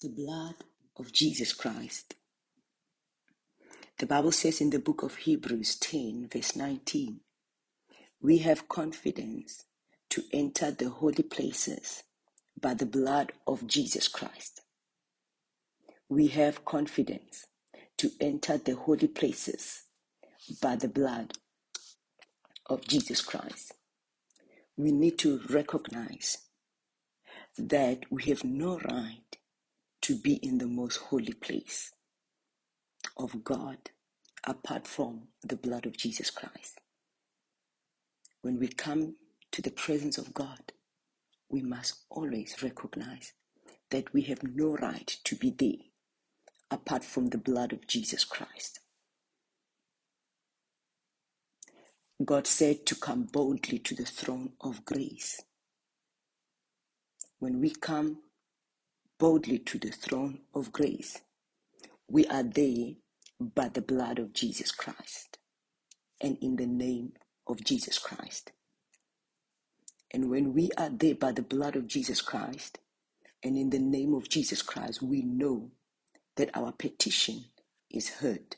the 0.00 0.08
blood 0.08 0.54
of 0.96 1.12
Jesus 1.12 1.52
Christ. 1.52 2.14
The 3.98 4.06
Bible 4.06 4.30
says 4.30 4.60
in 4.60 4.70
the 4.70 4.78
book 4.78 5.02
of 5.02 5.16
Hebrews 5.16 5.74
10, 5.74 6.28
verse 6.32 6.54
19, 6.54 7.18
we 8.22 8.38
have 8.38 8.68
confidence 8.68 9.64
to 10.10 10.22
enter 10.32 10.70
the 10.70 10.88
holy 10.88 11.24
places 11.24 12.04
by 12.60 12.74
the 12.74 12.86
blood 12.86 13.32
of 13.46 13.66
Jesus 13.66 14.06
Christ. 14.06 14.60
We 16.08 16.28
have 16.28 16.64
confidence 16.64 17.46
to 17.96 18.10
enter 18.20 18.56
the 18.56 18.76
holy 18.76 19.08
places 19.08 19.82
by 20.62 20.76
the 20.76 20.88
blood 20.88 21.34
of 22.66 22.86
Jesus 22.86 23.20
Christ. 23.20 23.72
We 24.76 24.92
need 24.92 25.18
to 25.18 25.40
recognize 25.50 26.38
that 27.58 28.02
we 28.10 28.22
have 28.24 28.44
no 28.44 28.78
right 28.78 29.37
to 30.08 30.16
be 30.16 30.36
in 30.36 30.56
the 30.56 30.66
most 30.66 30.96
holy 30.96 31.34
place 31.34 31.92
of 33.18 33.44
God 33.44 33.76
apart 34.46 34.86
from 34.86 35.28
the 35.44 35.54
blood 35.56 35.84
of 35.84 35.98
Jesus 35.98 36.30
Christ. 36.30 36.80
When 38.40 38.58
we 38.58 38.68
come 38.68 39.16
to 39.52 39.60
the 39.60 39.70
presence 39.70 40.16
of 40.16 40.32
God, 40.32 40.72
we 41.50 41.60
must 41.60 42.06
always 42.08 42.56
recognize 42.62 43.34
that 43.90 44.14
we 44.14 44.22
have 44.22 44.42
no 44.42 44.76
right 44.76 45.14
to 45.24 45.36
be 45.36 45.50
there 45.50 45.84
apart 46.70 47.04
from 47.04 47.28
the 47.28 47.36
blood 47.38 47.74
of 47.74 47.86
Jesus 47.86 48.24
Christ. 48.24 48.80
God 52.24 52.46
said 52.46 52.86
to 52.86 52.94
come 52.94 53.24
boldly 53.30 53.78
to 53.80 53.94
the 53.94 54.06
throne 54.06 54.54
of 54.62 54.86
grace. 54.86 55.42
When 57.40 57.60
we 57.60 57.72
come 57.72 58.20
boldly 59.18 59.58
to 59.58 59.78
the 59.78 59.90
throne 59.90 60.40
of 60.54 60.72
grace, 60.72 61.20
we 62.08 62.26
are 62.26 62.42
there 62.42 62.94
by 63.40 63.68
the 63.68 63.82
blood 63.82 64.18
of 64.18 64.32
Jesus 64.32 64.72
Christ 64.72 65.38
and 66.20 66.38
in 66.40 66.56
the 66.56 66.66
name 66.66 67.12
of 67.46 67.64
Jesus 67.64 67.98
Christ. 67.98 68.52
And 70.12 70.30
when 70.30 70.54
we 70.54 70.70
are 70.78 70.90
there 70.90 71.14
by 71.14 71.32
the 71.32 71.42
blood 71.42 71.76
of 71.76 71.86
Jesus 71.86 72.22
Christ 72.22 72.78
and 73.42 73.56
in 73.56 73.70
the 73.70 73.78
name 73.78 74.14
of 74.14 74.28
Jesus 74.28 74.62
Christ, 74.62 75.02
we 75.02 75.22
know 75.22 75.70
that 76.36 76.56
our 76.56 76.72
petition 76.72 77.44
is 77.90 78.08
heard. 78.08 78.56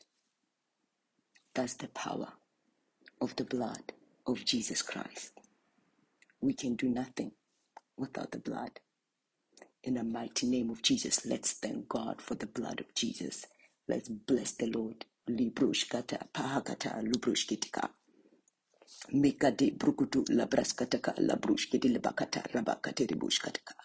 That's 1.53 1.73
the 1.73 1.89
power 1.89 2.33
of 3.19 3.35
the 3.35 3.43
blood 3.43 3.93
of 4.25 4.45
Jesus 4.45 4.81
Christ. 4.81 5.33
We 6.39 6.53
can 6.53 6.75
do 6.75 6.87
nothing 6.87 7.33
without 7.97 8.31
the 8.31 8.39
blood. 8.39 8.79
In 9.83 9.95
the 9.95 10.03
mighty 10.03 10.47
name 10.47 10.69
of 10.71 10.81
Jesus, 10.83 11.25
let's 11.25 11.53
thank 11.53 11.89
God 11.89 12.21
for 12.21 12.35
the 12.35 12.47
blood 12.47 12.81
of 12.81 12.93
Jesus. 12.95 13.47
Let's 13.87 14.09
bless 14.09 14.51
the 14.53 14.67
Lord. 14.67 15.05
Librushkata 15.29 16.27
pahakata 16.33 17.01
lubrushkitika. 17.03 17.89
Mikadi 19.13 19.71
brukutu 19.71 20.25
labraskataka 20.29 21.13
labrushkiti 21.17 21.89
lebakata 21.89 22.41
rabakati 22.53 23.07
ribushkataka. 23.07 23.75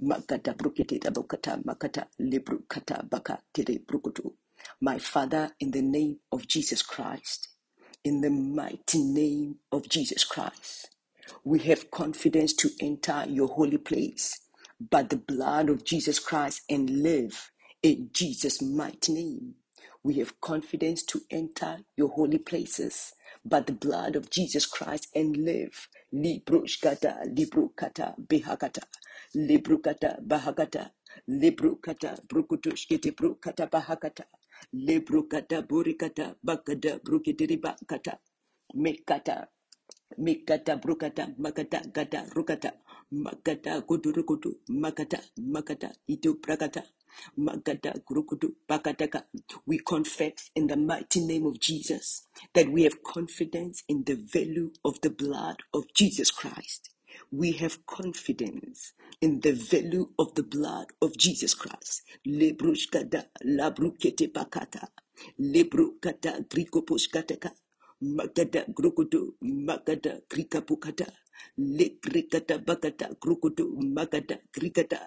Makata 0.00 0.54
brukiti 0.54 0.98
rabukata 0.98 1.58
makata 1.64 2.06
librukata 2.20 3.04
baka 3.10 3.38
tiri 3.54 3.78
brukutu. 3.80 4.34
My 4.80 4.98
Father, 5.00 5.52
in 5.60 5.72
the 5.72 5.82
name 5.82 6.18
of 6.32 6.48
Jesus 6.48 6.82
Christ, 6.82 7.48
in 8.04 8.20
the 8.22 8.30
mighty 8.30 9.02
name 9.02 9.56
of 9.72 9.88
Jesus 9.88 10.24
Christ, 10.24 10.90
we 11.44 11.60
have 11.60 11.90
confidence 11.90 12.54
to 12.54 12.70
enter 12.80 13.24
your 13.28 13.48
holy 13.48 13.78
place 13.78 14.40
by 14.90 15.02
the 15.02 15.16
blood 15.16 15.70
of 15.70 15.84
Jesus 15.84 16.18
Christ 16.18 16.62
and 16.70 16.90
live 16.90 17.50
in 17.82 18.10
Jesus' 18.12 18.62
mighty 18.62 19.12
name. 19.14 19.54
We 20.04 20.14
have 20.20 20.40
confidence 20.40 21.04
to 21.06 21.22
enter 21.30 21.80
your 21.96 22.10
holy 22.10 22.38
places 22.38 23.12
by 23.44 23.60
the 23.60 23.72
blood 23.74 24.16
of 24.16 24.30
Jesus 24.30 24.66
Christ 24.66 25.08
and 25.14 25.36
live. 25.36 25.88
Librushkata, 26.14 27.24
librukata, 27.36 28.14
behakata, 28.28 28.82
librukata, 29.36 30.20
bahakata, 30.26 30.90
librukata, 31.30 32.18
brukutushkiti, 32.28 33.12
brukata, 33.16 33.68
bahakata, 33.70 34.24
librukata, 34.74 35.62
burikata, 35.66 36.36
bakada, 36.44 37.00
brukitiri, 37.04 37.60
Mekata, 38.76 39.46
Mikata 40.18 40.76
brukata 40.76 41.28
makata 41.38 41.80
gata 41.94 42.26
rukata 42.34 42.72
makata 43.12 43.82
kuturukutu 43.82 44.60
makata 44.68 45.20
makata 45.38 45.90
itu 46.08 46.34
prakata 46.36 46.84
makata 47.38 47.92
kurukutu 48.06 48.56
pakataka. 48.68 49.24
We 49.66 49.78
confess 49.80 50.50
in 50.56 50.68
the 50.68 50.76
mighty 50.76 51.20
name 51.20 51.46
of 51.46 51.60
Jesus 51.60 52.28
that 52.54 52.68
we 52.70 52.84
have 52.84 53.02
confidence 53.04 53.84
in 53.88 54.04
the 54.04 54.16
value 54.16 54.72
of 54.84 55.00
the 55.02 55.10
blood 55.10 55.58
of 55.74 55.84
Jesus 55.94 56.30
Christ. 56.32 56.90
We 57.32 57.52
have 57.54 57.86
confidence 57.86 58.94
in 59.22 59.40
the 59.40 59.52
value 59.52 60.10
of 60.18 60.34
the 60.36 60.44
blood 60.44 60.88
of 61.02 61.16
Jesus 61.18 61.54
Christ. 61.54 62.02
Lebrushkada 62.26 63.26
labrukete 63.44 64.28
pakata 64.32 64.88
lebrukata 65.40 66.40
grikoposhkataka 66.50 67.52
Magada 68.02 68.64
grukudu 68.76 69.36
magada 69.42 70.20
krikapukata 70.28 71.06
lekrikata 71.58 72.58
bakata 72.58 73.10
grukudu 73.20 73.66
magada 73.94 74.38
krikata. 74.52 75.00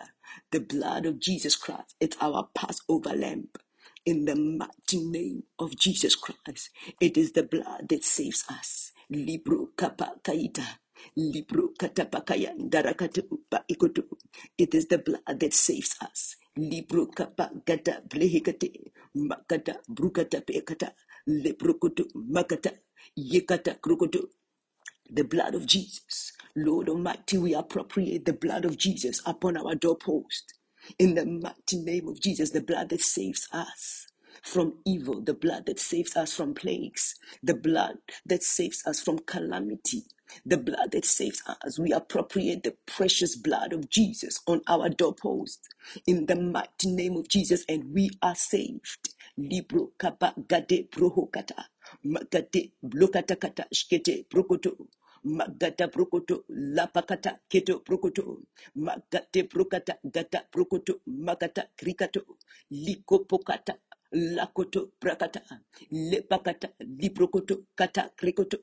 The 0.51 0.61
blood 0.61 1.05
of 1.07 1.19
Jesus 1.19 1.55
Christ, 1.57 1.95
it's 1.99 2.17
our 2.21 2.49
Passover 2.55 3.15
lamb. 3.15 3.49
In 4.05 4.25
the 4.25 4.35
mighty 4.35 5.03
name 5.05 5.43
of 5.59 5.77
Jesus 5.77 6.15
Christ, 6.15 6.71
it 7.01 7.17
is 7.17 7.33
the 7.33 7.43
blood 7.43 7.89
that 7.89 8.03
saves 8.05 8.45
us. 8.49 8.91
Libro 9.11 9.69
kapa 9.77 10.17
kaita. 10.23 10.65
Libro 11.17 11.71
katapakaya 11.77 12.55
darakatu 12.57 13.23
ba 13.51 13.63
ikutu. 13.69 14.03
It 14.57 14.75
is 14.75 14.87
the 14.87 14.99
blood 14.99 15.39
that 15.39 15.53
saves 15.53 15.95
us. 16.01 16.37
Libro 16.57 17.07
kapa 17.07 17.51
gata 17.65 18.01
brehikate. 18.07 18.91
Makata 19.15 19.77
brukata 19.89 20.41
pekata. 20.41 20.93
Lebrukutu 21.29 22.05
makata. 22.15 22.71
Yekata 23.17 23.75
krukutu. 23.81 24.29
The 25.09 25.23
blood 25.23 25.55
of 25.55 25.67
Jesus. 25.67 26.33
Lord 26.55 26.89
Almighty, 26.89 27.37
we 27.39 27.53
appropriate 27.55 28.25
the 28.25 28.33
blood 28.33 28.65
of 28.65 28.77
Jesus 28.77 29.21
upon 29.25 29.57
our 29.57 29.75
doorpost. 29.75 30.53
In 30.99 31.15
the 31.15 31.25
mighty 31.25 31.77
name 31.79 32.07
of 32.09 32.21
Jesus, 32.21 32.51
the 32.51 32.61
blood 32.61 32.89
that 32.89 33.01
saves 33.01 33.47
us 33.53 34.07
from 34.43 34.79
evil, 34.85 35.21
the 35.21 35.33
blood 35.33 35.65
that 35.67 35.79
saves 35.79 36.15
us 36.17 36.33
from 36.33 36.53
plagues, 36.55 37.15
the 37.43 37.55
blood 37.55 37.97
that 38.25 38.43
saves 38.43 38.83
us 38.87 39.01
from 39.01 39.19
calamity, 39.19 40.03
the 40.45 40.57
blood 40.57 40.91
that 40.93 41.05
saves 41.05 41.43
us. 41.47 41.79
We 41.79 41.93
appropriate 41.93 42.63
the 42.63 42.75
precious 42.87 43.35
blood 43.35 43.73
of 43.73 43.89
Jesus 43.89 44.41
on 44.47 44.61
our 44.67 44.89
doorpost 44.89 45.67
in 46.07 46.27
the 46.27 46.35
mighty 46.37 46.91
name 46.91 47.17
of 47.17 47.29
Jesus, 47.29 47.65
and 47.69 47.93
we 47.93 48.11
are 48.21 48.35
saved. 48.35 49.15
Libro 49.37 49.91
kapa 49.99 50.33
gade 50.49 50.89
prohokata 50.91 51.65
magade 52.03 52.73
blokata 52.83 53.35
kata 53.35 53.65
shkete 53.73 54.25
prokoto 54.29 54.77
magata 55.23 55.87
prokoto 55.89 56.45
lapakata 56.49 57.39
keto 57.49 57.79
prokoto 57.79 58.43
magate 58.75 59.43
prokata 59.49 59.97
gata 60.05 60.43
prokoto 60.51 61.01
magata 61.07 61.63
krikato. 61.77 62.21
Likopokata 62.71 63.75
lakoto 64.13 64.91
prakata. 64.99 65.41
Lepakata 65.91 66.69
liprokoto 66.79 67.65
kata 67.75 68.09
krikoto. 68.17 68.59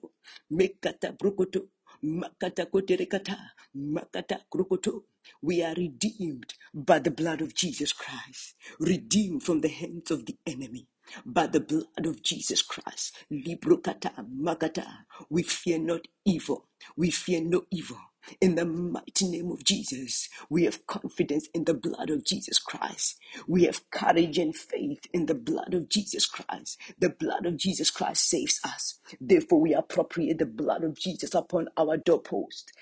Mekata 0.50 1.12
prokoto 1.12 1.68
makata 2.02 2.66
koterekata 2.66 3.36
makata 3.74 4.44
krokoto. 4.50 5.04
We 5.42 5.62
are 5.62 5.74
redeemed 5.74 6.54
by 6.74 7.00
the 7.00 7.10
blood 7.12 7.42
of 7.42 7.54
Jesus 7.54 7.92
Christ 7.92 8.56
redeemed 8.80 9.42
from 9.44 9.60
the 9.62 9.68
hands 9.68 10.10
of 10.10 10.26
the 10.26 10.36
enemy 10.46 10.86
by 11.26 11.46
the 11.48 11.60
blood 11.60 12.06
of 12.06 12.22
Jesus 12.22 12.62
Christ. 12.62 13.16
Librokata 13.32 14.12
makata. 14.40 14.86
We 15.30 15.42
fear 15.44 15.78
not 15.78 16.02
evil. 16.26 16.68
We 16.96 17.10
fear 17.10 17.42
no 17.42 17.64
evil. 17.72 17.98
In 18.40 18.54
the 18.56 18.64
mighty 18.66 19.28
name 19.28 19.50
of 19.50 19.64
Jesus, 19.64 20.28
we 20.50 20.64
have 20.64 20.86
confidence 20.86 21.48
in 21.54 21.64
the 21.64 21.74
blood 21.74 22.10
of 22.10 22.24
Jesus 22.24 22.58
Christ. 22.58 23.18
We 23.48 23.64
have 23.64 23.90
courage 23.90 24.38
and 24.38 24.54
faith 24.56 25.06
in 25.12 25.26
the 25.26 25.34
blood 25.34 25.74
of 25.74 25.88
Jesus 25.88 26.26
Christ. 26.26 26.78
The 26.98 27.10
blood 27.10 27.46
of 27.46 27.56
Jesus 27.56 27.90
Christ 27.90 28.28
saves 28.28 28.60
us. 28.64 28.98
Therefore, 29.20 29.60
we 29.60 29.74
appropriate 29.74 30.38
the 30.38 30.46
blood 30.46 30.84
of 30.84 30.98
Jesus 30.98 31.34
upon 31.34 31.68
our 31.76 31.96
doorpost. 31.96 32.72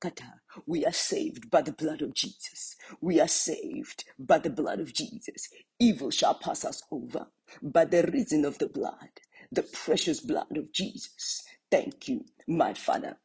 Kata. 0.00 0.34
We 0.66 0.84
are 0.84 0.92
saved 0.92 1.50
by 1.50 1.62
the 1.62 1.72
blood 1.72 2.02
of 2.02 2.14
Jesus. 2.14 2.76
We 3.00 3.20
are 3.20 3.28
saved 3.28 4.04
by 4.18 4.38
the 4.38 4.50
blood 4.50 4.80
of 4.80 4.92
Jesus. 4.92 5.48
Evil 5.78 6.10
shall 6.10 6.34
pass 6.34 6.64
us 6.64 6.82
over 6.90 7.28
by 7.62 7.84
the 7.84 8.02
reason 8.12 8.44
of 8.44 8.58
the 8.58 8.68
blood, 8.68 9.20
the 9.52 9.64
precious 9.64 10.20
blood 10.20 10.56
of 10.56 10.72
Jesus. 10.72 11.44
Thank 11.70 12.08
you, 12.08 12.26
my 12.48 12.74
Father. 12.74 13.18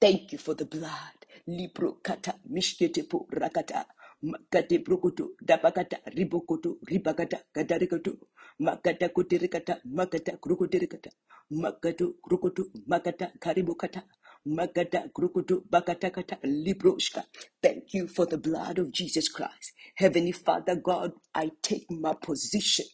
Thank 0.00 0.32
you 0.32 0.38
for 0.38 0.54
the 0.54 0.66
blood. 0.66 1.16
Libro 1.48 1.94
kata 2.02 2.34
mishketepo 2.50 3.26
rakata. 3.32 3.86
Makate 4.22 4.78
brokoto 4.84 5.30
dabakata 5.42 5.98
ribokoto 6.06 6.78
ribakata 6.88 7.38
kadarikoto 7.54 8.18
makata 8.60 9.08
koterekata 9.10 9.80
makata 9.84 10.38
krokoterekata 10.38 11.10
makato 11.52 12.14
krokoto 12.22 12.64
makata 12.88 13.32
karibokata 13.40 14.02
makata 14.46 15.08
krokoto 15.14 15.62
bakata 15.70 16.10
kata 16.10 16.38
libroshka. 16.44 17.24
Thank 17.62 17.94
you 17.94 18.08
for 18.08 18.26
the 18.26 18.38
blood 18.38 18.78
of 18.80 18.92
Jesus 18.92 19.28
Christ. 19.28 19.74
Heavenly 19.96 20.32
Father 20.32 20.76
God, 20.76 21.12
I 21.34 21.52
take 21.62 21.86
my 21.90 22.14
position 22.14 22.86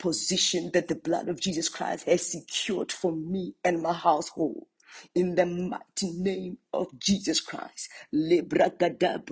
position 0.00 0.72
that 0.74 0.88
the 0.88 0.96
blood 0.96 1.28
of 1.28 1.40
Jesus 1.40 1.70
Christ 1.70 2.06
has 2.06 2.32
secured 2.32 2.92
for 2.92 3.12
me 3.12 3.54
and 3.64 3.82
my 3.82 3.94
household. 3.94 4.66
In 5.14 5.36
the 5.36 5.46
mighty 5.46 6.12
name 6.12 6.58
of 6.74 6.88
Jesus 7.00 7.40
Christ. 7.40 7.90
Magada. 8.14 9.24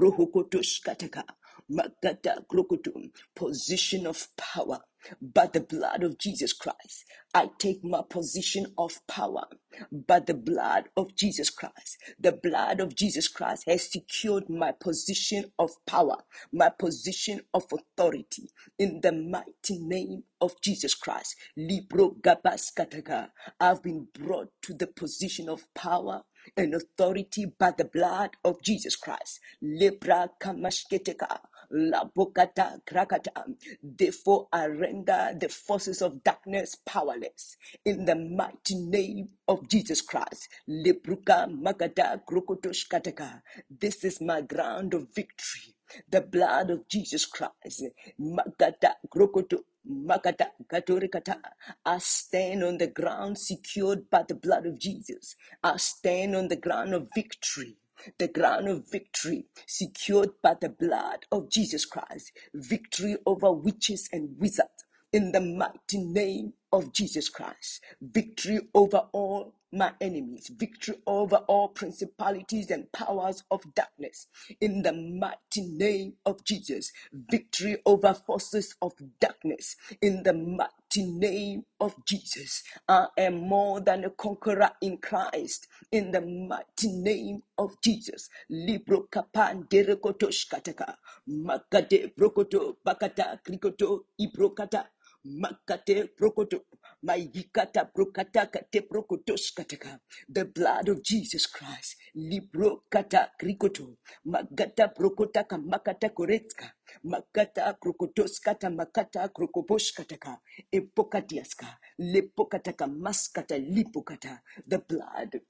Position 3.36 4.08
of 4.08 4.28
power 4.38 4.80
by 5.20 5.46
the 5.46 5.60
blood 5.60 6.02
of 6.02 6.18
Jesus 6.18 6.52
Christ. 6.52 7.04
I 7.34 7.50
take 7.58 7.84
my 7.84 8.02
position 8.08 8.66
of 8.78 9.06
power 9.06 9.44
by 9.92 10.20
the 10.20 10.34
blood 10.34 10.88
of 10.96 11.14
Jesus 11.14 11.50
Christ. 11.50 11.98
The 12.18 12.32
blood 12.32 12.80
of 12.80 12.94
Jesus 12.94 13.28
Christ 13.28 13.64
has 13.66 13.90
secured 13.90 14.48
my 14.48 14.72
position 14.72 15.52
of 15.58 15.70
power, 15.86 16.16
my 16.52 16.70
position 16.70 17.40
of 17.54 17.66
authority 17.72 18.50
in 18.78 19.00
the 19.02 19.12
mighty 19.12 19.78
name 19.78 20.24
of 20.40 20.60
Jesus 20.60 20.94
Christ. 20.94 21.36
Libro 21.56 22.16
gabas 22.20 22.72
kataga. 22.76 23.28
I've 23.60 23.82
been 23.82 24.08
brought 24.12 24.50
to 24.62 24.74
the 24.74 24.86
position 24.86 25.48
of 25.48 25.72
power 25.74 26.22
and 26.56 26.74
authority 26.74 27.46
by 27.58 27.72
the 27.76 27.84
blood 27.84 28.30
of 28.44 28.62
Jesus 28.62 28.96
Christ. 28.96 29.40
Lepra 29.62 30.28
kamashketeka. 30.40 31.40
La 31.70 32.04
bokata 32.04 32.80
krakata. 32.86 33.44
Therefore, 33.82 34.48
I 34.52 34.66
render 34.66 35.34
the 35.38 35.48
forces 35.50 36.02
of 36.02 36.24
darkness 36.24 36.76
powerless 36.76 37.56
in 37.84 38.06
the 38.06 38.16
mighty 38.16 38.76
name 38.76 39.30
of 39.48 39.68
Jesus 39.68 40.00
Christ. 40.02 40.48
Lepruka 40.68 41.48
magada 41.50 42.22
krokotosh 42.26 42.88
kataka. 42.88 43.42
This 43.70 44.04
is 44.04 44.20
my 44.20 44.42
ground 44.42 44.94
of 44.94 45.08
victory. 45.14 45.74
The 46.10 46.22
blood 46.22 46.70
of 46.70 46.88
Jesus 46.88 47.26
Christ. 47.26 47.84
Magada 48.20 48.94
krokoto. 49.10 49.64
Makata 49.88 50.50
katorikata. 50.68 51.38
I 51.84 51.98
stand 51.98 52.64
on 52.64 52.78
the 52.78 52.88
ground 52.88 53.38
secured 53.38 54.10
by 54.10 54.24
the 54.28 54.34
blood 54.36 54.66
of 54.66 54.78
Jesus. 54.78 55.36
I 55.62 55.76
stand 55.78 56.36
on 56.36 56.48
the 56.48 56.56
ground 56.56 56.94
of 56.94 57.08
victory 57.14 57.76
the 58.18 58.28
ground 58.28 58.68
of 58.68 58.90
victory 58.90 59.46
secured 59.66 60.30
by 60.42 60.54
the 60.60 60.68
blood 60.68 61.26
of 61.32 61.50
Jesus 61.50 61.84
Christ, 61.84 62.32
victory 62.54 63.16
over 63.26 63.52
witches 63.52 64.08
and 64.12 64.38
wizards 64.38 64.84
in 65.12 65.32
the 65.32 65.40
mighty 65.40 65.98
name 65.98 66.54
of 66.72 66.92
Jesus 66.92 67.28
Christ, 67.28 67.82
victory 68.00 68.60
over 68.74 69.04
all 69.12 69.54
my 69.72 69.92
enemies, 70.00 70.48
victory 70.48 70.96
over 71.06 71.36
all 71.46 71.68
principalities 71.68 72.70
and 72.70 72.90
powers 72.92 73.44
of 73.50 73.62
darkness. 73.74 74.26
In 74.60 74.82
the 74.82 74.92
mighty 74.92 75.62
name 75.66 76.14
of 76.26 76.42
Jesus, 76.44 76.92
victory 77.12 77.76
over 77.86 78.14
forces 78.14 78.74
of 78.82 78.92
darkness. 79.20 79.76
In 80.02 80.22
the 80.24 80.32
mighty 80.32 81.06
name 81.06 81.64
of 81.80 81.94
Jesus. 82.06 82.62
I 82.88 83.06
am 83.18 83.48
more 83.48 83.80
than 83.80 84.04
a 84.04 84.10
conqueror 84.10 84.70
in 84.80 84.98
Christ. 84.98 85.68
In 85.92 86.10
the 86.10 86.20
mighty 86.22 86.88
name 86.92 87.42
of 87.58 87.80
Jesus. 87.82 88.28
Libro 88.48 89.06
kapan 89.10 89.68
derekotosh 89.68 90.48
kataka, 90.48 90.96
makade 91.28 92.12
brokoto 92.16 92.76
bakata 92.84 93.38
krikoto 93.44 94.04
ibrokata 94.20 94.86
Makate 95.28 96.08
prokoto, 96.16 96.64
maikata 97.04 97.86
prokata 97.86 98.46
kate 98.46 98.82
prokotos 98.82 99.52
kataka. 99.54 100.00
The 100.28 100.46
blood 100.46 100.88
of 100.90 101.02
Jesus 101.04 101.46
Christ. 101.46 101.96
Libro 102.16 102.84
kata 102.90 103.30
krikoto. 103.40 103.96
Magata 104.26 104.88
prokota 104.88 105.44
kamakata 105.44 106.10
koretska. 106.10 106.72
Makata 107.04 107.74
krokotos 107.80 108.40
kata 108.40 108.70
makata 108.70 109.28
krokoposh 109.28 109.94
kataka. 109.94 110.38
Epokatiaska. 110.72 111.78
Lepokataka 112.00 112.88
maskata 112.88 113.58
lipokata. 113.58 114.42
The 114.68 114.78
blood 114.78 115.40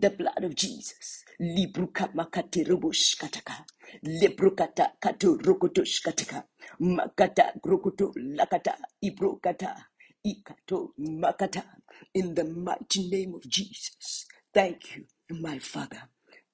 the 0.00 0.10
blood 0.10 0.44
of 0.44 0.54
Jesus. 0.56 1.24
Libruka 1.40 2.08
makati 2.14 2.64
rubush 2.64 3.16
kataka. 3.18 3.64
Librukata 4.04 4.92
katu 5.00 5.38
rukutush 5.38 6.02
kataka. 6.02 6.44
Makata 6.80 7.54
grukutu 7.62 8.12
lakata 8.16 8.78
ibrukata 9.02 9.86
ikato 10.24 10.94
makata. 10.98 11.64
In 12.14 12.34
the 12.34 12.44
mighty 12.44 13.08
name 13.10 13.34
of 13.34 13.48
Jesus. 13.48 14.26
Thank 14.54 14.96
you, 14.96 15.06
my 15.30 15.58
Father. 15.60 16.02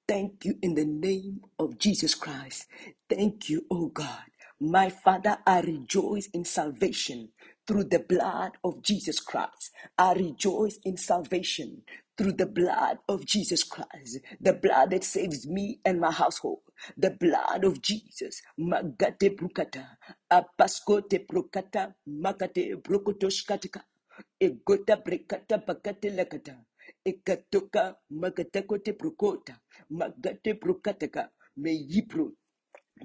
Thank 0.07 0.45
you 0.45 0.55
in 0.63 0.75
the 0.75 0.85
name 0.85 1.41
of 1.59 1.77
Jesus 1.79 2.15
Christ. 2.15 2.67
Thank 3.09 3.49
you, 3.49 3.65
oh 3.71 3.87
God. 3.89 4.25
My 4.61 4.89
Father, 4.89 5.37
I 5.47 5.61
rejoice 5.61 6.29
in 6.33 6.45
salvation 6.45 7.29
through 7.67 7.85
the 7.85 7.99
blood 7.99 8.53
of 8.63 8.81
Jesus 8.83 9.21
Christ. 9.21 9.71
I 9.97 10.13
rejoice 10.13 10.79
in 10.85 10.97
salvation 10.97 11.83
through 12.17 12.33
the 12.33 12.47
blood 12.47 12.99
of 13.09 13.25
Jesus 13.25 13.63
Christ, 13.63 14.19
the 14.41 14.53
blood 14.53 14.91
that 14.91 15.03
saves 15.03 15.47
me 15.47 15.79
and 15.85 15.99
my 16.01 16.11
household, 16.11 16.61
the 16.97 17.11
blood 17.11 17.63
of 17.65 17.81
Jesus. 17.81 18.41
Magate 18.59 19.35
brukata, 19.37 19.97
apaskote 20.31 21.25
brukata, 21.27 21.93
makate 22.07 22.75
brukotoshkatika, 22.81 23.81
egota 24.41 24.97
brekata 24.97 25.59
bakate 25.65 26.11
lakata, 26.15 26.55
ekatoka 27.05 27.95
magatakote 28.11 28.93
brukota, 28.97 29.55
magate 29.91 30.53
brukataka, 30.59 31.29
me 31.57 31.71
yipro 31.89 32.31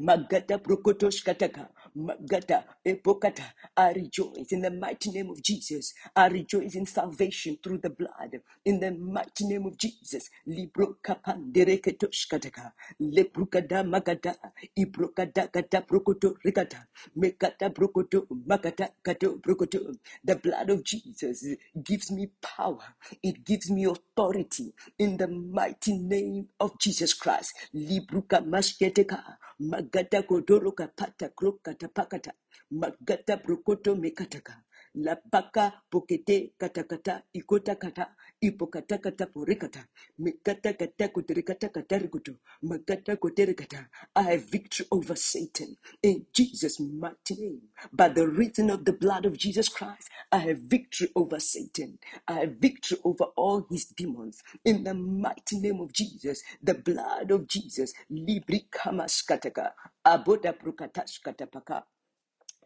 Magata 0.00 0.58
prokotosh 0.58 1.22
kataka. 1.24 1.68
Magata 1.96 2.64
epokata. 2.84 3.44
I 3.76 3.92
rejoice 3.92 4.52
in 4.52 4.62
the 4.62 4.70
mighty 4.70 5.10
name 5.12 5.30
of 5.30 5.42
Jesus. 5.42 5.94
I 6.16 6.28
rejoice 6.28 6.74
in 6.76 6.86
salvation 6.86 7.58
through 7.62 7.78
the 7.78 7.90
blood. 7.90 8.40
In 8.64 8.80
the 8.80 8.92
mighty 8.92 9.46
name 9.46 9.66
of 9.66 9.78
Jesus. 9.78 10.30
Libro 10.46 10.96
kapan 11.02 11.52
dereketosh 11.52 12.28
kataka. 12.28 12.72
Leprukada 13.00 13.84
magata. 13.84 14.36
Ibrokada 14.78 15.48
kata 15.52 15.82
prokoto 15.82 16.36
rikata. 16.44 16.86
Mekata 17.16 17.70
prokoto 17.70 18.26
magata 18.46 18.90
kato 19.04 19.38
prokoto. 19.38 19.94
The 20.24 20.36
blood 20.36 20.70
of 20.70 20.84
Jesus 20.84 21.44
gives 21.84 22.10
me 22.12 22.30
power. 22.42 22.78
It 23.22 23.44
gives 23.44 23.70
me 23.70 23.84
authority 23.84 24.74
in 24.98 25.18
the 25.18 25.28
mighty 25.28 25.98
name 25.98 26.48
of 26.60 26.78
Jesus 26.80 27.14
Christ. 27.14 27.54
Libruka 27.74 28.40
mashketeka. 28.44 29.38
Magata 29.60 30.22
kodoro 30.22 30.72
kapata 30.72 31.28
krokata 31.30 31.88
pakata. 31.88 32.32
Magata 32.72 33.36
brokoto 33.38 33.96
mekataka. 33.96 34.62
La 34.96 35.16
paka 35.16 35.82
pokete 35.90 36.54
katakata 36.58 37.22
ikota 37.34 37.76
kata 37.76 38.16
ipokata 38.42 38.98
kata 38.98 39.26
porikata 39.26 39.86
mekata 40.18 40.74
kata 40.74 41.08
koterikata 41.08 41.68
katarikuto 41.70 42.34
magata 42.62 43.16
koterikata 43.16 43.88
I 44.16 44.22
have 44.24 44.44
victory 44.50 44.86
over 44.92 45.16
Satan 45.16 45.76
in 46.02 46.26
Jesus' 46.32 46.80
mighty 46.80 47.36
name. 47.36 47.62
By 47.92 48.08
the 48.10 48.28
reason 48.28 48.70
of 48.70 48.84
the 48.84 48.92
blood 48.92 49.26
of 49.26 49.38
Jesus 49.38 49.68
Christ, 49.68 50.10
I 50.32 50.38
have 50.38 50.60
victory 50.60 51.08
over 51.16 51.40
Satan. 51.40 51.98
I 52.28 52.34
have 52.40 52.56
victory 52.60 52.98
over 53.04 53.26
all 53.36 53.66
his 53.70 53.86
demons 53.86 54.42
in 54.64 54.84
the 54.84 54.94
mighty 54.94 55.58
name 55.60 55.80
of 55.80 55.92
Jesus. 55.92 56.42
The 56.62 56.74
blood 56.74 57.30
of 57.30 57.48
Jesus. 57.48 57.94
Libri 58.10 58.66
kamaskataka 58.70 59.72
aboda 60.04 60.52
prokatashkatapaka 60.52 61.84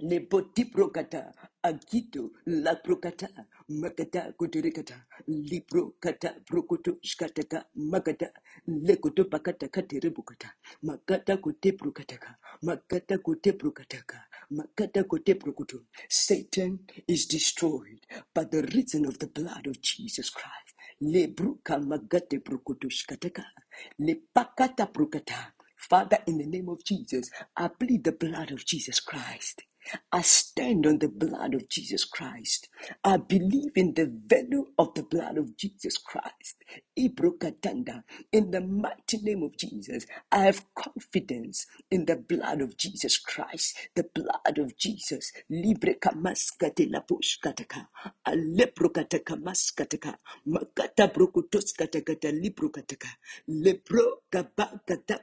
le 0.00 0.21
boti 0.21 0.64
prokata 0.66 1.33
agito 1.62 2.33
la 2.47 2.76
prokata 2.76 3.28
makata 3.69 4.33
kutirikata 4.38 4.97
li 5.28 5.61
prokata 5.62 6.30
prokoto 6.47 6.99
shkataka 7.02 7.66
makata 7.76 8.33
le 8.66 8.97
koto 8.97 9.25
pakata 9.25 9.69
katiribukata 9.69 10.50
makata 10.83 11.37
kote 11.38 11.73
prokataka 11.73 12.37
makata 12.62 13.19
kote 13.19 13.52
prokataka 13.52 14.19
makata 14.50 15.04
kote 15.04 15.35
prokoto. 15.35 15.78
Satan 16.09 16.80
is 17.09 17.26
destroyed 17.26 18.07
by 18.35 18.45
the 18.45 18.62
reason 18.75 19.07
of 19.07 19.19
the 19.19 19.26
blood 19.28 19.66
of 19.66 19.80
Jesus 19.83 20.30
Christ. 20.30 20.75
Le 21.00 21.28
bruka 21.28 21.78
magate 21.78 22.40
prokoto 22.40 22.88
shkataka 22.90 23.45
le 24.00 24.14
pakata 24.35 24.87
prokata. 24.92 25.52
Father, 25.76 26.19
in 26.26 26.38
the 26.38 26.47
name 26.47 26.69
of 26.69 26.85
Jesus, 26.85 27.30
I 27.57 27.69
plead 27.69 28.04
the 28.04 28.12
blood 28.12 28.52
of 28.52 28.64
Jesus 28.66 29.00
Christ. 29.00 29.62
I 30.12 30.23
stand 30.23 30.87
on 30.87 30.99
the 30.99 31.09
blood 31.09 31.54
of 31.54 31.68
Jesus 31.68 32.04
Christ. 32.04 32.68
I 33.04 33.18
believe 33.18 33.73
in 33.76 33.94
the 33.94 34.06
value 34.26 34.66
of 34.78 34.94
the 34.94 35.02
blood 35.04 35.38
of 35.38 35.56
Jesus 35.56 35.99
Christ. 35.99 36.56
Ibrokatanda. 37.09 38.04
In 38.33 38.50
the 38.50 38.61
mighty 38.61 39.19
name 39.19 39.42
of 39.45 39.57
Jesus, 39.57 40.07
I 40.33 40.45
have 40.45 40.66
confidence 40.75 41.66
in 41.90 42.07
the 42.07 42.16
blood 42.16 42.61
of 42.62 42.76
Jesus 42.76 43.19
Christ, 43.19 43.76
the 43.97 44.04
blood 44.14 44.59
of 44.59 44.76
Jesus. 44.78 45.33
Libre 45.50 45.97
la 46.90 47.00
pushkataka, 47.00 47.88
aleprokataka 48.26 49.37
maskataka, 49.37 50.16
makata 50.47 51.09
brokotoskataka, 51.12 52.30
librokataka, 52.33 53.09
lepro 53.49 54.23
kabakata. 54.33 55.21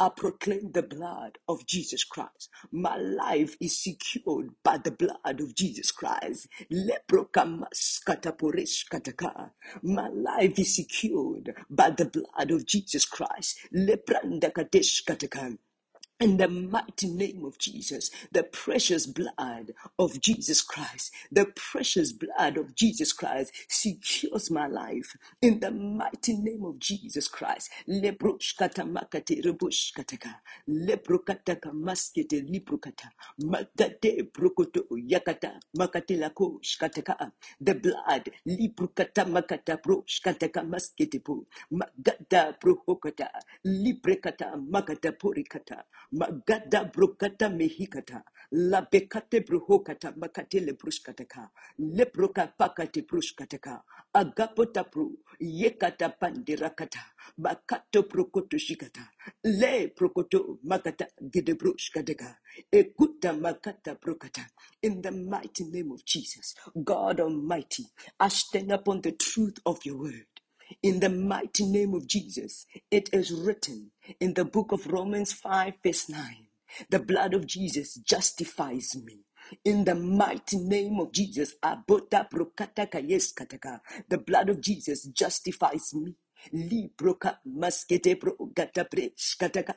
I 0.00 0.08
proclaim 0.16 0.72
the 0.72 0.82
blood 0.82 1.38
of 1.48 1.66
Jesus 1.66 2.04
Christ. 2.04 2.50
My 2.72 2.96
life 2.96 3.56
is 3.60 3.82
secured 3.82 4.50
by 4.62 4.78
the 4.78 4.90
blood 4.92 5.40
of 5.40 5.54
Jesus 5.54 5.90
Christ. 5.92 6.48
Lepro 6.72 7.28
kamaskata. 7.30 8.34
My 9.82 10.08
life 10.08 10.55
is 10.58 10.76
secured 10.76 11.54
by 11.70 11.90
the 11.90 12.06
blood 12.06 12.50
of 12.52 12.66
Jesus 12.66 13.06
Christ. 13.06 13.58
Leprandakateshkataka 13.74 15.58
in 16.20 16.38
the 16.38 16.48
mighty 16.48 17.08
name 17.08 17.44
of 17.44 17.58
Jesus, 17.58 18.10
the 18.32 18.42
precious 18.42 19.06
blood 19.06 19.72
of 19.98 20.20
Jesus 20.20 20.62
Christ, 20.62 21.12
the 21.32 21.46
precious 21.54 22.12
blood 22.12 22.56
of 22.56 22.74
Jesus 22.74 23.12
Christ 23.12 23.52
secures 23.68 24.50
my 24.50 24.66
life. 24.66 25.16
In 25.42 25.60
the 25.60 25.70
mighty 25.70 26.34
name 26.38 26.64
of 26.64 26.78
Jesus 26.80 27.28
Christ, 27.28 27.70
lebroshkata 27.88 28.84
makate 28.88 29.42
reboshkataka, 29.44 30.34
lebrokataka 30.68 31.72
maskete 31.72 32.42
librokata, 32.50 33.10
magate 33.42 34.24
brokoto 34.32 34.84
yakata 34.96 35.60
makate 35.76 36.16
lako 36.18 36.60
shkataka, 36.62 37.32
the 37.60 37.74
blood 37.74 38.30
librokata 38.48 39.26
makata 39.28 39.78
broshkataka 39.82 40.64
maskete 40.66 41.22
po, 41.24 41.46
magada 41.72 42.56
brohokata, 42.60 43.28
librekata 43.66 44.56
makata 44.70 45.12
porikata, 45.12 45.82
magada 46.12 46.84
brokata 46.84 47.48
mehikata. 47.50 48.22
La 48.52 48.82
bekate 48.82 49.40
bruhokata 49.46 50.14
makate 50.16 50.60
le 50.64 50.72
bruskataka 50.74 51.50
le 51.78 52.04
broka 52.06 52.46
pakate 52.58 53.02
bruskataka 53.06 53.82
agapota 54.14 54.84
pro 54.90 55.10
yekata 55.40 56.10
pandirakata 56.20 57.00
bakato 57.38 58.02
prokoto 58.08 58.58
shikata. 58.58 59.02
Le 59.44 59.88
prokoto 59.88 60.58
makata 60.64 61.06
gede 61.32 61.54
bruskataka 61.54 62.36
ekuta 62.72 63.32
makata 63.34 63.96
brokata. 64.00 64.46
In 64.82 65.02
the 65.02 65.12
mighty 65.12 65.64
name 65.64 65.92
of 65.92 66.04
Jesus 66.04 66.54
God 66.84 67.20
Almighty 67.20 67.84
I 68.20 68.28
stand 68.28 68.72
upon 68.72 69.02
the 69.02 69.12
truth 69.12 69.58
of 69.66 69.84
your 69.84 69.96
word 69.98 70.26
in 70.82 71.00
the 71.00 71.10
mighty 71.10 71.66
name 71.66 71.94
of 71.94 72.06
Jesus, 72.06 72.66
it 72.90 73.10
is 73.12 73.32
written 73.32 73.92
in 74.20 74.34
the 74.34 74.44
book 74.44 74.72
of 74.72 74.86
Romans 74.86 75.32
5, 75.32 75.74
verse 75.84 76.08
9 76.08 76.46
the 76.90 77.00
blood 77.00 77.34
of 77.34 77.46
Jesus 77.46 77.94
justifies 77.96 78.96
me. 78.96 79.20
In 79.64 79.84
the 79.84 79.94
mighty 79.94 80.58
name 80.58 81.00
of 81.00 81.12
Jesus, 81.12 81.54
Abota 81.62 82.28
Prokata 82.30 82.90
Kayes 82.90 83.32
Kataka, 83.34 83.80
the 84.08 84.18
blood 84.18 84.50
of 84.50 84.60
Jesus 84.60 85.04
justifies 85.06 85.94
me. 85.94 86.14
Libroka 86.52 87.38
maskete 87.46 88.20
pro 88.20 88.34
gata 88.54 88.84
kataka. 89.40 89.74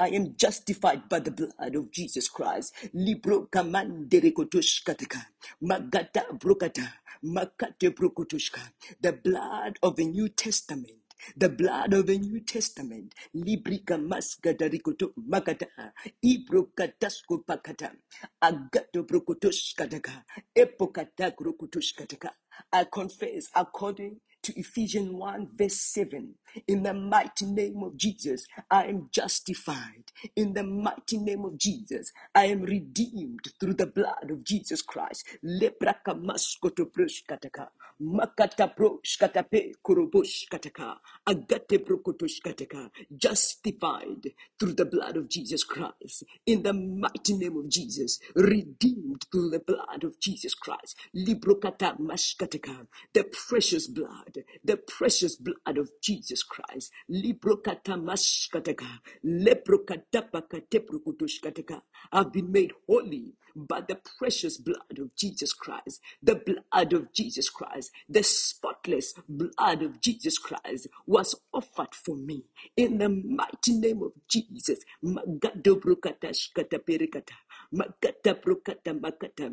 I 0.00 0.08
am 0.08 0.34
justified 0.36 1.08
by 1.08 1.20
the 1.20 1.30
blood 1.32 1.74
of 1.76 1.90
Jesus 1.92 2.28
Christ. 2.28 2.74
Libro 2.94 3.46
kamandere 3.46 4.32
kotush 4.32 4.84
kataka. 4.84 5.26
Magata 5.62 6.24
brokata. 6.38 6.88
Makate 7.24 7.90
brokotushka. 7.94 8.60
The 9.00 9.12
blood 9.12 9.78
of 9.82 9.96
the 9.96 10.06
New 10.06 10.28
Testament 10.30 10.98
the 11.36 11.48
blood 11.50 11.94
of 11.94 12.06
the 12.06 12.18
New 12.18 12.40
Testament. 12.42 13.14
Librika 13.36 13.98
maskata 13.98 14.68
rikoto 14.70 15.12
makata. 15.28 15.66
Ibrokatasko 16.24 17.44
pakata. 17.46 17.92
Agato 18.42 19.04
brokotosh 19.04 19.74
kataka. 19.76 20.24
Epokata 20.56 21.32
krokotosh 21.32 21.94
kataka. 21.96 22.30
I 22.72 22.84
confess 22.84 23.48
according 23.54 24.20
to 24.42 24.58
Ephesians 24.58 25.10
1 25.12 25.48
verse 25.56 25.76
7. 25.80 26.34
In 26.66 26.82
the 26.82 26.94
mighty 26.94 27.46
name 27.46 27.82
of 27.82 27.96
Jesus, 27.96 28.46
I 28.70 28.84
am 28.86 29.08
justified. 29.12 30.04
In 30.36 30.54
the 30.54 30.64
mighty 30.64 31.18
name 31.18 31.44
of 31.44 31.58
Jesus, 31.58 32.12
I 32.34 32.46
am 32.46 32.62
redeemed 32.62 33.40
through 33.60 33.74
the 33.74 33.86
blood 33.86 34.30
of 34.30 34.44
Jesus 34.44 34.82
Christ. 34.82 35.26
Agate. 41.26 41.76
Justified 43.16 44.26
through 44.58 44.72
the 44.74 44.84
blood 44.84 45.16
of 45.16 45.28
Jesus 45.28 45.64
Christ. 45.64 46.24
In 46.46 46.62
the 46.62 46.72
mighty 46.72 47.36
name 47.36 47.56
of 47.58 47.68
Jesus, 47.68 48.18
redeemed 48.34 49.26
through 49.30 49.50
the 49.50 49.60
blood 49.60 50.04
of 50.04 50.18
Jesus 50.20 50.54
Christ. 50.54 50.96
The 51.14 51.34
precious 53.48 53.88
blood, 53.88 54.27
the 54.64 54.76
precious 54.76 55.36
blood 55.36 55.78
of 55.78 55.90
Jesus 56.02 56.42
Christ. 56.42 56.92
Librokata 57.10 57.96
mashkataka. 57.96 58.86
Leprokata 59.24 60.30
pakate. 60.32 61.80
I've 62.12 62.32
been 62.32 62.50
made 62.52 62.72
holy 62.88 63.34
by 63.54 63.80
the 63.80 63.98
precious 64.18 64.58
blood 64.58 64.98
of 64.98 65.14
Jesus 65.16 65.52
Christ, 65.52 66.00
the 66.22 66.36
blood 66.36 66.92
of 66.92 67.12
Jesus 67.12 67.48
Christ, 67.48 67.90
the 68.08 68.22
spotless 68.22 69.14
blood 69.28 69.82
of 69.82 70.00
Jesus 70.00 70.38
Christ 70.38 70.88
was 71.06 71.34
offered 71.52 71.94
for 71.94 72.16
me 72.16 72.44
in 72.76 72.98
the 72.98 73.08
mighty 73.08 73.72
name 73.78 74.02
of 74.02 74.12
Jesus. 74.28 74.80
Magado 75.04 75.80
brokata 75.80 76.30
shkata 76.32 76.78
perikata, 76.78 77.34
brokata 78.42 78.98
makata 79.00 79.52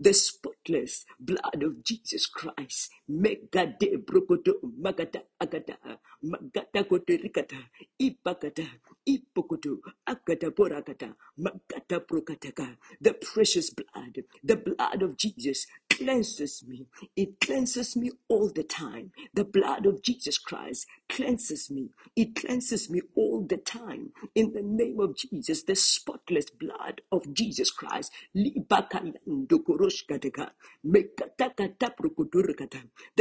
the 0.00 0.12
spotless 0.14 1.06
blood 1.20 1.62
of 1.62 1.84
Jesus 1.84 2.26
Christ, 2.26 2.90
megade 3.10 3.98
brokoto, 4.04 4.54
magata 4.80 5.22
agata, 5.40 5.78
magata 6.24 6.84
koterikata, 6.84 7.56
ipakata, 8.00 8.66
ipokoto, 9.06 9.80
akata 10.06 10.50
porakata, 10.52 11.14
magata 11.38 12.00
prokataka, 12.00 12.76
the 13.00 13.14
precious 13.14 13.70
blood, 13.70 14.24
the 14.44 14.56
blood 14.56 15.02
of 15.02 15.16
Jesus 15.16 15.66
cleanses 15.98 16.64
me. 16.66 16.86
It 17.16 17.40
cleanses 17.40 17.96
me 17.96 18.10
all 18.28 18.50
the 18.54 18.62
time. 18.62 19.10
The 19.34 19.44
blood 19.44 19.86
of 19.86 20.02
Jesus 20.02 20.38
Christ 20.38 20.86
cleanses 21.08 21.70
me. 21.70 21.90
It 22.14 22.36
cleanses 22.36 22.88
me 22.88 23.00
all 23.16 23.44
the 23.48 23.56
time. 23.56 24.12
In 24.34 24.52
the 24.52 24.62
name 24.62 25.00
of 25.00 25.16
Jesus, 25.16 25.64
the 25.64 25.74
spotless 25.74 26.50
blood 26.50 27.02
of 27.10 27.34
Jesus 27.34 27.70
Christ. 27.70 28.12
The 28.34 28.52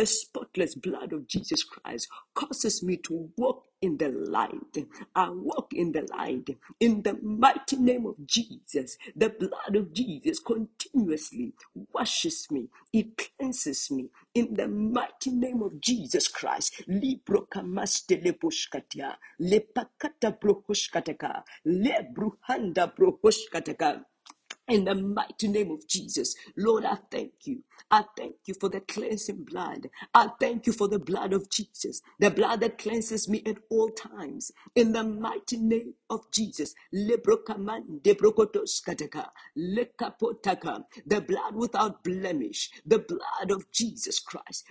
spotless 0.06 0.76
blood 0.76 1.14
of 1.14 1.28
Jesus 1.28 1.64
Christ 1.64 2.08
causes 2.36 2.84
me 2.84 2.98
to 2.98 3.30
walk 3.38 3.64
in 3.82 3.98
the 3.98 4.10
light. 4.10 4.78
I 5.16 5.30
walk 5.32 5.74
in 5.74 5.92
the 5.94 6.08
light. 6.12 6.50
In 6.80 7.04
the 7.04 7.18
mighty 7.22 7.78
name 7.78 8.06
of 8.08 8.16
Jesus, 8.28 8.98
the 9.16 9.30
blood 9.30 9.76
of 9.76 9.94
Jesus 9.94 10.40
continuously 10.40 11.54
washes 11.94 12.48
me. 12.52 12.70
It 12.94 13.18
cleanses 13.18 13.92
me. 13.92 14.10
In 14.36 14.56
the 14.56 14.68
mighty 14.68 15.32
name 15.32 15.62
of 15.64 15.80
Jesus 15.82 16.28
Christ. 16.28 16.84
Libro 16.88 17.48
kamaste 17.52 18.22
leposhkatia. 18.24 19.16
Lepakata 19.42 20.38
brohoshkataka. 20.40 21.44
Lebruhanda 21.68 22.94
brohoshkataka. 22.96 24.04
In 24.68 24.86
the 24.86 24.96
mighty 24.96 25.48
name 25.50 25.72
of 25.72 25.88
Jesus, 25.88 26.36
Lord, 26.58 26.86
I 26.86 26.98
thank 27.12 27.34
you. 27.46 27.64
I 27.92 28.04
thank 28.18 28.36
you 28.48 28.56
for 28.60 28.70
the 28.70 28.80
cleansing 28.82 29.44
blood. 29.46 29.90
I 30.14 30.30
thank 30.40 30.66
you 30.68 30.74
for 30.74 30.88
the 30.88 31.00
blood 31.00 31.34
of 31.34 31.50
Jesus, 31.50 32.02
the 32.20 32.32
blood 32.32 32.62
that 32.62 32.78
cleanses 32.80 33.28
me 33.30 33.44
at 33.46 33.58
all 33.70 33.90
times. 33.90 34.52
In 34.76 34.94
the 34.94 35.04
mighty 35.04 35.58
name 35.58 35.94
of 36.10 36.32
Jesus, 36.32 36.74
the 41.06 41.22
blood 41.28 41.56
without 41.56 42.04
blemish, 42.04 42.70
the 42.86 43.00
blood 43.00 43.52
of 43.52 43.72
Jesus 43.72 44.20
Christ. 44.20 44.66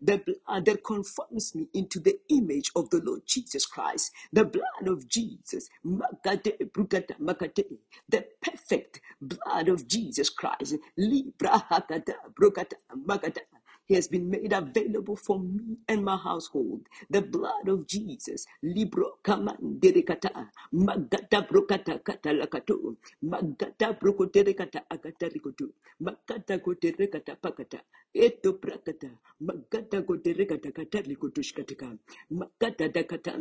The 0.00 0.18
blood 0.18 0.64
that 0.66 0.84
conforms 0.84 1.54
me 1.54 1.68
into 1.74 2.00
the 2.00 2.18
image 2.28 2.70
of 2.74 2.90
the 2.90 3.00
Lord 3.04 3.22
Jesus 3.26 3.66
Christ, 3.66 4.01
the 4.32 4.44
blood 4.44 4.88
of 4.88 5.08
Jesus, 5.08 5.68
makate 5.86 6.58
brukata 6.72 7.14
makate, 7.20 7.64
the 8.08 8.24
perfect 8.42 9.00
blood 9.20 9.68
of 9.68 9.86
Jesus 9.88 10.30
Christ, 10.30 10.76
libra 10.96 11.64
hakata 11.70 12.14
brukata 12.34 12.76
makata. 13.06 13.40
He 13.86 13.96
has 13.96 14.08
been 14.08 14.30
made 14.30 14.52
available 14.52 15.16
for 15.16 15.38
me 15.40 15.76
and 15.88 16.04
my 16.04 16.16
household. 16.16 16.88
The 17.10 17.22
blood 17.22 17.68
of 17.68 17.86
Jesus. 17.86 18.46
Libro 18.62 19.18
kamanderekata. 19.24 20.48
Magata 20.72 21.42
brokata 21.48 21.98
katalakato. 22.02 22.96
Magata 23.24 23.92
brokoterekata 23.98 24.82
akatarikoto. 24.90 25.68
Magata 26.00 26.58
koterekata 26.60 27.36
pakata. 27.42 27.80
Eto 28.14 28.54
prakata. 28.54 29.10
Magata 29.42 30.02
koterekata 30.02 30.72
katalikotushkataka. 30.72 31.98
Magata 32.30 32.88
dakata. 32.88 33.34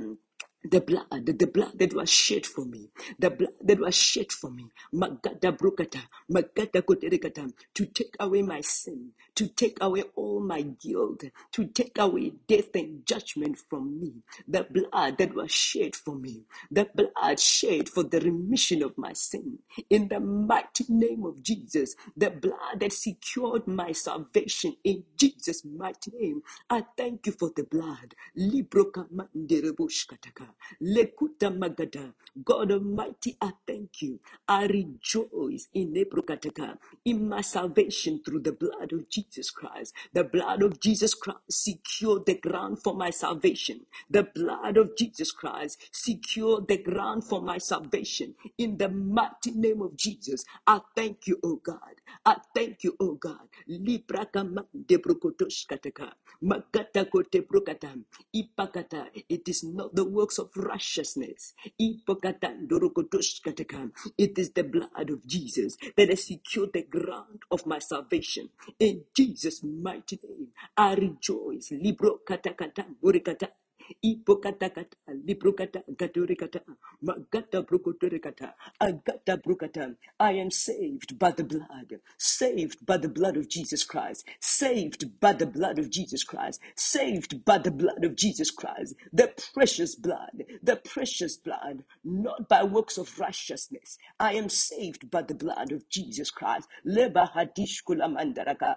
The 0.63 0.81
blood, 0.81 1.07
uh, 1.11 1.19
the 1.25 1.47
blood 1.47 1.79
that 1.79 1.93
was 1.95 2.09
shed 2.11 2.45
for 2.45 2.65
me, 2.65 2.89
the 3.19 3.31
blood 3.31 3.53
that 3.63 3.79
was 3.79 3.95
shed 3.95 4.31
for 4.31 4.51
me, 4.51 4.67
Magada 4.93 5.57
Brukata, 5.57 6.01
Magada 6.31 6.83
Koterekata, 6.83 7.51
to 7.73 7.85
take 7.87 8.15
away 8.19 8.43
my 8.43 8.61
sin, 8.61 9.11
to 9.35 9.47
take 9.47 9.79
away 9.81 10.03
all 10.15 10.41
my 10.41 10.61
guilt, 10.61 11.23
to 11.53 11.65
take 11.67 11.97
away 11.99 12.33
death 12.47 12.75
and 12.75 13.05
judgment 13.07 13.57
from 13.69 13.99
me. 13.99 14.13
The 14.47 14.65
blood 14.69 15.17
that 15.19 15.35
was 15.35 15.51
shed 15.51 15.95
for 15.95 16.15
me, 16.15 16.43
the 16.71 16.87
blood 16.95 17.39
shed 17.39 17.89
for 17.89 18.03
the 18.03 18.19
remission 18.21 18.83
of 18.83 18.97
my 18.97 19.13
sin. 19.13 19.59
In 19.89 20.09
the 20.09 20.19
mighty 20.19 20.85
name 20.89 21.25
of 21.25 21.43
Jesus, 21.43 21.95
the 22.17 22.31
blood 22.31 22.81
that 22.81 22.93
secured 22.93 23.67
my 23.67 23.93
salvation 23.93 24.75
in 24.83 25.03
Jesus' 25.17 25.65
mighty 25.65 26.11
name. 26.13 26.43
I 26.69 26.85
thank 26.97 27.27
you 27.27 27.33
for 27.33 27.51
the 27.55 27.63
blood. 27.63 28.15
Libroka 28.37 29.07
manderebushkataka. 29.09 30.50
Lekuta 30.81 31.49
magada. 31.51 32.13
God 32.43 32.71
Almighty, 32.71 33.37
I 33.41 33.51
thank 33.67 34.01
you. 34.01 34.19
I 34.47 34.65
rejoice 34.65 35.67
in 35.73 35.93
Nebrokataka, 35.93 36.77
in 37.05 37.27
my 37.29 37.41
salvation 37.41 38.21
through 38.25 38.41
the 38.41 38.51
blood 38.53 38.91
of 38.93 39.09
Jesus 39.09 39.51
Christ. 39.51 39.93
The 40.13 40.23
blood 40.23 40.63
of 40.63 40.79
Jesus 40.79 41.13
Christ 41.13 41.39
secured 41.49 42.25
the 42.25 42.35
ground 42.37 42.81
for 42.83 42.95
my 42.95 43.09
salvation. 43.11 43.81
The 44.09 44.23
blood 44.23 44.77
of 44.77 44.95
Jesus 44.97 45.31
Christ 45.31 45.79
secured 45.91 46.67
the 46.67 46.77
ground 46.77 47.23
for 47.25 47.41
my 47.41 47.57
salvation. 47.57 48.35
In 48.57 48.77
the 48.77 48.89
mighty 48.89 49.51
name 49.51 49.81
of 49.81 49.95
Jesus, 49.97 50.45
I 50.65 50.81
thank 50.95 51.27
you, 51.27 51.39
oh 51.43 51.57
God. 51.63 52.01
I 52.25 52.37
thank 52.55 52.83
you, 52.83 52.95
oh 52.99 53.13
God. 53.15 53.47
Kote 57.11 57.41
brokata. 57.47 57.93
Ipakata. 58.35 59.07
It 59.29 59.47
is 59.47 59.63
not 59.63 59.93
the 59.95 60.03
works 60.03 60.37
of 60.39 60.40
righteousness. 60.55 61.53
Ipokata 61.77 62.53
ndorokotoshkataka. 62.53 63.89
It 64.17 64.37
is 64.37 64.53
the 64.53 64.63
blood 64.63 65.09
of 65.09 65.25
Jesus 65.25 65.77
that 65.97 66.09
has 66.09 66.23
secured 66.27 66.73
the 66.73 66.83
ground 66.83 67.43
of 67.51 67.65
my 67.65 67.79
salvation. 67.79 68.49
In 68.79 69.03
Jesus' 69.15 69.63
mighty 69.63 70.19
name, 70.23 70.47
I 70.77 70.95
rejoice. 70.95 71.71
Libro 71.71 72.19
kata 72.25 72.53
kata 72.53 72.85
burikata. 73.03 73.49
Ipokatakata, 74.03 74.95
liprokata, 75.25 75.83
gatorikata, 75.95 76.61
magata 77.01 77.61
brokotorekata, 77.61 78.53
agata 78.79 79.37
brokata. 79.37 79.95
I 80.19 80.33
am 80.33 80.51
saved 80.51 81.17
by 81.19 81.31
the 81.31 81.43
blood, 81.43 81.99
saved 82.17 82.85
by 82.85 82.97
the 82.97 83.09
blood 83.09 83.37
of 83.37 83.49
Jesus 83.49 83.83
Christ, 83.83 84.27
saved 84.39 85.19
by 85.19 85.33
the 85.33 85.45
blood 85.45 85.79
of 85.79 85.89
Jesus 85.89 86.23
Christ, 86.23 86.59
saved 86.75 87.45
by 87.45 87.57
the 87.57 87.71
blood 87.71 88.03
of 88.03 88.15
Jesus 88.15 88.51
Christ, 88.51 88.95
the 89.11 89.33
precious 89.53 89.95
blood, 89.95 90.43
the 90.61 90.75
precious 90.77 91.37
blood, 91.37 91.83
not 92.03 92.47
by 92.49 92.63
works 92.63 92.97
of 92.97 93.19
righteousness. 93.19 93.97
I 94.19 94.33
am 94.33 94.49
saved 94.49 95.09
by 95.11 95.23
the 95.23 95.35
blood 95.35 95.71
of 95.71 95.89
Jesus 95.89 96.29
Christ. 96.31 96.67
Leba 96.85 97.29
mandaraka. 97.33 98.75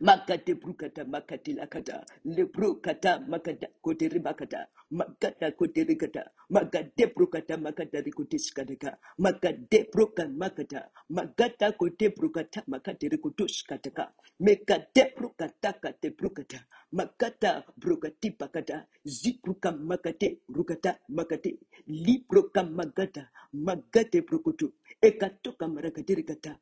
Makate 0.00 0.54
brukata 0.54 1.04
makati 1.04 1.54
lakata 1.54 2.04
lebrukata 2.24 3.20
makata 3.28 3.68
kotere 3.82 4.20
bakata 4.20 4.68
makata 4.90 5.52
kotere 5.52 5.96
kata 5.96 6.22
makate 6.50 7.06
brukata 7.14 7.56
makata 7.58 8.00
rikutis 8.02 8.52
kataka 8.54 8.98
makate 9.18 9.88
bruka 9.92 10.28
makata 10.28 10.90
makata 11.10 11.72
kote 11.72 12.10
brukata 12.10 12.62
makate 12.68 13.08
rikutus 13.08 13.64
kataka 13.64 14.12
mekate 14.40 15.14
brukata 15.16 15.72
kate 15.82 16.10
brukata 16.10 16.60
makata 16.92 17.64
brukati 17.78 18.30
pakata 18.32 18.86
zipruka 19.04 19.72
makate 19.72 20.40
brukata 20.48 20.98
makate 21.08 21.58
libruka 21.88 22.62
magata 22.64 23.30
magate 23.54 24.22
brukutu 24.22 24.72
ekatoka 25.02 25.68
marakatirikata 25.68 26.58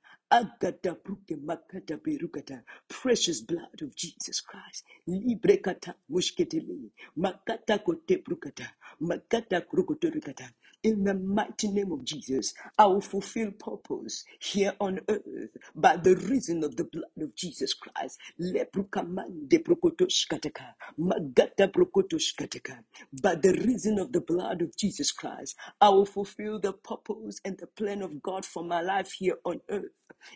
precious 2.89 3.41
blood 3.43 3.83
of 3.83 3.95
Jesus 3.97 4.41
Christ. 4.41 4.85
Librekata 5.09 5.95
mushketili 6.11 6.91
makata 7.17 7.79
kote 7.79 8.17
brukata 8.19 8.71
makata 9.01 9.61
krukotorikata 9.61 10.51
in 10.83 11.05
the 11.05 11.15
mighty 11.15 11.69
name 11.69 11.93
of 11.93 12.05
Jesus 12.05 12.55
I 12.79 12.87
will 12.87 13.01
fulfill 13.01 13.53
purpose 13.53 14.25
here 14.41 14.75
on 14.81 15.01
earth 15.09 15.51
by 15.75 15.97
the 15.97 16.17
reason 16.17 16.65
of 16.65 16.77
the 16.77 16.85
blood 16.85 17.11
of 17.21 17.35
Jesus 17.35 17.75
Christ. 17.75 18.19
Lebrukamande 18.41 19.59
brokotoshkataka 19.65 20.75
magata 20.99 21.69
brokotoshkataka 21.69 22.79
by 23.23 23.35
the 23.37 23.53
reason 23.67 23.99
of 23.99 24.13
the 24.13 24.21
blood 24.21 24.63
of 24.63 24.77
Jesus 24.77 25.13
Christ 25.13 25.57
I 25.81 25.89
will 25.91 26.07
fulfill 26.07 26.61
the 26.61 26.73
purpose 26.73 27.41
and 27.45 27.59
the 27.59 27.67
plan 27.67 28.03
of 28.03 28.23
God 28.23 28.45
for 28.45 28.65
my 28.65 28.81
life 28.83 29.13
here 29.13 29.39
on 29.45 29.61
earth. 29.71 29.93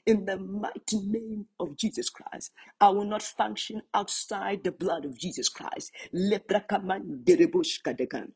In 0.07 0.27
the 0.27 0.37
mighty 0.39 1.01
name 1.01 1.47
of 1.61 1.77
Jesus 1.77 2.11
Christ, 2.11 2.53
I 2.81 2.91
will 2.91 3.05
not 3.07 3.23
function 3.23 3.83
outside 3.95 4.65
the 4.65 4.73
blood 4.73 5.05
of 5.07 5.17
Jesus 5.19 5.49
Christ. 5.49 5.93
Leprakamanderebushkadeka. 6.15 8.29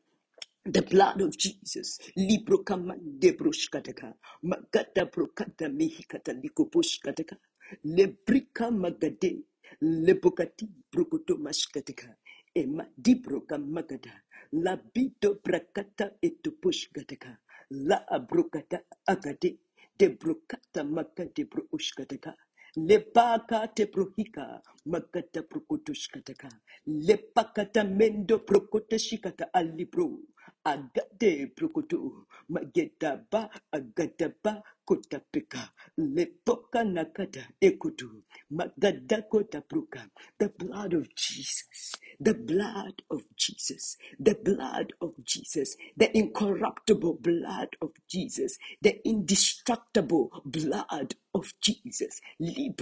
The 0.65 0.81
blood 0.83 1.21
of 1.21 1.37
Jesus. 1.37 1.99
Libro 2.17 2.59
kamande 2.63 3.37
brushkataka. 3.37 4.13
Magata 4.43 5.05
brokata 5.11 5.69
mihikata 5.69 6.33
likopushkataka. 6.33 7.37
Lebrika 7.85 8.71
magade. 8.71 9.43
Lebokati 9.81 10.67
brokoto 10.91 11.37
mashkataka. 11.37 12.15
Ema 12.55 12.85
dibroka 12.97 13.57
magada. 13.59 14.11
Labito 14.53 15.35
brakata 15.43 16.11
etupushkataka. 16.21 17.37
La 17.71 18.05
abrokata 18.09 18.81
agade. 19.07 19.57
De 19.99 20.09
brokata 20.09 20.83
makate 20.83 21.45
broshkataka. 21.45 22.33
Lepaka 22.77 23.67
te 23.75 23.85
prohika 23.87 24.61
makata 24.87 25.43
prokotoshkataka. 25.43 26.49
Lepakata 26.87 27.83
mendo 27.85 28.39
prokotashikata 28.39 29.45
alibro. 29.53 30.19
Agade 30.65 31.53
prokoto. 31.55 32.27
Mageta 32.49 33.23
ba 33.31 33.49
agada 33.73 34.33
ba 34.43 34.63
kotapeka. 34.85 35.69
Lepoka 35.97 36.83
nakata 36.85 37.47
ekoto. 37.61 38.09
Magada 38.51 39.21
kota 39.29 39.61
proka. 39.61 40.09
The 40.39 40.49
blood 40.49 40.93
of 40.93 41.15
Jesus. 41.15 41.93
The 42.19 42.35
blood 42.35 43.03
of 43.11 43.23
Jesus. 43.37 43.97
The 44.19 44.35
blood 44.35 44.93
of 45.01 45.13
Jesus. 45.25 45.77
The 45.97 46.15
incorruptible 46.17 47.15
blood 47.21 47.77
of 47.81 47.91
Jesus. 48.09 48.57
The 48.81 49.01
indestructible 49.07 50.31
blood 50.45 51.15
of 51.35 51.53
Jesus. 51.61 52.21
The 52.39 52.73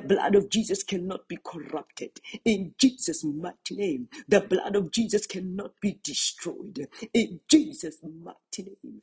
blood 0.00 0.34
of 0.36 0.50
Jesus 0.50 0.82
cannot 0.84 1.28
be 1.28 1.38
corrupted. 1.44 2.20
In 2.44 2.74
Jesus' 2.78 3.24
mighty 3.24 3.76
name, 3.76 4.08
the 4.28 4.40
blood 4.40 4.76
of 4.76 4.90
Jesus 4.90 5.26
cannot 5.26 5.72
be 5.80 5.98
destroyed. 6.02 6.88
In 7.12 7.40
Jesus' 7.48 7.98
mighty 8.02 8.76
name, 8.84 9.02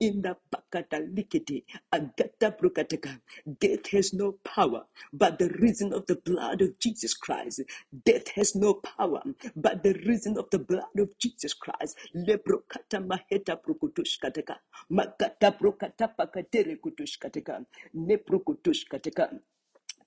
in 0.00 0.22
the 0.22 0.36
bakata 0.52 1.00
likete. 1.14 1.64
Agata 1.92 2.54
brokataka. 2.60 3.20
Death 3.60 3.88
has 3.92 4.12
no 4.14 4.32
power 4.44 4.84
but 5.12 5.38
the 5.38 5.48
reason 5.60 5.92
of 5.92 6.06
the 6.06 6.16
blood 6.16 6.60
of 6.62 6.78
Jesus 6.78 7.14
Christ. 7.14 7.62
Death 8.04 8.28
has 8.36 8.54
no 8.54 8.74
power 8.74 9.22
but 9.56 9.82
the 9.82 9.94
reason 10.06 10.38
of 10.38 10.50
the 10.50 10.58
blood 10.58 10.96
of 10.98 11.10
Jesus 11.18 11.54
Christ. 11.54 11.96
Lebrokata 12.16 13.00
maheta 13.06 13.56
prokutushkataka. 13.56 14.56
Makata 14.90 15.52
brokata 15.58 16.08
pakatere 16.08 16.76
kutushkataka. 16.76 17.64
Neprokutushkataka. 17.96 19.40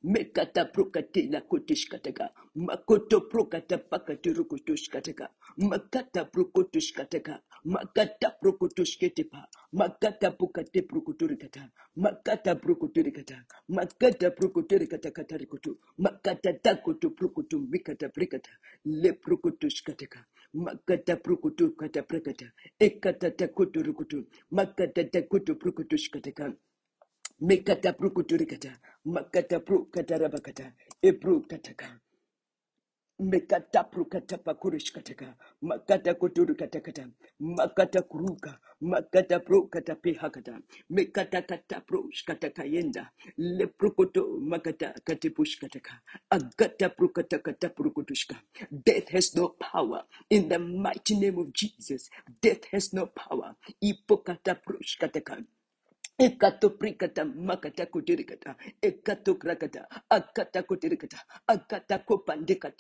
Mekata 0.04 0.66
prokate 0.66 1.30
la 1.32 1.42
kotish 1.42 1.88
kataka. 1.90 2.30
Makoto 2.56 3.22
prokata 3.30 3.78
pakati 3.78 4.34
rukutush 4.34 4.90
kataka. 4.90 5.30
Makata 5.58 6.26
prokotush 6.26 6.94
kataka. 6.96 7.42
Makata 7.66 8.32
prokotush 8.42 8.98
ketepa. 9.00 9.48
Makata 9.74 10.32
pokate 10.32 10.82
prokoturikata. 10.84 11.70
Makata 11.98 12.56
prokoturikata. 12.56 13.46
Makata 13.70 14.32
prokoturikata 14.32 15.12
katarikutu. 15.12 15.80
Makata 16.00 16.54
takoto 16.64 17.12
prokotu 17.12 17.60
mikata 17.62 18.10
prikata. 18.10 18.52
Le 18.86 19.14
prokotush 19.14 19.84
kataka. 19.84 20.26
Makata 20.54 21.18
prokotu 21.18 21.76
kata 21.76 22.04
prekata. 22.04 22.46
Ekata 22.80 23.32
takoto 23.32 23.84
rukutu. 23.84 24.26
Makata 24.52 25.04
takoto 25.06 25.56
prokotush 25.56 26.10
kataka. 26.12 26.54
Mekata 27.42 27.94
prukuturikata, 27.94 28.72
makata 29.06 29.60
prukatarabakata, 29.60 30.74
eprukataka, 31.04 31.88
mekata 33.20 33.84
prukata 33.86 34.38
pakurishkataka, 34.38 35.36
makata 35.62 36.14
kuturukatakata, 36.16 37.08
makata 37.40 38.02
kuruka, 38.04 38.60
makata 38.82 39.40
prukata 39.40 39.96
pehakata, 39.96 40.60
mekata 40.90 41.42
kata 41.44 41.82
prushkatakayenda, 41.82 43.10
le 43.38 43.68
prukuto 43.68 44.40
makata 44.42 44.94
katipushkataka, 45.06 46.02
agata 46.32 46.90
prukata 46.90 47.40
kata 47.40 47.70
prukutushka. 47.70 48.36
Death 48.86 49.10
has 49.10 49.36
no 49.36 49.50
power 49.50 50.04
in 50.30 50.50
the 50.50 50.60
mighty 50.60 51.20
name 51.20 51.40
of 51.40 51.54
Jesus. 51.54 52.10
Death 52.42 52.66
has 52.72 52.94
no 52.94 53.08
power. 53.08 53.56
Ipokata 53.84 54.56
prushkataka. 54.64 55.38
Ekato 55.38 55.63
prikata 56.72 57.26
makata 57.26 57.86
kutirikata. 57.88 58.56
Ekato 58.82 59.36
krakata. 59.36 59.88
Akata 60.10 60.64
kutirikata. 60.64 61.18
Akata 61.48 62.00
kopandika. 62.00 62.72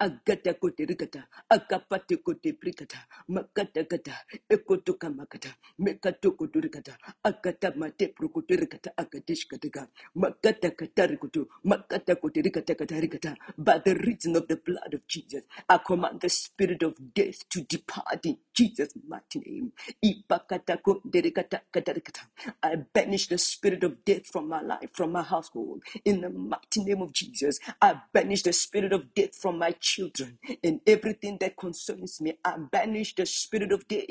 Agata 0.00 0.54
kutirikata. 0.54 1.28
Akapate 1.50 2.16
kote 2.18 2.52
prikata. 2.54 2.98
Makata 3.28 3.84
kata. 3.84 4.14
Ekoto 4.50 4.94
kamakata. 4.94 5.50
Mekato 5.78 6.32
kuturikata. 6.32 6.98
Akata 7.24 7.72
mate 7.76 8.08
prokutirikata. 8.08 8.92
Akatishkatika. 8.96 9.88
Makata 10.16 10.70
katarikutu. 10.70 11.48
Makata 11.64 12.16
kutirikata 12.16 12.74
katarikata. 12.74 13.36
By 13.58 13.78
the 13.84 13.94
reason 13.94 14.36
of 14.36 14.48
the 14.48 14.56
blood 14.56 14.94
of 14.94 15.06
Jesus, 15.08 15.42
I 15.68 15.78
command 15.86 16.20
the 16.22 16.30
spirit 16.30 16.82
of 16.82 16.94
death 17.14 17.48
to 17.50 17.62
depart 17.62 18.26
in 18.26 18.38
Jesus' 18.54 18.94
mighty 19.08 19.40
name. 19.40 19.72
Ipakata 20.02 20.78
kundirikata 20.78 21.60
katarikata. 21.72 22.22
I 22.62 22.76
banish 22.94 23.28
the 23.28 23.38
spirit 23.38 23.84
of 23.84 24.04
death 24.04 24.26
from 24.26 24.48
my 24.48 24.62
life, 24.62 24.90
from 24.92 25.12
my 25.12 25.22
household. 25.22 25.82
In 26.04 26.20
the 26.22 26.30
mighty 26.30 26.84
name 26.84 27.02
of 27.02 27.12
Jesus, 27.12 27.58
I 27.80 27.96
banish 28.12 28.42
the 28.42 28.52
spirit 28.52 28.92
of 28.92 29.14
death 29.14 29.36
from 29.36 29.58
my 29.58 29.72
children 29.80 30.38
and 30.64 30.80
everything 30.86 31.38
that 31.40 31.56
concerns 31.56 32.20
me. 32.20 32.38
I 32.44 32.56
banish 32.58 33.14
the 33.14 33.26
spirit 33.26 33.72
of 33.72 33.86
death 33.88 34.04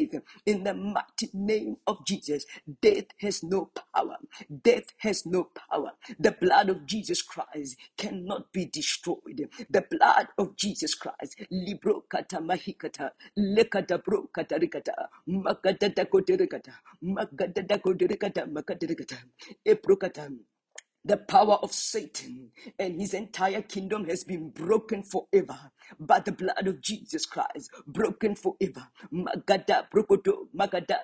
in 0.45 0.63
the 0.63 0.73
mighty 0.73 1.29
name 1.33 1.77
of 1.87 2.05
Jesus. 2.05 2.45
Death 2.81 3.05
has 3.21 3.43
no 3.43 3.69
power. 3.95 4.17
Death 4.63 4.85
has 4.99 5.25
no 5.25 5.45
power. 5.69 5.91
The 6.19 6.31
blood 6.31 6.69
of 6.69 6.85
Jesus 6.85 7.21
Christ 7.21 7.77
cannot 7.97 8.51
be 8.53 8.65
destroyed. 8.65 9.49
The 9.69 9.85
blood 9.89 10.27
of 10.37 10.55
Jesus 10.57 10.95
Christ. 10.95 11.35
Libro 11.51 12.03
kata 12.09 12.37
mahikata. 12.41 13.11
Lekata 13.37 14.03
bro 14.03 14.27
kata 14.33 14.55
rikata. 14.59 14.93
Makata 15.27 15.89
rikata. 16.37 16.71
Makata. 17.03 18.30
The 21.03 21.17
power 21.17 21.55
of 21.63 21.73
Satan 21.73 22.51
and 22.77 23.01
his 23.01 23.15
entire 23.15 23.63
kingdom 23.63 24.05
has 24.05 24.23
been 24.23 24.51
broken 24.51 25.03
forever 25.03 25.57
by 25.99 26.19
the 26.19 26.31
blood 26.31 26.67
of 26.67 26.79
Jesus 26.81 27.25
Christ. 27.25 27.71
Broken 27.87 28.35
forever. 28.35 28.87
Magada 29.11 29.87
brokoto, 29.91 30.47
magada 30.55 30.99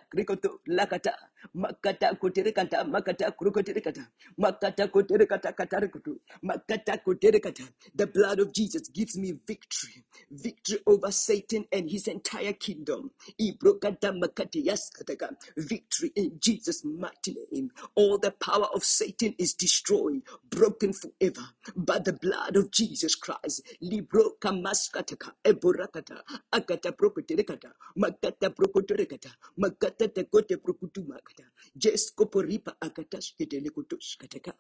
makata 1.55 2.15
koterekata, 2.15 2.85
makata 2.85 3.31
krokoterekata, 3.31 4.07
makata 4.37 4.87
koterekata 4.87 5.53
katarikoto, 5.53 6.17
makata 6.43 6.97
koterekata. 6.97 7.63
The 7.95 8.07
blood 8.07 8.39
of 8.39 8.53
Jesus 8.53 8.89
gives 8.89 9.17
me 9.17 9.33
victory. 9.47 10.03
Victory 10.31 10.79
over 10.87 11.11
Satan 11.11 11.65
and 11.71 11.89
his 11.89 12.07
entire 12.07 12.53
kingdom. 12.53 13.11
Ibrokata 13.41 14.13
makati 14.13 14.65
yaskataka. 14.65 15.35
Victory 15.57 16.11
in 16.15 16.37
Jesus' 16.39 16.85
mighty 16.85 17.35
name. 17.51 17.71
All 17.95 18.17
the 18.17 18.31
power 18.31 18.67
of 18.73 18.83
Satan 18.83 19.35
is 19.37 19.53
destroyed, 19.53 20.21
broken 20.49 20.93
forever 20.93 21.41
by 21.75 21.99
the 21.99 22.13
blood 22.13 22.55
of 22.55 22.71
Jesus 22.71 23.15
Christ. 23.15 23.61
Libro 23.81 24.31
kamaskataka, 24.41 25.31
eborakata, 25.45 26.21
akata 26.53 26.91
prokoterekata, 26.91 27.71
makata 27.97 28.49
prokoterekata, 28.49 29.29
makata 29.59 30.07
tekote 30.09 30.57
prokutumakata, 31.27 31.43
jeskoporipa 31.75 32.75
akata 32.81 33.21
shketelekutoshkataka, 33.21 34.53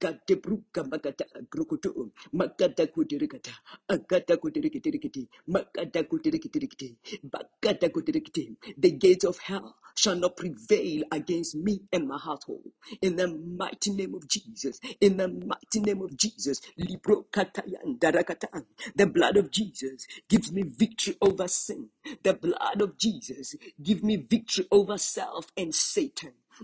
gate 0.00 0.36
bruka 0.36 0.84
makata 0.84 1.24
grokoto, 1.50 2.10
makata 2.32 2.86
kuterekata, 2.86 3.52
akata 3.88 4.36
kutereketerekete, 4.36 5.28
makata 5.48 6.02
kutereketerekete, 6.04 6.96
bakata 7.24 7.88
kuterekete. 7.88 8.56
The 8.78 8.90
gates 8.92 9.24
of 9.24 9.38
hell 9.38 9.76
shall 9.96 10.16
not 10.16 10.36
prevail 10.36 11.04
against 11.12 11.54
me 11.56 11.80
and 11.92 12.08
my 12.08 12.18
household. 12.18 12.62
In 13.02 13.16
the 13.16 13.28
mighty 13.28 13.90
name 13.92 14.14
of 14.14 14.28
Jesus. 14.28 14.80
In 15.00 15.16
the 15.16 15.28
mighty 15.28 15.80
name 15.80 16.02
of 16.02 16.16
Jesus. 16.16 16.60
Libro 16.76 17.26
katayan 17.32 17.98
darakatan. 17.98 18.64
The 18.96 19.06
blood 19.06 19.36
of 19.36 19.50
Jesus 19.50 20.06
gives 20.28 20.52
me 20.52 20.62
victory 20.64 21.16
over 21.20 21.48
sin. 21.48 21.88
The 22.22 22.34
blood 22.34 22.80
of 22.82 22.98
Jesus 22.98 23.54
gives 23.82 24.02
me 24.02 24.16
victory 24.16 24.66
over 24.70 24.98
self 24.98 25.46
and 25.56 25.74
Satan. 25.74 26.13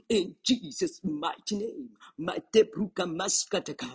In 0.08 0.36
Jesus' 0.44 1.00
mighty 1.04 1.56
name. 1.58 1.90
Mate 2.18 2.64
bruka 2.72 3.06
maskataka. 3.06 3.86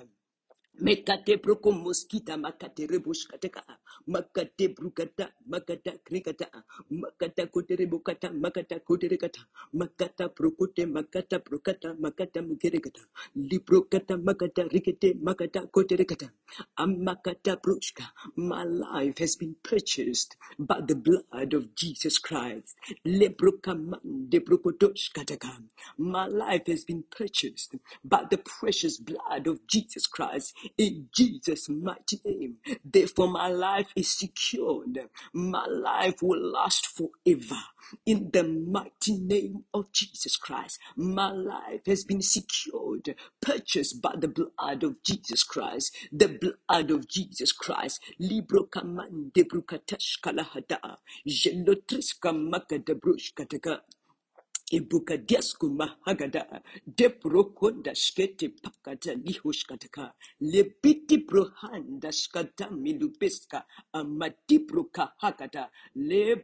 Mekate 0.81 1.38
broko 1.38 1.71
moskita 1.71 2.38
makate 2.38 2.88
rebushkateka 2.88 3.61
makate 4.07 4.69
brukata 4.75 5.29
makata 5.49 5.93
krikata 6.05 6.47
makata 6.91 7.47
kotere 7.47 7.85
bukata 7.88 8.33
makata 8.33 8.79
kotere 8.81 9.17
kata 9.17 9.41
makata 9.73 10.29
prokote 10.29 10.85
makata 10.88 11.39
prokata 11.39 11.95
makata 11.99 12.41
mukerekata 12.43 13.01
liprokata 13.35 14.17
makata 14.17 14.63
rikete 14.73 15.15
makata 15.23 15.67
kotere 15.67 16.05
kata 16.05 16.31
amakata 16.77 17.53
ah, 17.53 17.57
brushka 17.63 18.03
my 18.35 18.63
life 18.63 19.17
has 19.19 19.35
been 19.35 19.55
purchased 19.63 20.35
by 20.59 20.81
the 20.88 20.95
blood 20.95 21.53
of 21.53 21.75
Jesus 21.75 22.19
Christ. 22.19 22.75
Lebrokamande 23.05 24.39
brokotoshkataka 24.41 25.63
my 25.97 26.25
life 26.27 26.67
has 26.67 26.83
been 26.85 27.03
purchased 27.09 27.75
by 28.03 28.23
the 28.29 28.38
precious 28.38 28.97
blood 28.99 29.47
of 29.47 29.65
Jesus 29.67 30.07
Christ 30.07 30.55
in 30.78 31.10
Jesus' 31.13 31.69
mighty 31.69 32.19
name. 32.25 32.58
Therefore, 32.84 33.30
my 33.30 33.47
life 33.47 33.89
is 33.95 34.17
secured. 34.17 34.99
My 35.34 35.65
life 35.65 36.21
will 36.21 36.51
last 36.51 36.88
forever. 36.88 37.62
In 38.06 38.32
the 38.32 38.43
mighty 38.43 39.17
name 39.17 39.65
of 39.73 39.91
Jesus 39.91 40.38
Christ, 40.38 40.80
my 40.95 41.32
life 41.32 41.82
has 41.86 42.04
been 42.04 42.21
secured, 42.21 43.15
purchased 43.41 44.01
by 44.01 44.15
the 44.17 44.28
blood 44.28 44.84
of 44.84 45.04
Jesus 45.04 45.43
Christ. 45.43 45.95
The 46.12 46.56
blood 46.67 46.91
of 46.91 47.08
Jesus 47.08 47.51
Christ. 47.51 48.01
Libro 48.19 48.63
kamande 48.65 49.43
brukatash 49.43 50.19
kalahada. 50.21 50.97
Jelotriska 51.28 52.32
makadabrush 52.34 53.34
kataka. 53.34 53.82
Ibuka 54.71 55.17
diasku 55.17 55.69
mahagada 55.69 56.62
de 56.88 57.10
prokonda 57.10 57.93
skete 57.95 58.49
pakata 58.49 59.13
lihushkataka 59.13 60.12
lebiti 60.41 61.17
prohanda 61.28 62.12
skata 62.12 62.71
milupeska 62.71 63.63
amati 63.93 64.60
proka 64.60 65.13
hakata 65.21 65.69
le 65.95 66.36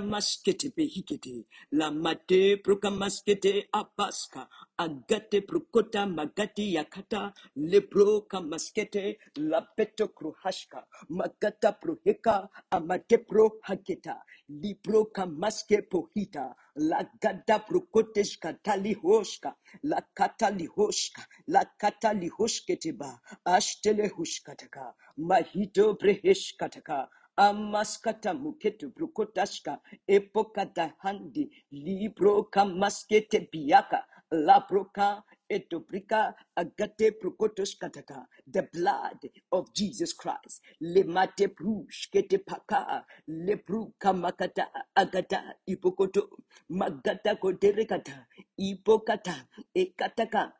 maskete 0.00 0.68
behikete 0.76 1.46
la 1.72 1.90
mate 1.90 2.56
proka 2.64 2.90
maskete 2.90 3.68
apaska 3.72 4.48
agate 4.84 5.38
prokota 5.48 6.02
magati 6.18 6.64
yakata 6.76 7.22
lebro 7.56 8.22
kamaskete 8.30 9.04
lapeto 9.50 10.06
kruhashka 10.16 10.80
magata 11.18 11.70
proheka 11.82 12.48
amate 12.76 13.18
pro 13.28 13.44
haketa 13.68 14.16
libro 14.48 15.04
kamaske 15.06 15.82
pohita 15.90 16.54
la 16.76 17.04
gada 17.22 17.58
prokotesh 17.68 18.38
katali 18.40 18.94
hoshka 18.94 19.54
la 19.82 20.00
katali 20.14 20.66
hoshka 20.76 21.22
la 21.48 21.64
katali 21.80 22.28
hoshketeba 22.28 23.20
ashtele 23.44 24.08
hushkataka 24.08 24.94
mahito 25.16 25.94
breheshkataka 25.94 27.08
amaskata 27.36 28.34
muketu 28.34 28.90
brukotashka 28.96 29.78
epokata 30.08 30.92
handi 30.98 31.50
libro 31.72 32.44
kamaskete 32.44 33.48
biaka 33.52 34.04
labroka 34.32 35.22
etobrika 35.50 36.34
agate 36.56 37.12
prokotoshkataka 37.20 38.26
the 38.46 38.62
blood 38.72 39.18
of 39.52 39.72
Jesus 39.74 40.12
Christ 40.14 40.62
lemate 40.80 41.48
prush 41.56 42.10
kete 42.12 42.38
paka 42.46 43.04
lebruka 43.28 44.12
makata 44.14 44.66
agata 44.96 45.54
ipokoto 45.68 46.30
magata 46.70 47.36
koterekata 47.36 48.26
ipokata 48.58 49.46
ekataka 49.76 50.52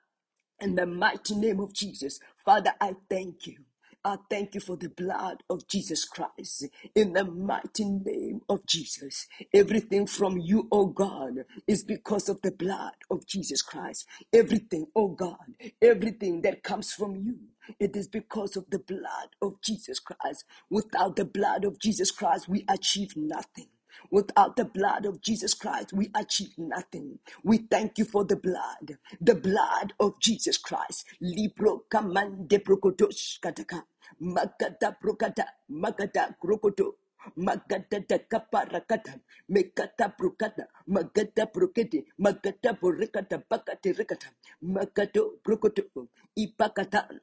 in 0.61 0.75
the 0.77 0.87
mighty 0.87 1.37
name 1.37 1.61
of 1.61 1.73
Jesus. 1.75 2.21
Father, 2.45 2.73
I 2.81 2.95
thank 3.11 3.49
you. 3.49 3.59
I 4.05 4.17
thank 4.31 4.55
you 4.55 4.61
for 4.63 4.77
the 4.77 4.89
blood 4.89 5.43
of 5.51 5.69
Jesus 5.69 6.07
Christ. 6.07 6.67
In 6.95 7.13
the 7.13 7.25
mighty 7.25 7.85
name 7.85 8.41
of 8.49 8.67
Jesus. 8.67 9.27
Everything 9.53 10.07
from 10.07 10.39
you, 10.39 10.69
oh 10.73 10.87
God, 10.87 11.45
is 11.67 11.85
because 11.85 12.29
of 12.31 12.41
the 12.43 12.53
blood 12.53 12.95
of 13.11 13.27
Jesus 13.27 13.63
Christ. 13.63 14.07
Everything, 14.33 14.87
oh 14.97 15.09
God, 15.09 15.37
everything 15.83 16.43
that 16.43 16.63
comes 16.63 16.93
from 16.95 17.17
you, 17.17 17.39
it 17.79 17.95
is 17.97 18.09
because 18.09 18.57
of 18.57 18.67
the 18.71 18.79
blood 18.79 19.31
of 19.43 19.61
Jesus 19.63 19.99
Christ. 20.01 20.45
Without 20.71 21.17
the 21.17 21.27
blood 21.27 21.65
of 21.67 21.79
Jesus 21.79 22.11
Christ, 22.11 22.49
we 22.49 22.65
achieve 22.69 23.17
nothing. 23.17 23.69
Without 24.11 24.57
the 24.57 24.65
blood 24.65 25.07
of 25.07 25.21
Jesus 25.23 25.55
Christ, 25.55 25.93
we 25.93 26.11
achieve 26.15 26.55
nothing. 26.59 27.19
We 27.45 27.59
thank 27.59 27.99
you 27.99 28.05
for 28.07 28.25
the 28.25 28.37
blood, 28.37 28.99
the 29.21 29.35
blood 29.35 29.93
of 30.01 30.19
Jesus 30.21 30.59
Christ. 30.59 31.07
Libro 31.21 31.85
kamande 31.91 32.59
prokotos 32.65 33.39
kataka. 33.41 33.83
Magata 34.21 34.93
prokata, 35.01 35.45
magata 35.71 36.35
krokoto. 36.41 36.97
Magata 37.37 38.01
da 38.09 38.19
kaparakata, 38.19 39.21
mekata 39.51 40.09
prokata, 40.19 40.67
magata 40.89 41.47
prokete, 41.47 42.05
magata 42.19 42.75
porekata, 42.75 43.43
bakate 43.51 43.93
rekata, 43.97 44.29
magato 44.63 45.39
prokoto, 45.45 46.09
ipakata, 46.39 47.21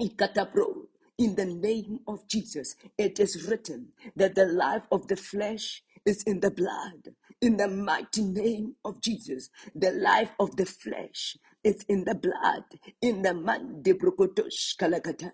Ikatapro. 0.00 0.88
In 1.18 1.36
the 1.36 1.46
name 1.46 2.00
of 2.08 2.26
Jesus, 2.28 2.76
it 2.98 3.20
is 3.20 3.46
written 3.48 3.90
that 4.16 4.34
the 4.34 4.46
life 4.46 4.84
of 4.92 5.08
the 5.08 5.16
flesh 5.16 5.82
is 6.06 6.24
in 6.24 6.40
the 6.40 6.50
blood. 6.50 7.14
In 7.42 7.58
the 7.58 7.68
mighty 7.68 8.24
name 8.24 8.76
of 8.84 9.00
Jesus, 9.02 9.50
the 9.74 9.92
life 9.92 10.32
of 10.40 10.56
the 10.56 10.66
flesh 10.66 11.36
is 11.64 11.84
in 11.88 12.04
the 12.04 12.16
blood. 12.16 12.64
In 13.02 13.22
the 13.22 13.34
man 13.34 13.82
de 13.82 13.94
brokotosh 13.94 14.76
kalakata. 14.80 15.32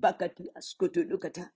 Bakati 0.00 0.50
lukata. 1.04 1.50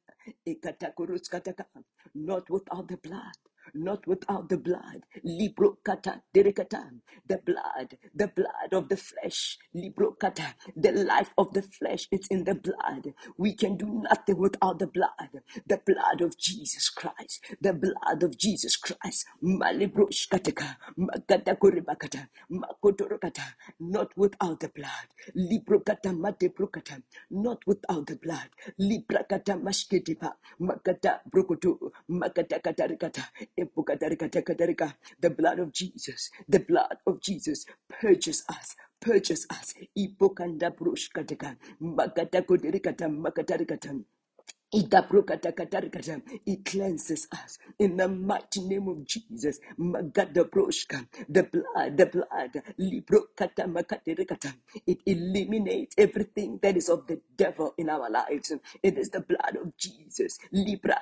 Not 2.14 2.50
without 2.50 2.88
the 2.88 2.96
blood 2.98 3.49
not 3.74 4.06
without 4.06 4.48
the 4.48 4.58
blood. 4.58 5.02
Libro 5.24 5.78
kata 5.84 6.22
derekata, 6.34 6.90
the 7.26 7.38
blood, 7.38 7.96
the 8.14 8.28
blood 8.28 8.72
of 8.72 8.88
the 8.88 8.96
flesh. 8.96 9.58
Libro 9.74 10.12
kata, 10.12 10.54
the 10.76 10.92
life 10.92 11.30
of 11.38 11.52
the 11.54 11.62
flesh. 11.62 12.08
It's 12.12 12.28
in 12.28 12.44
the 12.44 12.54
blood. 12.54 13.14
We 13.38 13.54
can 13.54 13.76
do 13.76 14.02
nothing 14.10 14.38
without 14.38 14.78
the 14.78 14.86
blood. 14.86 15.42
The 15.66 15.80
blood 15.84 16.20
of 16.22 16.38
Jesus 16.38 16.88
Christ. 16.90 17.44
The 17.60 17.72
blood 17.74 18.22
of 18.22 18.36
Jesus 18.38 18.76
Christ. 18.76 19.26
Malibro 19.42 20.08
shkataka, 20.10 20.76
makata 20.98 21.56
kuribakata, 21.56 22.28
makotorokata. 22.50 23.42
Not 23.80 24.12
without 24.16 24.60
the 24.60 24.68
blood. 24.68 25.08
Libro 25.34 25.80
kata 25.80 26.12
mate 26.12 26.48
prokata. 26.54 27.02
Not 27.30 27.62
without 27.66 28.06
the 28.06 28.16
blood. 28.16 28.48
Libra 28.78 29.24
kata 29.24 29.56
mashketipa, 29.56 30.34
makata 30.60 31.20
brokoto, 31.30 31.92
makata 32.10 32.60
katarikata. 32.60 33.22
The 33.56 35.30
blood 35.30 35.58
of 35.60 35.72
Jesus, 35.72 36.30
the 36.48 36.60
blood 36.60 36.98
of 37.06 37.20
Jesus, 37.22 37.66
purchase 37.88 38.44
us, 38.48 38.76
purchase 39.00 39.46
us. 39.50 39.74
Ipokanda 39.98 40.70
brushkataka, 40.72 41.56
makata 41.82 42.42
kodirikata, 42.42 43.08
makatarikata. 43.10 44.00
It 44.72 44.90
cleanses 46.66 47.28
us 47.32 47.58
in 47.78 47.96
the 47.96 48.08
mighty 48.08 48.60
name 48.62 48.88
of 48.88 49.04
Jesus. 49.06 49.60
The 49.78 51.44
blood, 51.52 51.96
the 51.96 52.06
blood. 52.06 52.62
Librokatamakatirekata. 52.78 54.54
It 54.86 54.98
eliminates 55.06 55.96
everything 55.98 56.60
that 56.62 56.76
is 56.76 56.90
of 56.90 57.06
the 57.08 57.20
devil 57.36 57.74
in 57.78 57.90
our 57.90 58.10
lives. 58.10 58.52
It 58.82 58.98
is 58.98 59.10
the 59.10 59.20
blood 59.22 59.56
of 59.62 59.76
Jesus. 59.78 60.38
Libra. 60.52 61.00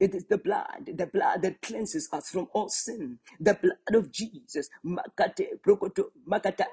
It 0.00 0.14
is 0.14 0.26
the 0.26 0.38
blood, 0.38 0.90
the 0.94 1.06
blood 1.06 1.42
that 1.42 1.62
cleanses 1.62 2.08
us 2.12 2.30
from 2.30 2.48
all 2.52 2.68
sin. 2.68 3.18
The 3.40 3.54
blood 3.54 3.96
of 4.00 4.10
Jesus. 4.12 4.68
Makate 4.84 5.60
brokoto 5.64 6.06
makata. 6.28 6.66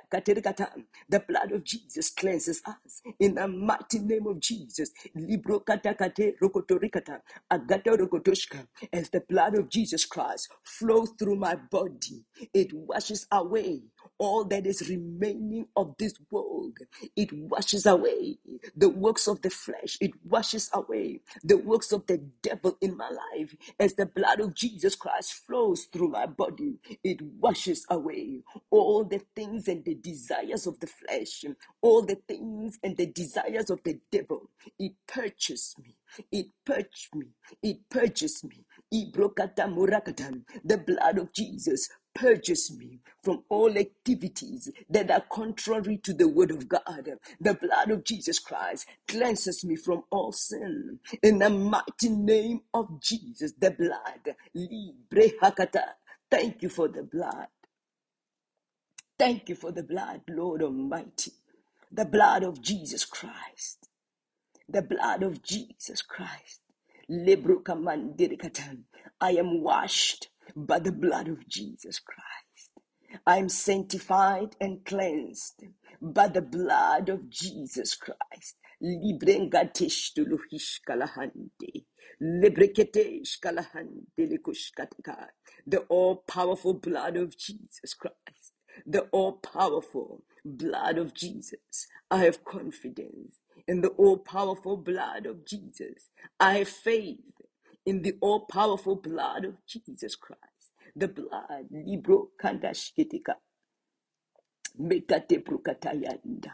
The 1.09 1.19
blood 1.21 1.51
of 1.53 1.63
Jesus 1.63 2.09
cleanses 2.11 2.61
us 2.67 3.01
in 3.19 3.35
the 3.35 3.47
mighty 3.47 3.99
name 3.99 4.27
of 4.27 4.39
Jesus. 4.39 4.91
Libro 5.15 5.59
kata 5.61 5.93
kate 5.95 6.35
rokotorikata. 6.41 7.21
Agata 7.51 7.91
rokotoshka. 7.91 8.67
As 8.93 9.09
the 9.09 9.21
blood 9.21 9.55
of 9.55 9.69
Jesus 9.69 10.05
Christ 10.05 10.49
flows 10.63 11.11
through 11.19 11.37
my 11.37 11.55
body, 11.55 12.25
it 12.53 12.73
washes 12.73 13.27
away 13.31 13.83
all 14.19 14.45
that 14.45 14.65
is 14.67 14.89
remaining 14.89 15.67
of 15.75 15.95
this 15.99 16.13
world. 16.31 16.77
It 17.15 17.31
washes 17.33 17.85
away 17.85 18.37
the 18.75 18.89
works 18.89 19.27
of 19.27 19.41
the 19.41 19.49
flesh. 19.49 19.97
It 20.01 20.11
washes 20.25 20.69
away 20.73 21.21
the 21.43 21.57
works 21.57 21.91
of 21.91 22.05
the 22.07 22.19
devil 22.41 22.77
in 22.81 22.97
my 22.97 23.09
life. 23.09 23.55
As 23.79 23.95
the 23.95 24.05
blood 24.05 24.39
of 24.39 24.55
Jesus 24.55 24.95
Christ 24.95 25.33
flows 25.47 25.85
through 25.85 26.09
my 26.09 26.25
body, 26.27 26.79
it 27.03 27.21
washes 27.21 27.85
away 27.89 28.43
all 28.71 29.03
the 29.05 29.21
things 29.35 29.67
and 29.67 29.83
the 29.85 29.95
desires 29.95 30.67
of 30.67 30.79
the 30.79 30.87
flesh, 30.87 31.45
all 31.81 32.03
the 32.03 32.17
things 32.27 32.79
and 32.83 32.97
the 32.97 33.07
desires 33.07 33.69
of 33.69 33.81
the 33.83 33.99
devil. 34.11 34.49
It 34.79 34.93
purchased 35.07 35.79
me. 35.79 35.95
It 36.31 36.47
purged 36.65 37.15
me. 37.15 37.27
It 37.63 37.89
purges 37.89 38.43
me. 38.43 38.65
The 38.91 40.83
blood 40.85 41.17
of 41.19 41.33
Jesus 41.33 41.89
purges 42.17 42.75
me 42.77 42.99
from 43.23 43.43
all 43.49 43.77
activities 43.77 44.71
that 44.89 45.11
are 45.11 45.23
contrary 45.31 45.97
to 45.99 46.13
the 46.13 46.27
word 46.27 46.51
of 46.51 46.67
God. 46.67 47.09
The 47.41 47.53
blood 47.53 47.91
of 47.91 48.03
Jesus 48.05 48.39
Christ 48.39 48.87
cleanses 49.07 49.63
me 49.65 49.75
from 49.75 50.03
all 50.11 50.31
sin. 50.31 50.99
In 51.23 51.39
the 51.39 51.49
mighty 51.51 52.09
name 52.09 52.61
of 52.73 53.01
Jesus, 53.01 53.53
the 53.59 53.71
blood. 53.71 54.35
Libre 54.55 55.29
hakata. 55.41 55.83
Thank 56.31 56.63
you 56.63 56.69
for 56.69 56.87
the 56.89 57.03
blood. 57.03 57.47
Thank 59.19 59.49
you 59.49 59.55
for 59.55 59.71
the 59.71 59.83
blood, 59.83 60.21
Lord 60.29 60.63
Almighty. 60.63 61.31
The 61.91 62.05
blood 62.05 62.43
of 62.43 62.61
Jesus 62.61 63.05
Christ 63.05 63.87
the 64.69 64.81
blood 64.81 65.23
of 65.23 65.43
Jesus 65.43 66.01
Christ. 66.01 66.61
Lebrukamandirikatan. 67.09 68.83
I 69.21 69.31
am 69.31 69.61
washed 69.63 70.29
by 70.55 70.79
the 70.79 70.91
blood 70.91 71.27
of 71.27 71.47
Jesus 71.47 71.99
Christ. 71.99 72.71
I 73.27 73.37
am 73.37 73.49
sanctified 73.49 74.55
and 74.61 74.85
cleansed 74.85 75.63
by 76.01 76.27
the 76.29 76.41
blood 76.41 77.09
of 77.09 77.29
Jesus 77.29 77.95
Christ. 77.95 78.57
Librengatesh 78.83 80.13
tuluhish 80.15 80.81
kalahande. 80.87 81.85
Lebreketesh 82.21 83.39
kalahande 83.41 84.05
likushkataka. 84.19 85.27
The 85.67 85.79
all 85.89 86.17
powerful 86.27 86.75
blood 86.75 87.17
of 87.17 87.37
Jesus 87.37 87.93
Christ 87.95 88.53
the 88.85 89.01
all 89.11 89.33
powerful 89.33 90.23
blood 90.45 90.97
of 90.99 91.13
Jesus. 91.13 91.87
I 92.11 92.25
have 92.25 92.45
confidence 92.45 93.39
in 93.67 93.81
the 93.81 93.89
all 93.89 94.17
powerful 94.17 94.77
blood 94.77 95.27
of 95.27 95.45
Jesus. 95.45 96.09
I 96.39 96.59
have 96.59 96.69
faith 96.69 97.19
in 97.87 98.03
the 98.03 98.15
all 98.21 98.41
powerful 98.47 98.97
blood 98.97 99.45
of 99.45 99.55
Jesus 99.67 100.15
Christ. 100.17 100.41
The 100.95 101.09
blood, 101.09 101.67
Libro 101.71 102.29
Kandashkitika, 102.43 103.35
Mekate 104.81 105.43
Prukatayanda, 105.43 106.53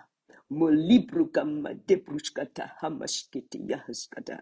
Molibru 0.51 1.33
Kama 1.33 1.75
Debrushkata 1.75 2.71
Hamashkiti 2.83 3.67
Yahaskata. 3.69 4.41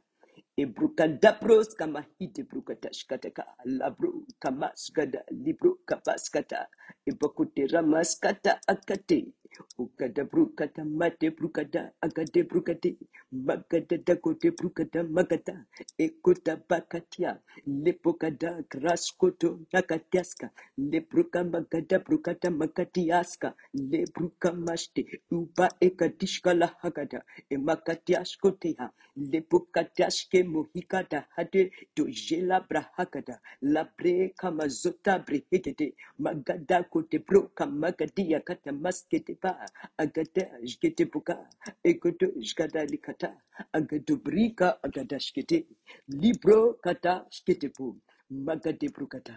Ebruka 0.59 1.07
dabros 1.07 1.75
kama 1.75 2.05
hite 2.19 2.43
bruka 2.43 2.75
tashkataka 2.75 3.45
labro 3.65 4.25
kamaskada 4.39 5.23
libro 5.31 5.77
kapaskata 5.87 6.67
ebakute 7.09 7.67
ramaskata 7.67 8.61
akate 8.67 9.33
ukada 9.77 10.23
brukata 10.25 10.85
mate 10.85 11.29
brukada 11.31 11.91
agade 12.01 12.43
brukate 12.43 12.97
magada 13.31 13.97
dakote 14.07 14.51
brukata 14.51 15.03
magata 15.03 15.65
ekuta 15.99 16.57
bakatia 16.69 17.39
lepokada 17.67 18.63
kraskoto 18.69 19.59
nakatiaska 19.73 20.49
lebruka 20.77 21.43
magada 21.43 21.99
brukata 21.99 22.51
makatiaska 22.51 23.55
lebruka 23.73 24.53
mashte 24.53 25.05
uba 25.31 25.69
ekadishka 25.81 26.53
la 26.53 26.67
hagada 26.81 27.21
emakatiaskotea 27.49 28.89
lepokatiaske 29.17 30.43
mohikada 30.43 31.25
hade 31.35 31.71
dojela 31.97 32.61
brahakada 32.69 33.39
labre 33.61 34.29
kamazota 34.37 35.19
brehegede 35.19 35.93
magada 36.19 36.83
kote 36.83 37.19
broka 37.19 37.65
magadia 37.65 38.39
kata 38.39 38.71
maskete 38.71 39.35
pa 39.41 39.51
agada 40.03 40.45
jgete 40.71 41.05
buka 41.13 41.35
egodo 41.91 42.27
jgada 42.49 42.81
likata 42.93 43.29
agado 43.73 44.15
brika 44.25 44.67
agada 44.83 45.19
shkete 45.19 45.57
libro 46.23 46.59
kata 46.85 47.13
shkete 47.37 47.69
pu 47.77 47.85
magade 48.47 48.87
brukata 48.95 49.35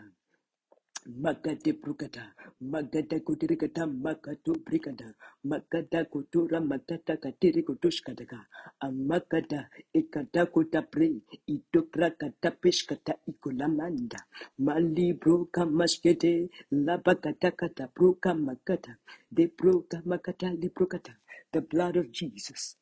Magade 1.06 1.72
brugada, 1.82 2.34
magada 2.62 3.20
kudirigada, 3.20 3.86
magado 3.88 4.54
brigada, 4.64 5.14
magada 5.44 6.04
kutura 6.06 6.60
magada 6.60 7.16
kadiri 7.18 7.62
kudushkadaga, 7.64 8.38
amagada 8.80 9.68
ikada 9.94 10.46
kutabre, 10.46 11.08
idobra 11.48 12.10
kata 12.20 12.50
peshkata 12.52 13.14
ikulamanda, 13.28 14.20
mali 14.58 15.12
bruka 15.14 15.66
mashkede, 15.66 16.50
labagada 16.72 17.50
kata 17.52 17.88
bruka 17.96 18.34
magada, 18.34 18.98
de 19.32 19.46
bruka 19.48 20.02
magada 20.06 20.50
librukata, 20.54 21.14
the 21.52 21.60
blood 21.62 21.96
of 21.96 22.12
Jesus, 22.12 22.76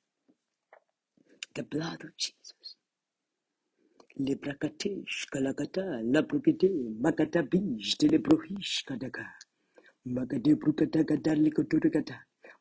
the 1.55 1.63
blood 1.65 2.05
of 2.05 2.17
Jesus. 2.17 2.62
les 4.19 4.37
brakatesh 4.37 5.27
kalakata, 5.33 6.03
la 6.05 6.23
brukete, 6.23 6.71
makatabish, 7.01 7.99
de 7.99 8.09
le 8.09 8.19
brohish 8.19 8.85
kadaka, 8.87 9.25
makade 10.07 10.55
brukata 10.57 11.05
kadar 11.05 11.37
le 11.37 11.51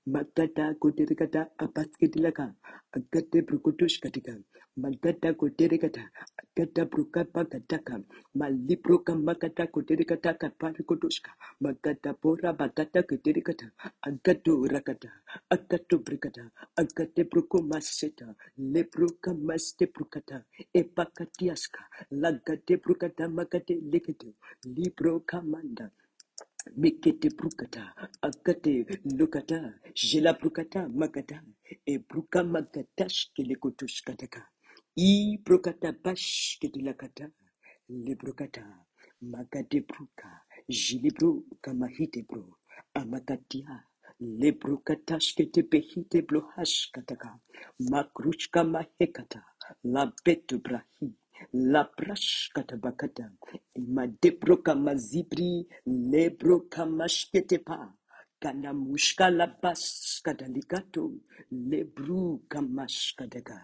Magata 0.07 0.75
kutirigata 0.81 1.47
apaskitilaka. 1.57 2.55
Agate 2.93 3.41
brukutush 3.41 3.99
katika. 4.01 4.35
Magata 4.77 5.33
kutirigata. 5.33 6.11
Agata 6.37 6.85
brukapa 6.85 7.45
kataka. 7.45 8.01
Malibruka 8.35 9.15
magata 9.15 9.67
kutirigata 9.67 10.33
kaparikutushka. 10.35 11.31
Magata 11.61 12.13
pora 12.15 12.53
bagata 12.53 13.03
kutirigata. 13.03 13.71
Agato 14.01 14.65
rakata. 14.67 15.09
Agato 15.49 15.99
brikata. 15.99 16.51
Agate 16.77 17.23
bruku 17.23 17.63
maseta. 17.63 18.35
Lebruka 18.57 19.33
maste 19.35 19.87
brukata. 19.87 20.43
Epakatiaska. 20.75 21.79
Lagate 22.11 22.77
brukata 22.77 23.29
magate 23.29 23.75
likete. 23.81 24.35
Libro 24.65 25.21
kamanda. 25.21 25.91
Mekete 26.77 27.29
brukata, 27.29 27.93
akate 28.21 28.85
lukata, 29.05 29.73
jela 29.95 30.33
brukata 30.33 30.89
makata, 30.89 31.41
e 31.85 31.97
bruka 31.99 32.43
makatash 32.43 33.31
kelekutush 33.35 34.03
kataka. 34.05 34.41
I 34.97 35.37
brukata 35.45 35.93
bash 36.03 36.59
ketilakata, 36.61 37.31
le 37.89 38.15
brukata, 38.15 38.63
makate 39.23 39.81
bruka, 39.87 40.29
jili 40.69 41.11
bru 41.11 41.45
kamahite 41.63 42.27
bro, 42.29 42.57
amakatia, 42.95 43.83
le 44.21 44.51
brukatash 44.53 45.35
kete 45.37 45.63
behite 45.69 46.27
blo 46.27 46.41
hash 46.55 46.91
kataka, 46.93 47.39
makrushka 47.91 48.63
mahekata, 48.63 49.43
la 49.85 50.11
betu 50.25 50.59
brahi, 50.59 51.13
La 51.53 51.85
prash 51.85 52.51
katabakata. 52.55 53.31
Ma 53.89 54.07
debro 54.07 54.57
kama 54.63 54.95
zibri. 54.95 55.67
Lebro 55.87 56.61
kama 56.69 57.07
shketepa. 57.09 57.93
Kana 58.41 58.73
mushka 58.73 59.29
la 59.31 59.47
bas 59.47 60.21
kadalikato. 60.25 61.11
Lebru 61.51 62.41
kama 62.49 62.87
shkadaga. 62.87 63.59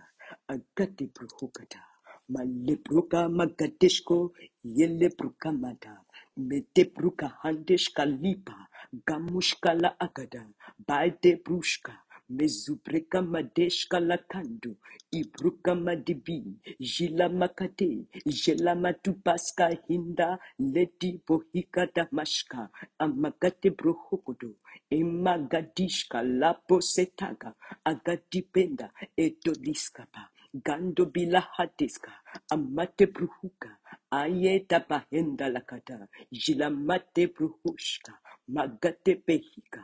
Agate 0.50 1.08
bruhokata. 1.14 1.82
Ma 2.30 2.42
lebruka 2.44 3.30
magadeshko. 3.30 4.34
Yelebruka 4.66 5.52
mata. 5.54 6.02
Me 6.38 6.64
debruka 6.76 7.28
handeshka 7.44 8.06
lipa. 8.06 8.68
Gamushka 9.08 9.76
la 9.82 9.96
agada. 10.00 10.48
Baide 10.88 11.38
brushka. 11.46 11.94
Mezubreka 12.30 13.22
madeshka 13.22 14.00
lakando, 14.02 14.76
ibruka 15.12 15.76
madibi, 15.76 16.44
jila 16.80 17.30
makate, 17.30 18.08
jela 18.26 18.76
matupaska 18.76 19.70
hinda, 19.88 20.40
leti 20.60 21.22
bohika 21.28 21.88
damashka, 21.96 22.70
amakate 23.00 23.70
brohokodo, 23.78 24.56
emagadishka 24.92 26.24
lapo 26.24 26.82
setaga, 26.82 27.54
agadipenda, 27.86 28.92
etoliskapa, 29.18 30.30
gando 30.66 31.06
bila 31.06 31.42
hatiska, 31.42 32.12
amate 32.52 33.06
bruhuka, 33.08 33.78
ayeta 34.12 34.80
pahenda 34.82 35.50
lakata, 35.50 36.08
jila 36.32 36.70
mate 36.72 37.28
bruhushka, 37.28 38.14
magate 38.50 39.16
pehika, 39.26 39.84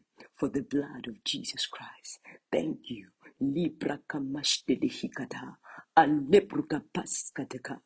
for 0.41 0.49
the 0.49 0.63
blood 0.63 1.07
of 1.09 1.23
Jesus 1.25 1.67
Christ. 1.67 2.21
Thank 2.51 2.89
you. 2.91 3.09
Libra 3.41 3.99
kamashte 4.09 4.81
de 4.81 4.89
hikata. 4.89 5.57
Alebruka 5.97 6.81
paskateka. 6.93 7.79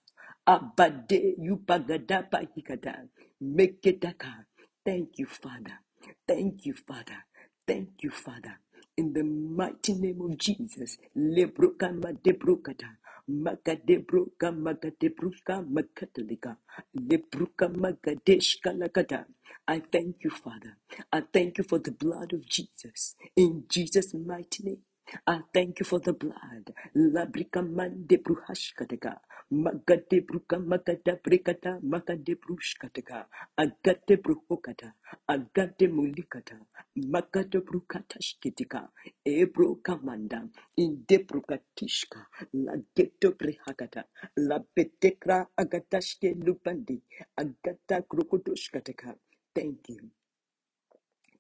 Abade 0.48 1.36
yupagadapa 1.40 2.42
hikata. 2.56 3.10
Meketaka. 3.44 4.46
Thank 4.86 5.20
you, 5.20 5.28
Father. 5.28 5.80
Thank 6.28 6.66
you, 6.68 6.76
Father. 6.76 7.26
Thank 7.68 8.04
you, 8.04 8.12
Father. 8.12 8.60
In 8.98 9.14
the 9.14 9.24
mighty 9.26 9.96
name 9.96 10.22
of 10.24 10.38
Jesus. 10.40 11.00
Lebruka 11.18 11.94
madebrukata. 11.94 12.98
Makadebruka 13.30 14.52
makadebruka 14.54 15.64
makatalika. 15.64 16.58
Lebruka 16.96 17.70
magadeshka 17.70 18.74
lakata. 18.74 19.26
I 19.68 19.80
thank 19.92 20.24
you, 20.24 20.32
Father. 20.32 20.78
I 21.12 21.22
thank 21.34 21.58
you 21.60 21.66
for 21.66 21.80
the 21.80 21.92
blood 21.92 22.34
of 22.34 22.48
Jesus. 22.48 23.16
In 23.36 23.66
Jesus' 23.70 24.14
mighty 24.14 24.64
name. 24.64 24.95
I 25.28 25.42
thank 25.54 25.80
you 25.80 25.86
for 25.86 26.00
the 26.00 26.14
blood. 26.14 26.74
Labrika 26.96 27.62
mande 27.64 28.18
bruhashkataka. 28.24 29.18
Magade 29.54 30.26
bruka 30.28 30.58
magada 30.60 31.18
brikata 31.24 31.80
magade 31.84 32.36
brushkataka. 32.38 33.26
Agate 33.58 34.18
bruhokata. 34.24 34.94
Agate 35.30 35.88
mulikata. 35.90 36.58
Magade 36.98 37.62
brukata 37.62 38.20
shkitika. 38.22 38.90
Ebro 39.26 39.76
kamanda. 39.84 40.50
Inde 40.78 41.20
brukatishka. 41.28 42.28
La 42.54 42.74
geto 42.96 43.32
brihakata. 43.34 44.06
La 44.38 44.60
betekra 44.76 45.48
agatashke 45.58 46.36
lupandi. 46.36 47.02
Agata 47.38 48.02
krokotoshkataka. 48.04 49.16
Thank 49.56 49.90
you. 49.90 50.12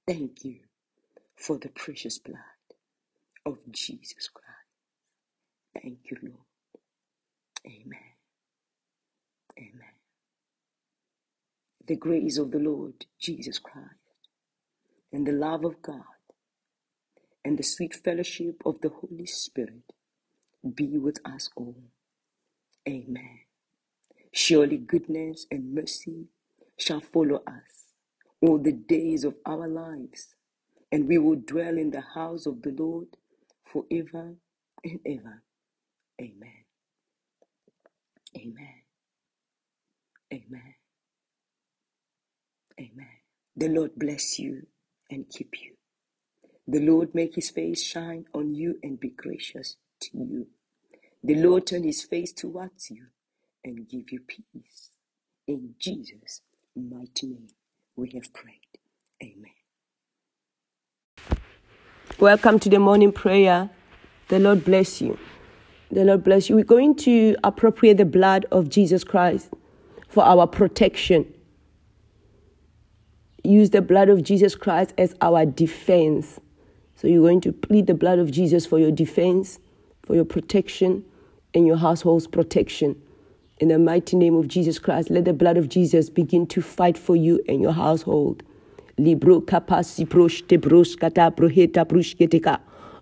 Thank 0.08 0.46
you 0.46 0.62
for 1.38 1.58
the 1.60 1.70
precious 1.70 2.20
blood 2.20 2.55
of 3.46 3.60
Jesus 3.72 4.30
Christ. 4.30 4.50
Thank 5.84 6.00
you, 6.12 6.18
Lord. 6.24 6.46
Amen. 7.68 8.00
Amen. 9.60 9.96
The 11.88 11.98
grace 11.98 12.38
of 12.38 12.52
the 12.52 12.60
Lord 12.60 13.06
Jesus 13.20 13.60
Christ 13.60 13.90
and 15.14 15.28
the 15.28 15.34
love 15.34 15.66
of 15.66 15.82
God 15.82 16.04
and 17.46 17.58
the 17.58 17.64
sweet 17.64 17.96
fellowship 17.96 18.62
of 18.66 18.82
the 18.82 18.90
Holy 18.90 19.26
Spirit 19.28 19.94
be 20.76 20.98
with 20.98 21.20
us 21.26 21.50
all. 21.58 21.76
Amen. 22.88 23.40
Surely 24.34 24.78
goodness 24.78 25.48
and 25.52 25.74
mercy 25.76 26.28
shall 26.80 27.02
follow 27.02 27.44
us 27.48 27.94
all 28.42 28.60
the 28.60 28.74
days 28.74 29.24
of 29.26 29.36
our 29.46 29.68
lives, 29.68 30.36
and 30.92 31.08
we 31.08 31.18
will 31.18 31.38
dwell 31.38 31.78
in 31.78 31.92
the 31.92 32.04
house 32.16 32.46
of 32.46 32.62
the 32.64 32.72
Lord 32.72 33.08
forever 33.66 34.36
and 34.84 35.00
ever. 35.06 35.44
Amen. 36.22 36.66
Amen. 38.38 38.84
Amen. 40.34 40.76
Amen. 42.80 43.08
The 43.58 43.70
Lord 43.70 43.92
bless 43.98 44.40
you 44.40 44.68
and 45.12 45.30
keep 45.30 45.56
you. 45.64 45.76
The 46.68 46.80
Lord 46.82 47.16
make 47.16 47.36
his 47.36 47.52
face 47.52 47.84
shine 47.84 48.26
on 48.34 48.56
you 48.56 48.80
and 48.84 49.00
be 49.00 49.10
gracious 49.10 49.78
to 50.04 50.10
you. 50.18 50.48
The 51.24 51.36
Lord 51.36 51.68
turn 51.68 51.84
his 51.84 52.04
face 52.04 52.34
towards 52.34 52.92
you 52.92 53.08
and 53.64 53.88
give 53.90 54.12
you 54.12 54.22
peace. 54.22 54.92
In 55.48 55.76
Jesus' 55.80 56.42
mighty 56.76 57.28
name, 57.28 57.50
we 57.98 58.12
have 58.16 58.34
prayed. 58.34 58.62
Amen. 59.24 59.65
Welcome 62.26 62.58
to 62.62 62.70
the 62.70 62.80
morning 62.80 63.12
prayer. 63.12 63.70
The 64.30 64.40
Lord 64.40 64.66
bless 64.66 65.00
you. 65.00 65.20
The 65.92 66.04
Lord 66.04 66.24
bless 66.24 66.50
you. 66.50 66.56
We're 66.56 66.64
going 66.64 66.96
to 66.96 67.36
appropriate 67.44 67.98
the 67.98 68.06
blood 68.06 68.48
of 68.52 68.68
Jesus 68.68 69.04
Christ 69.04 69.52
for 70.08 70.24
our 70.24 70.48
protection. 70.48 71.32
Use 73.44 73.70
the 73.70 73.84
blood 73.84 74.10
of 74.10 74.24
Jesus 74.24 74.56
Christ 74.56 74.96
as 74.98 75.14
our 75.22 75.46
defense. 75.46 76.40
So 76.96 77.08
you're 77.08 77.22
going 77.22 77.42
to 77.42 77.52
plead 77.52 77.86
the 77.86 77.94
blood 77.94 78.18
of 78.18 78.32
Jesus 78.32 78.66
for 78.66 78.80
your 78.80 78.90
defense, 78.90 79.60
for 80.02 80.16
your 80.16 80.26
protection, 80.26 81.06
and 81.54 81.68
your 81.68 81.78
household's 81.78 82.26
protection. 82.26 83.00
In 83.60 83.68
the 83.68 83.78
mighty 83.78 84.18
name 84.18 84.34
of 84.34 84.48
Jesus 84.48 84.80
Christ, 84.80 85.12
let 85.12 85.26
the 85.26 85.34
blood 85.34 85.58
of 85.58 85.70
Jesus 85.70 86.10
begin 86.10 86.48
to 86.48 86.64
fight 86.64 86.98
for 86.98 87.16
you 87.16 87.40
and 87.48 87.62
your 87.62 87.74
household. 87.74 88.42
Libro 88.98 89.42
kapasi 89.42 90.06
proshte 90.08 90.58
broskata 90.58 91.30
broheta 91.30 91.86
brushketeka. 91.86 92.60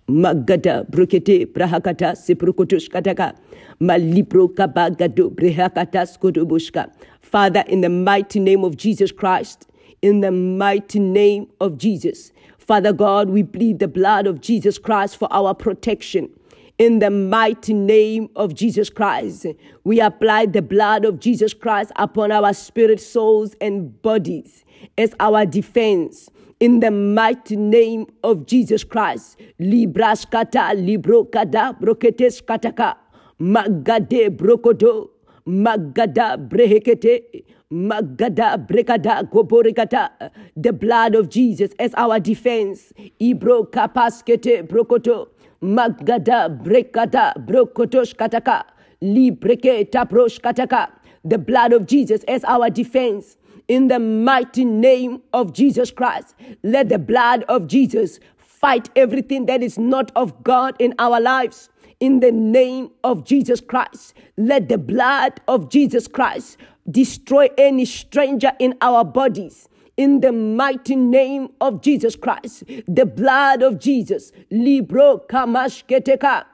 Magada 0.08 0.84
brokete 0.90 1.46
brahakata 1.46 2.16
siprokotoshkataka. 2.16 3.36
Malibro 3.80 4.48
kabagado 4.48 5.30
brehakata 5.30 6.04
skodobushka. 6.04 6.90
Father, 7.20 7.62
in 7.68 7.80
the 7.80 7.88
mighty 7.88 8.40
name 8.40 8.64
of 8.64 8.76
Jesus 8.76 9.12
Christ, 9.12 9.68
in 10.02 10.20
the 10.20 10.32
mighty 10.32 10.98
name 10.98 11.46
of 11.60 11.78
Jesus, 11.78 12.32
Father 12.58 12.92
God, 12.92 13.30
we 13.30 13.44
plead 13.44 13.78
the 13.78 13.86
blood 13.86 14.26
of 14.26 14.40
Jesus 14.40 14.78
Christ 14.78 15.16
for 15.16 15.32
our 15.32 15.54
protection. 15.54 16.28
In 16.76 16.98
the 16.98 17.10
mighty 17.10 17.72
name 17.72 18.30
of 18.34 18.52
Jesus 18.52 18.90
Christ, 18.90 19.46
we 19.84 20.00
apply 20.00 20.46
the 20.46 20.60
blood 20.60 21.04
of 21.04 21.20
Jesus 21.20 21.54
Christ 21.54 21.92
upon 21.94 22.32
our 22.32 22.52
spirit, 22.52 23.00
souls, 23.00 23.54
and 23.60 24.02
bodies 24.02 24.63
as 24.96 25.14
our 25.20 25.46
defense. 25.46 26.30
In 26.60 26.80
the 26.80 26.90
mighty 26.90 27.56
name 27.56 28.06
of 28.22 28.46
Jesus 28.46 28.84
Christ, 28.84 29.38
Libraskata, 29.60 30.72
Librokada, 30.74 31.78
Broketes 31.78 32.42
Kataka, 32.42 32.96
Magade 33.40 34.34
Brokodo, 34.36 35.10
Magada 35.46 36.36
Brehekete, 36.48 37.44
Magada 37.74 38.56
brekada 38.56 39.28
goborikata. 39.28 40.10
The 40.56 40.72
blood 40.72 41.16
of 41.16 41.28
Jesus 41.28 41.72
as 41.80 41.92
our 41.94 42.20
defense. 42.20 42.92
Ibro 43.20 43.68
kapaskete 43.68 44.62
brokoto. 44.68 45.28
Magada 45.60 46.48
brekada 46.62 47.34
brokotosh 47.44 48.14
kataka. 48.14 48.62
Libreke 49.02 49.90
taprosh 49.90 50.40
kataka. 50.40 50.90
The 51.24 51.38
blood 51.38 51.72
of 51.72 51.86
Jesus 51.86 52.22
as 52.28 52.44
our 52.44 52.70
defense. 52.70 53.36
In 53.68 53.88
the 53.88 53.98
mighty 53.98 54.64
name 54.64 55.22
of 55.32 55.52
Jesus 55.52 55.90
Christ, 55.90 56.34
let 56.62 56.88
the 56.88 56.98
blood 56.98 57.44
of 57.48 57.66
Jesus 57.66 58.20
fight 58.36 58.90
everything 58.94 59.46
that 59.46 59.62
is 59.62 59.78
not 59.78 60.12
of 60.14 60.42
God 60.42 60.76
in 60.78 60.94
our 60.98 61.20
lives 61.20 61.70
in 62.00 62.20
the 62.20 62.32
name 62.32 62.90
of 63.02 63.24
Jesus 63.24 63.60
Christ. 63.60 64.14
Let 64.36 64.68
the 64.68 64.78
blood 64.78 65.40
of 65.48 65.70
Jesus 65.70 66.06
Christ 66.06 66.58
destroy 66.90 67.48
any 67.56 67.86
stranger 67.86 68.52
in 68.58 68.74
our 68.80 69.04
bodies. 69.04 69.68
In 69.96 70.20
the 70.20 70.32
mighty 70.32 70.96
name 70.96 71.50
of 71.60 71.80
Jesus 71.80 72.16
Christ, 72.16 72.64
the 72.88 73.06
blood 73.06 73.62
of 73.62 73.78
Jesus, 73.78 74.32
Libro 74.50 75.22
Kamashketeka, 75.30 76.44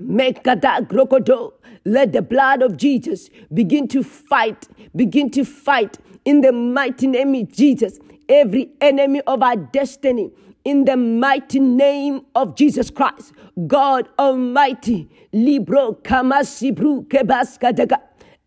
let 0.00 0.42
the 2.12 2.26
blood 2.28 2.62
of 2.62 2.76
Jesus 2.76 3.30
begin 3.52 3.86
to 3.88 4.02
fight, 4.02 4.68
begin 4.96 5.30
to 5.30 5.44
fight 5.44 5.98
in 6.24 6.40
the 6.40 6.52
mighty 6.52 7.06
name 7.06 7.34
of 7.34 7.52
Jesus, 7.52 8.00
every 8.28 8.70
enemy 8.80 9.20
of 9.26 9.42
our 9.42 9.56
destiny, 9.56 10.32
in 10.64 10.84
the 10.86 10.96
mighty 10.96 11.60
name 11.60 12.24
of 12.34 12.56
Jesus 12.56 12.90
Christ, 12.90 13.32
God 13.66 14.08
Almighty, 14.18 15.08
Libro 15.32 15.92
Kamasibru 16.02 17.06
Kebaskadega, 17.06 18.00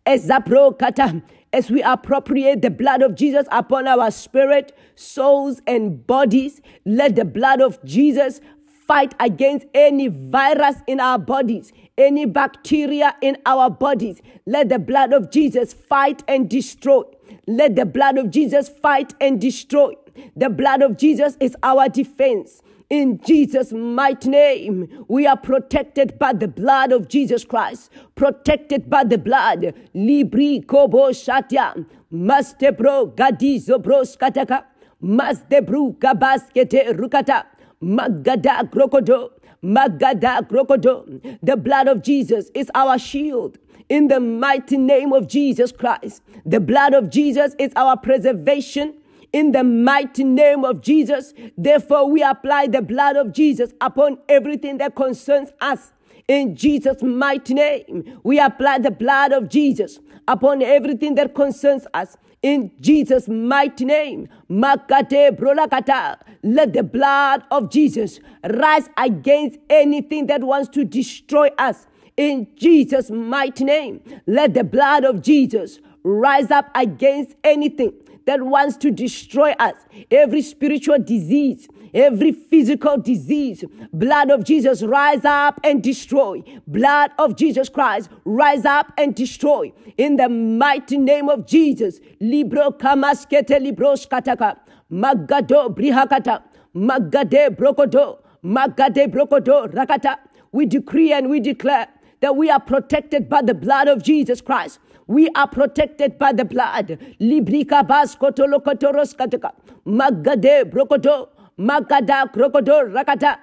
Ezapro 0.06 0.78
Kata, 0.78 1.22
as 1.54 1.70
we 1.70 1.82
appropriate 1.82 2.62
the 2.62 2.70
blood 2.70 3.02
of 3.02 3.16
Jesus 3.16 3.48
upon 3.52 3.88
our 3.88 4.12
spirit, 4.12 4.78
souls, 4.96 5.62
and 5.66 6.06
bodies, 6.06 6.60
let 6.86 7.16
the 7.16 7.24
blood 7.24 7.62
of 7.62 7.82
Jesus 7.86 8.42
fight 8.88 9.14
against 9.20 9.68
any 9.74 10.08
virus 10.08 10.78
in 10.88 11.00
our 11.00 11.20
bodies, 11.20 11.74
any 11.98 12.26
bacteria 12.26 13.16
in 13.22 13.38
our 13.46 13.70
bodies. 13.70 14.22
Let 14.46 14.70
the 14.70 14.80
blood 14.80 15.14
of 15.14 15.30
Jesus 15.30 15.74
fight 15.74 16.24
and 16.28 16.50
destroy. 16.50 17.04
Let 17.48 17.76
the 17.76 17.86
blood 17.86 18.18
of 18.18 18.32
Jesus 18.32 18.70
fight 18.70 19.14
and 19.20 19.40
destroy. 19.42 19.94
The 20.36 20.50
blood 20.50 20.82
of 20.82 20.98
Jesus 20.98 21.38
is 21.40 21.56
our 21.64 21.90
defense. 21.90 22.62
In 22.90 23.20
Jesus' 23.26 23.74
mighty 23.74 24.30
name, 24.30 25.06
we 25.10 25.28
are 25.28 25.36
protected 25.36 26.18
by 26.18 26.32
the 26.32 26.48
blood 26.48 26.94
of 26.94 27.10
Jesus 27.10 27.44
Christ, 27.44 27.92
protected 28.16 28.90
by 28.90 29.04
the 29.04 29.18
blood. 29.18 29.74
Libri 29.94 30.62
kobo 30.62 31.10
shatya, 31.10 31.86
mastebro 32.14 33.14
gadizo 33.14 33.84
bros 33.84 34.16
kataka, 34.16 34.64
masdebru 35.04 35.98
gabaskete 35.98 36.96
rukata, 36.96 37.44
magada 37.82 38.70
krokodo, 38.70 39.32
magada 39.64 40.48
krokodo. 40.48 41.40
The 41.42 41.58
blood 41.58 41.88
of 41.88 42.04
Jesus 42.04 42.50
is 42.54 42.72
our 42.76 42.98
shield. 42.98 43.58
In 43.90 44.10
the 44.10 44.20
mighty 44.20 44.78
name 44.78 45.14
of 45.14 45.28
Jesus 45.28 45.72
Christ, 45.72 46.22
the 46.46 46.60
blood 46.60 46.94
of 46.94 47.10
Jesus 47.10 47.56
is 47.58 47.72
our 47.76 47.96
preservation 47.96 48.96
in 49.32 49.52
the 49.52 49.64
mighty 49.64 50.24
name 50.24 50.66
of 50.66 50.82
Jesus. 50.82 51.34
Therefore, 51.58 52.10
we 52.10 52.22
apply 52.22 52.68
the 52.68 52.82
blood 52.82 53.16
of 53.16 53.32
Jesus 53.32 53.74
upon 53.80 54.18
everything 54.28 54.78
that 54.80 54.96
concerns 54.96 55.52
us. 55.62 55.94
In 56.28 56.56
Jesus' 56.56 57.02
mighty 57.02 57.54
name, 57.54 58.20
we 58.24 58.40
apply 58.40 58.80
the 58.80 58.92
blood 58.92 59.32
of 59.32 59.48
Jesus 59.48 60.00
upon 60.28 60.62
everything 60.62 61.16
that 61.16 61.34
concerns 61.34 61.88
us. 61.94 62.18
In 62.44 62.72
Jesus' 62.80 63.28
mighty 63.28 63.86
name, 63.86 64.30
Makate 64.50 65.38
Brolakata, 65.38 66.20
let 66.44 66.74
the 66.74 66.84
blood 66.84 67.44
of 67.50 67.72
Jesus 67.72 68.20
rise 68.48 68.90
against 68.98 69.58
anything 69.70 70.28
that 70.28 70.44
wants 70.44 70.70
to 70.70 70.86
destroy 70.86 71.50
us. 71.58 71.88
In 72.16 72.48
Jesus' 72.56 73.10
mighty 73.10 73.64
name, 73.64 74.02
let 74.28 74.54
the 74.54 74.64
blood 74.64 75.04
of 75.04 75.22
Jesus 75.22 75.80
rise 76.04 76.52
up 76.52 76.70
against 76.76 77.36
anything 77.44 77.94
that 78.26 78.42
wants 78.42 78.78
to 78.78 78.92
destroy 78.92 79.52
us, 79.60 79.76
every 80.12 80.42
spiritual 80.42 81.00
disease, 81.00 81.68
every 81.94 82.32
physical 82.32 82.98
disease. 82.98 83.64
Blood 83.94 84.32
of 84.32 84.44
Jesus, 84.44 84.84
rise 84.84 85.26
up 85.26 85.60
and 85.64 85.84
destroy. 85.84 86.44
Blood 86.68 87.12
of 87.18 87.36
Jesus 87.36 87.70
Christ, 87.70 88.10
rise 88.26 88.66
up 88.66 88.94
and 88.98 89.16
destroy. 89.16 89.72
In 89.98 90.18
the 90.18 90.30
mighty 90.30 90.98
name 90.98 91.30
of 91.30 91.48
Jesus. 91.48 92.00
Libro 92.20 92.72
kamaskete 92.72 93.60
libros 93.62 94.06
kataka. 94.06 94.58
Magado 94.92 95.74
brihakata. 95.76 96.44
Magade 96.76 97.56
brokodo. 97.56 98.20
Magade 98.44 99.08
brokodo 99.12 99.72
rakata. 99.74 100.18
We 100.52 100.66
decree 100.66 101.14
and 101.14 101.30
we 101.30 101.40
declare 101.40 101.88
that 102.22 102.36
we 102.36 102.50
are 102.50 102.60
protected 102.60 103.30
by 103.30 103.42
the 103.42 103.54
blood 103.54 103.88
of 103.88 104.04
Jesus 104.04 104.42
Christ. 104.42 104.80
We 105.08 105.30
are 105.36 105.48
protected 105.48 106.18
by 106.18 106.34
the 106.34 106.46
blood. 106.46 107.00
Librika 107.20 107.88
bas 107.88 108.16
kotolokotoros 108.16 109.16
kataka. 109.16 109.54
Magade 109.86 110.70
brokoto. 110.70 111.30
Magada 111.60 112.32
krokoto 112.32 112.84
rakata. 112.94 113.38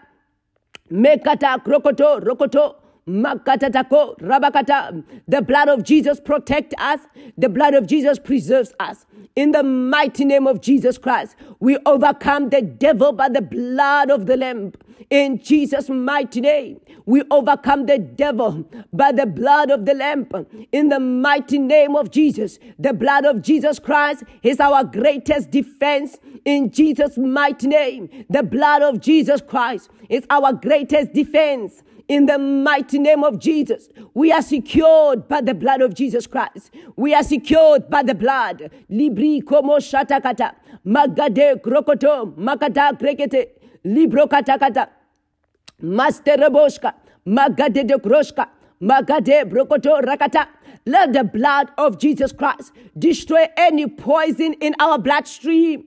Mekata 0.91 1.59
krokoto 1.65 2.21
rokoto. 2.21 2.77
Makatatako 3.09 4.17
rabakata. 4.21 5.05
The 5.29 5.43
blood 5.43 5.69
of 5.69 5.85
Jesus 5.85 6.21
protect 6.21 6.75
us. 6.79 7.01
The 7.37 7.49
blood 7.49 7.75
of 7.75 7.87
Jesus 7.87 8.19
preserves 8.19 8.73
us. 8.81 9.07
In 9.37 9.53
the 9.53 9.62
mighty 9.62 10.25
name 10.25 10.47
of 10.47 10.61
Jesus 10.62 10.97
Christ, 10.99 11.37
we 11.61 11.77
overcome 11.87 12.51
the 12.51 12.62
devil 12.62 13.12
by 13.12 13.29
the 13.29 13.43
blood 13.43 14.11
of 14.11 14.27
the 14.27 14.37
Lamb. 14.37 14.73
In 15.11 15.38
Jesus' 15.38 15.88
mighty 15.88 16.40
name, 16.40 16.80
we 17.07 17.22
overcome 17.30 17.86
the 17.86 17.99
devil 17.99 18.64
by 18.92 19.12
the 19.12 19.26
blood 19.26 19.70
of 19.70 19.84
the 19.84 19.95
Lamb. 19.95 20.26
In 20.72 20.88
the 20.88 21.01
mighty 21.01 21.59
name 21.59 21.97
of 21.97 22.11
Jesus, 22.11 22.59
the 22.78 22.92
blood 22.92 23.24
of 23.24 23.42
Jesus 23.42 23.78
Christ 23.78 24.24
is 24.42 24.61
our 24.61 24.84
greatest 24.84 25.51
defense. 25.51 26.18
In 26.45 26.70
Jesus' 26.70 27.18
mighty 27.18 27.68
name, 27.68 28.24
the 28.30 28.42
blood 28.42 28.82
of 28.82 29.01
Jesus 29.01 29.40
Christ 29.40 29.90
is 30.09 30.24
our 30.30 30.53
greatest 30.53 31.12
defense. 31.12 31.82
In 32.07 32.26
the 32.26 32.38
mighty 32.38 32.99
name 32.99 33.24
of 33.24 33.38
Jesus, 33.38 33.88
we 34.12 34.30
are 34.30 34.42
secured 34.42 35.26
by 35.26 35.40
the 35.40 35.55
blood 35.55 35.80
of 35.80 35.95
Jesus 35.95 36.26
Christ. 36.26 36.70
We 36.97 37.14
are 37.14 37.22
secured 37.22 37.88
by 37.88 38.03
the 38.03 38.14
blood. 38.14 38.70
Libri 38.90 39.40
como 39.40 39.78
shatakata, 39.78 40.55
magade 40.86 41.62
krokoto, 41.62 42.36
makata 42.36 42.92
krekete, 42.99 43.47
libro 43.85 44.26
katakata, 44.26 44.89
master 45.80 46.37
boshka, 46.51 46.95
magade 47.26 47.87
de 47.87 47.95
kroshka, 47.99 48.49
magade 48.80 49.45
brokoto 49.45 50.01
rakata. 50.03 50.49
Let 50.87 51.14
the 51.14 51.24
blood 51.24 51.70
of 51.78 51.99
Jesus 51.99 52.32
Christ 52.32 52.72
destroy 52.99 53.47
any 53.57 53.87
poison 53.87 54.53
in 54.55 54.74
our 54.78 54.99
bloodstream. 54.99 55.87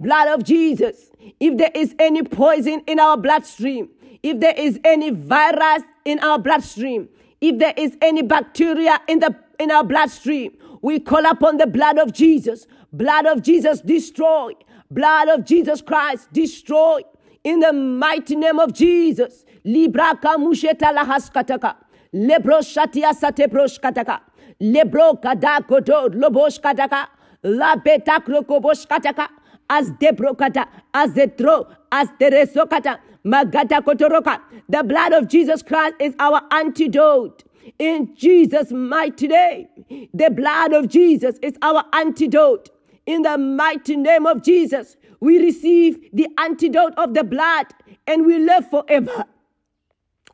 Blood 0.00 0.28
of 0.28 0.44
Jesus. 0.44 1.10
If 1.38 1.58
there 1.58 1.70
is 1.74 1.94
any 1.98 2.22
poison 2.22 2.82
in 2.86 2.98
our 2.98 3.16
bloodstream, 3.18 3.90
if 4.22 4.40
there 4.40 4.54
is 4.56 4.80
any 4.84 5.10
virus 5.10 5.82
in 6.04 6.18
our 6.20 6.38
bloodstream, 6.38 7.08
if 7.40 7.58
there 7.58 7.74
is 7.76 7.96
any 8.00 8.22
bacteria 8.22 9.00
in 9.06 9.18
the 9.18 9.36
in 9.58 9.70
our 9.70 9.84
bloodstream, 9.84 10.56
we 10.80 10.98
call 10.98 11.26
upon 11.26 11.58
the 11.58 11.66
blood 11.66 11.98
of 11.98 12.12
Jesus. 12.12 12.66
Blood 12.92 13.26
of 13.26 13.42
Jesus 13.42 13.80
destroy. 13.80 14.52
Blood 14.90 15.28
of 15.28 15.44
Jesus 15.44 15.82
Christ 15.82 16.32
destroy. 16.32 17.02
In 17.44 17.60
the 17.60 17.72
mighty 17.72 18.36
name 18.36 18.58
of 18.58 18.72
Jesus. 18.72 19.44
Libra 19.64 20.18
kamusheta 20.22 20.92
lahaskataka. 20.92 21.76
Lebro 22.12 22.60
shatia 22.60 23.14
sate 23.14 23.50
broshkataka. 23.50 24.20
Lebro 24.60 25.14
kadakoto 25.14 26.08
loboshkataka. 26.08 27.06
La 27.44 27.76
beta 27.76 28.20
krokoboshkataka. 28.20 29.28
As 29.68 29.90
debrokata. 29.92 30.66
As 30.94 31.14
the. 31.14 31.66
As 31.90 32.08
the. 32.18 32.98
Magata 33.24 33.80
Kotoroka. 33.82 34.40
The 34.68 34.82
blood 34.82 35.12
of 35.12 35.28
Jesus 35.28 35.62
Christ 35.62 35.94
is 36.00 36.14
our 36.18 36.42
antidote. 36.50 37.44
In 37.78 38.14
Jesus' 38.16 38.72
mighty 38.72 39.28
name, 39.28 39.68
the 40.12 40.30
blood 40.30 40.72
of 40.72 40.88
Jesus 40.88 41.38
is 41.42 41.54
our 41.62 41.84
antidote. 41.92 42.70
In 43.06 43.22
the 43.22 43.38
mighty 43.38 43.96
name 43.96 44.26
of 44.26 44.42
Jesus, 44.42 44.96
we 45.22 45.38
receive 45.38 46.10
the 46.12 46.26
antidote 46.36 46.94
of 46.96 47.14
the 47.14 47.22
blood 47.22 47.66
and 48.08 48.26
we 48.26 48.40
live 48.40 48.68
forever. 48.68 49.24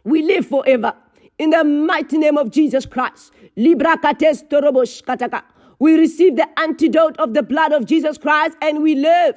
We 0.03 0.22
live 0.22 0.47
forever. 0.47 0.95
In 1.39 1.51
the 1.51 1.62
mighty 1.62 2.16
name 2.16 2.39
of 2.39 2.51
Jesus 2.51 2.86
Christ. 2.86 3.32
Libra 3.55 3.99
kataka. 3.99 5.43
We 5.78 5.99
receive 5.99 6.36
the 6.36 6.49
antidote 6.59 7.18
of 7.18 7.34
the 7.34 7.43
blood 7.43 7.72
of 7.72 7.84
Jesus 7.84 8.16
Christ 8.16 8.57
and 8.62 8.82
we 8.82 8.95
live. 8.95 9.36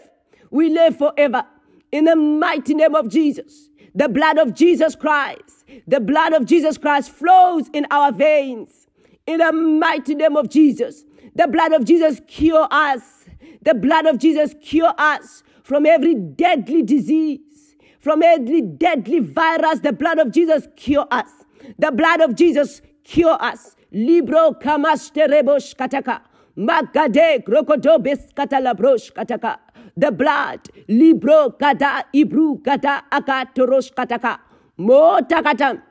We 0.52 0.70
live 0.70 0.98
forever 0.98 1.46
in 1.92 2.06
the 2.06 2.16
mighty 2.16 2.74
name 2.74 2.96
of 2.96 3.10
Jesus. 3.10 3.68
The 3.94 4.08
blood 4.08 4.38
of 4.38 4.54
Jesus 4.54 4.96
Christ, 4.96 5.66
the 5.86 6.00
blood 6.00 6.32
of 6.32 6.46
Jesus 6.46 6.78
Christ 6.78 7.12
flows 7.12 7.68
in 7.74 7.86
our 7.92 8.14
veins. 8.14 8.88
In 9.28 9.40
the 9.40 9.52
mighty 9.52 10.16
name 10.16 10.38
of 10.38 10.50
Jesus, 10.50 11.04
the 11.36 11.50
blood 11.50 11.74
of 11.74 11.84
Jesus 11.84 12.22
cure 12.26 12.70
us. 12.72 13.21
The 13.64 13.74
blood 13.74 14.06
of 14.06 14.18
Jesus 14.20 14.56
cure 14.62 14.94
us 14.98 15.44
from 15.64 15.86
every 15.86 16.16
deadly 16.16 16.84
disease, 16.84 17.76
from 18.00 18.24
every 18.24 18.62
deadly 18.62 19.20
virus. 19.20 19.80
The 19.80 19.94
blood 19.94 20.20
of 20.20 20.32
Jesus 20.32 20.68
cure 20.76 21.08
us. 21.12 21.30
The 21.78 21.92
blood 21.92 22.22
of 22.22 22.36
Jesus 22.36 22.82
cure 23.04 23.38
us. 23.40 23.76
Libro 23.92 24.52
kamasterebosh 24.52 25.76
kataka. 25.76 26.22
Magade 26.58 27.44
krokodo 27.44 27.98
beskatalabrosh 27.98 29.12
kataka 29.14 29.58
the 29.98 30.12
blood. 30.12 30.60
Libro 30.88 31.52
kata 31.52 32.06
ibru 32.14 32.64
kata 32.64 33.04
akatorosh 33.12 33.94
kataka. 33.94 34.40
Mota 34.78 35.42
kata. 35.44 35.82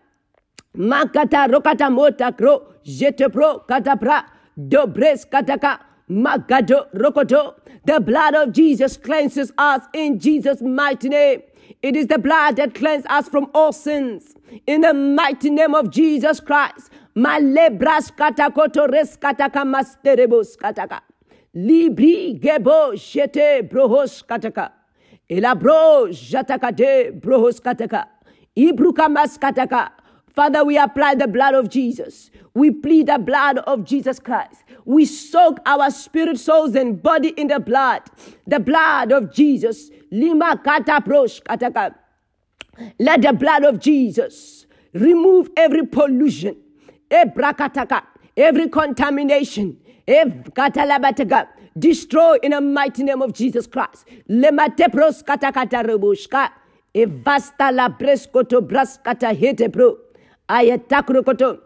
Makata 0.77 1.49
rokata 1.49 1.91
mota 1.91 2.33
kro. 2.33 2.75
Jete 2.85 3.33
pro 3.33 3.61
kata 3.61 3.97
pra. 3.97 4.25
Dobres 4.57 5.25
kataka. 5.27 5.79
Magado 6.11 6.93
rokoto. 6.93 7.55
The 7.85 8.01
blood 8.01 8.35
of 8.35 8.53
Jesus 8.53 8.97
cleanses 8.97 9.53
us 9.57 9.83
in 9.95 10.19
Jesus' 10.19 10.61
mighty 10.61 11.09
name. 11.09 11.43
It 11.83 11.95
is 11.95 12.09
the 12.09 12.19
blood 12.19 12.57
that 12.57 12.75
cleanses 12.75 13.07
us 13.09 13.29
from 13.29 13.49
all 13.55 13.73
sins. 13.73 14.35
In 14.67 14.81
the 14.81 14.93
mighty 14.93 15.51
name 15.51 15.75
of 15.75 15.91
Jesus 15.91 16.41
Christ. 16.41 16.91
Malebras 17.17 18.11
katakoto 18.11 18.91
res 18.91 19.17
kataka 19.17 19.65
masterebos 19.65 20.57
kataka. 20.57 21.01
Libri 21.55 22.39
gebo 22.41 22.93
jete 22.95 23.69
brohos 23.69 24.25
kataka. 24.27 24.73
Elabro 25.31 26.09
jataka 26.11 26.75
de 26.75 27.13
brohos 27.13 27.61
kataka. 27.61 28.07
Ibrukamas 28.57 29.39
kataka. 29.39 29.91
Father, 30.35 30.65
we 30.65 30.79
apply 30.79 31.15
the 31.17 31.27
blood 31.27 31.55
of 31.55 31.69
Jesus. 31.69 32.31
We 32.55 32.71
plead 32.71 33.09
the 33.09 33.19
blood 33.19 33.59
of 33.59 33.85
Jesus 33.85 34.19
Christ. 34.19 34.63
We 34.85 35.05
soak 35.05 35.59
our 35.67 35.91
spirit, 35.91 36.39
souls, 36.39 36.75
and 36.75 37.03
body 37.03 37.31
in 37.31 37.49
the 37.49 37.61
blood. 37.61 38.03
The 38.47 38.61
blood 38.61 39.13
of 39.13 39.33
Jesus. 39.33 39.91
Lima 40.11 40.61
kata 40.63 41.03
brosh 41.05 41.43
kataka. 41.43 41.95
Let 42.99 43.23
the 43.23 43.33
blood 43.33 43.65
of 43.65 43.81
Jesus 43.81 44.67
remove 44.93 45.51
every 45.57 45.87
pollution, 45.87 46.57
every 47.11 48.69
contamination, 48.69 49.77
Destroy 51.79 52.37
in 52.43 52.51
the 52.51 52.61
mighty 52.61 53.05
name 53.05 53.23
of 53.23 53.33
Jesus 53.33 53.67
Christ. 53.67 54.07
Lematepros 54.29 55.23
katakata 55.23 55.85
rebushka. 55.85 56.51
Evasta 56.95 57.73
la 57.73 57.89
breskoto 57.89 58.61
braskata 58.61 59.33
hete 59.37 59.69
bro. 59.71 59.97
Ayatakrokoto. 60.51 61.59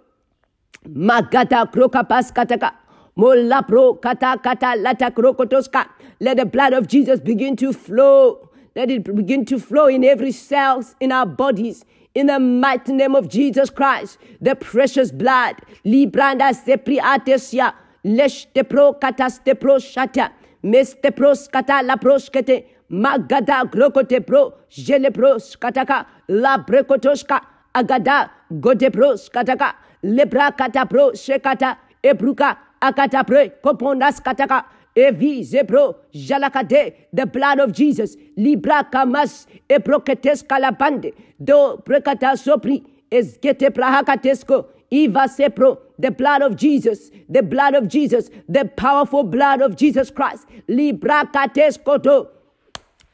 Magata 0.89 1.66
krokapas 1.72 2.32
kataka. 2.32 2.72
Mola 3.16 3.62
pro 3.62 3.95
kata 3.95 4.37
kata 4.43 4.74
lata 4.76 5.11
krokotoska. 5.11 5.89
Let 6.20 6.37
the 6.37 6.47
blood 6.47 6.72
of 6.74 6.87
Jesus 6.87 7.20
begin 7.20 7.57
to 7.57 7.72
flow. 7.72 8.51
Let 8.76 8.91
it 8.91 9.05
begin 9.05 9.45
to 9.47 9.59
flow 9.59 9.87
in 9.87 10.05
every 10.05 10.32
cells 10.32 10.95
in 11.01 11.12
our 11.12 11.26
bodies. 11.26 11.85
In 12.14 12.26
the 12.26 12.39
mighty 12.39 12.93
name 12.93 13.14
of 13.14 13.28
Jesus 13.28 13.70
Christ, 13.70 14.18
the 14.41 14.55
precious 14.55 15.11
blood. 15.11 15.57
Libranda 15.85 16.55
sepri 16.55 16.99
atesia 16.99 17.72
lesh 18.05 18.47
te 18.53 18.62
pro 18.62 18.93
katas 18.93 19.43
te 19.45 19.55
pro 19.55 19.76
shata, 19.76 20.30
mes 20.62 20.95
te 21.03 21.11
pro 21.11 21.32
skata 21.32 21.82
la 21.82 21.97
proskete, 21.97 22.64
magada 22.91 23.64
grokote 23.70 24.24
pro, 24.26 24.53
jele 24.70 25.11
pro 25.12 25.37
skataka, 25.37 26.07
la 26.28 26.59
brekotoska, 26.59 27.41
agada, 27.74 28.30
gode 28.61 28.92
pro 28.92 29.14
skataka, 29.14 29.74
lebra 30.02 30.57
kata 30.57 30.86
pro 30.86 31.12
shekata, 31.12 31.76
ebruka, 32.02 32.57
akata 32.80 33.26
pre, 33.26 33.52
kopondas 33.62 34.20
kataka, 34.22 34.64
Evi 34.96 35.42
zebro 35.42 35.96
jalakade, 36.14 36.94
the 37.12 37.26
blood 37.26 37.59
of 37.59 37.72
Jesus, 37.72 38.16
libra 38.36 38.86
kamas, 38.92 39.46
ebroketes 39.68 40.44
kalabande, 40.46 41.12
do 41.42 41.82
prekata 41.84 42.36
sopri, 42.36 42.84
esgete 43.11 43.70
prahakatesko, 43.70 44.66
Eva 44.90 45.28
sepro, 45.28 45.78
the 45.98 46.12
blood 46.12 46.42
of 46.42 46.55
Jesus, 46.55 47.11
the 47.28 47.42
blood 47.42 47.74
of 47.74 47.88
Jesus, 47.88 48.30
the 48.48 48.64
powerful 48.64 49.24
blood 49.24 49.61
of 49.61 49.74
Jesus 49.74 50.11
Christ. 50.11 50.46
Libra 50.68 51.28
kateskoto, 51.34 52.28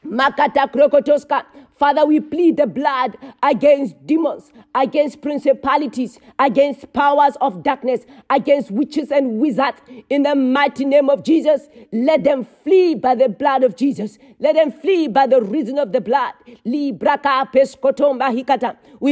makata 0.05 0.71
krokotoska. 0.71 1.43
Father, 1.79 2.05
we 2.05 2.19
plead 2.19 2.57
the 2.57 2.67
blood 2.67 3.17
against 3.41 3.95
demons, 4.05 4.51
against 4.75 5.21
principalities, 5.21 6.19
against 6.39 6.91
powers 6.93 7.35
of 7.41 7.63
darkness, 7.63 8.05
against 8.29 8.71
witches 8.71 9.11
and 9.11 9.39
wizards. 9.39 9.77
In 10.09 10.23
the 10.23 10.35
mighty 10.35 10.85
name 10.85 11.09
of 11.09 11.23
Jesus, 11.23 11.67
let 11.91 12.23
them 12.23 12.47
flee 12.63 12.95
by 12.95 13.15
the 13.15 13.29
blood 13.29 13.63
of 13.63 13.75
Jesus. 13.75 14.17
Let 14.39 14.55
them 14.55 14.71
flee 14.71 15.07
by 15.07 15.27
the 15.27 15.41
reason 15.41 15.77
of 15.77 15.91
the 15.91 16.01
blood. 16.01 16.33
We 16.65 16.91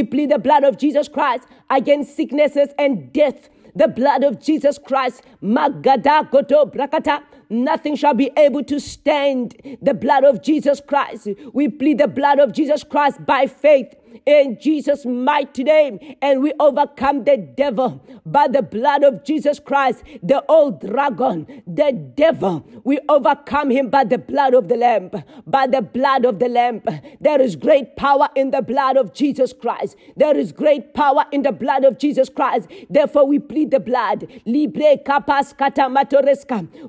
plead 0.02 0.30
the 0.30 0.38
blood 0.38 0.64
of 0.64 0.78
Jesus 0.78 1.08
Christ 1.08 1.44
against 1.68 2.16
sicknesses 2.16 2.70
and 2.78 3.12
death 3.12 3.48
the 3.74 3.88
blood 3.88 4.24
of 4.24 4.40
Jesus 4.40 4.78
Christ, 4.78 5.22
Magada 5.42 6.28
Goto 6.30 6.66
Brakata, 6.66 7.22
nothing 7.50 7.96
shall 7.96 8.14
be 8.14 8.30
able 8.36 8.64
to 8.64 8.80
stand 8.80 9.56
the 9.82 9.94
blood 9.94 10.24
of 10.24 10.42
Jesus 10.42 10.80
Christ. 10.80 11.28
We 11.52 11.68
plead 11.68 11.98
the 11.98 12.08
blood 12.08 12.38
of 12.38 12.52
Jesus 12.52 12.84
Christ 12.84 13.24
by 13.26 13.46
faith 13.46 13.94
in 14.26 14.58
Jesus' 14.60 15.04
mighty 15.04 15.64
name. 15.64 15.98
And 16.22 16.42
we 16.42 16.52
overcome 16.58 17.24
the 17.24 17.36
devil 17.36 18.02
by 18.24 18.48
the 18.48 18.62
blood 18.62 19.02
of 19.02 19.24
Jesus 19.24 19.58
Christ, 19.58 20.02
the 20.22 20.44
old 20.46 20.80
dragon, 20.80 21.62
the 21.66 21.92
devil. 21.92 22.66
We 22.84 22.98
overcome 23.08 23.70
him 23.70 23.90
by 23.90 24.04
the 24.04 24.18
blood 24.18 24.54
of 24.54 24.68
the 24.68 24.76
Lamb. 24.76 25.10
By 25.46 25.66
the 25.66 25.82
blood 25.82 26.24
of 26.24 26.38
the 26.38 26.48
Lamb. 26.48 26.82
There 27.20 27.40
is 27.40 27.56
great 27.56 27.96
power 27.96 28.28
in 28.34 28.50
the 28.50 28.62
blood 28.62 28.96
of 28.96 29.12
Jesus 29.12 29.52
Christ. 29.52 29.96
There 30.16 30.36
is 30.36 30.52
great 30.52 30.94
power 30.94 31.24
in 31.32 31.42
the 31.42 31.52
blood 31.52 31.84
of 31.84 31.98
Jesus 31.98 32.28
Christ. 32.28 32.68
Therefore, 32.88 33.26
we 33.26 33.38
plead 33.38 33.70
the 33.70 33.80
blood. 33.80 34.26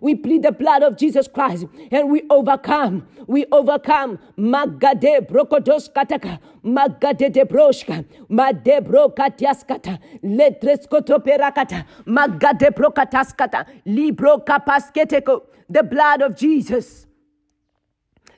We 0.02 0.16
plead 0.16 0.44
blood 0.52 0.84
of 0.84 0.98
Jesus 0.98 1.28
Christ 1.28 1.66
and 1.92 2.10
we 2.10 2.24
overcome. 2.30 3.08
We 3.28 3.46
overcome. 3.52 4.20
Magade 4.38 5.28
brokodos 5.28 5.92
kataka. 5.92 6.40
Magade 6.64 7.32
de 7.32 7.46
broshka. 7.46 8.06
Made 8.30 8.84
brokatiaskata. 8.86 10.00
Letreskotoperakata. 10.24 11.86
Magade 12.06 12.72
brokataskata. 12.72 13.66
Libro 13.86 14.40
kapasketeko. 14.40 15.44
The 15.70 15.84
blood 15.84 16.22
of 16.22 16.36
Jesus. 16.36 17.08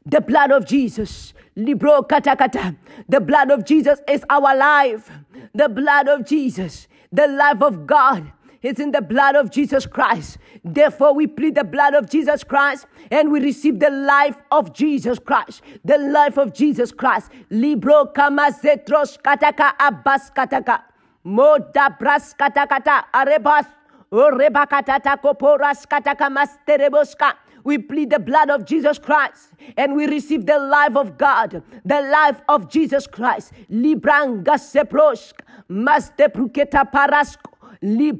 The 0.06 0.22
blood 0.22 0.52
of 0.52 0.66
Jesus. 0.66 1.34
Libro 1.56 2.02
katakata. 2.04 2.76
The 3.08 3.20
blood 3.20 3.52
of 3.52 3.66
Jesus 3.66 4.00
is 4.08 4.24
our 4.30 4.56
life. 4.56 5.10
The 5.54 5.70
blood 5.70 6.08
of 6.08 6.26
Jesus. 6.26 6.88
The 7.12 7.28
life 7.28 7.62
of 7.62 7.86
God 7.88 8.32
is 8.64 8.80
in 8.80 8.92
the 8.92 9.02
blood 9.02 9.36
of 9.36 9.52
Jesus 9.52 9.86
Christ. 9.86 10.38
Therefore, 10.64 11.14
we 11.14 11.28
plead 11.28 11.56
the 11.56 11.64
blood 11.64 11.94
of 11.94 12.10
Jesus 12.10 12.44
Christ 12.44 12.88
and 13.12 13.32
we 13.32 13.42
receive 13.42 13.80
the 13.80 13.92
life 13.92 14.38
of 14.52 14.74
Jesus 14.74 15.20
Christ. 15.20 15.62
The 15.86 15.98
life 15.98 16.38
of 16.38 16.54
Jesus 16.54 16.92
Christ. 16.92 17.32
Libro 17.50 18.06
kamazetros 18.06 19.22
kataka 19.22 19.74
abbas 19.80 20.32
kataka. 20.32 20.82
Moda 21.26 21.98
bras 22.00 22.34
katakata 22.34 23.04
arebas. 23.14 23.68
Kataka 24.14 26.30
mastereboska. 26.30 27.34
We 27.64 27.78
plead 27.78 28.10
the 28.10 28.20
blood 28.20 28.50
of 28.50 28.66
Jesus 28.66 29.00
Christ 29.00 29.54
and 29.78 29.96
we 29.96 30.06
receive 30.06 30.46
the 30.46 30.60
life 30.60 30.98
of 30.98 31.18
God, 31.18 31.64
the 31.86 32.02
life 32.02 32.42
of 32.50 32.70
Jesus 32.70 33.08
Christ. 33.08 33.54
Libranga 33.72 34.60
seprosk, 34.60 35.40
maste 35.70 36.28
pruketa 36.28 36.84
parasko. 36.92 37.53
The 37.84 38.14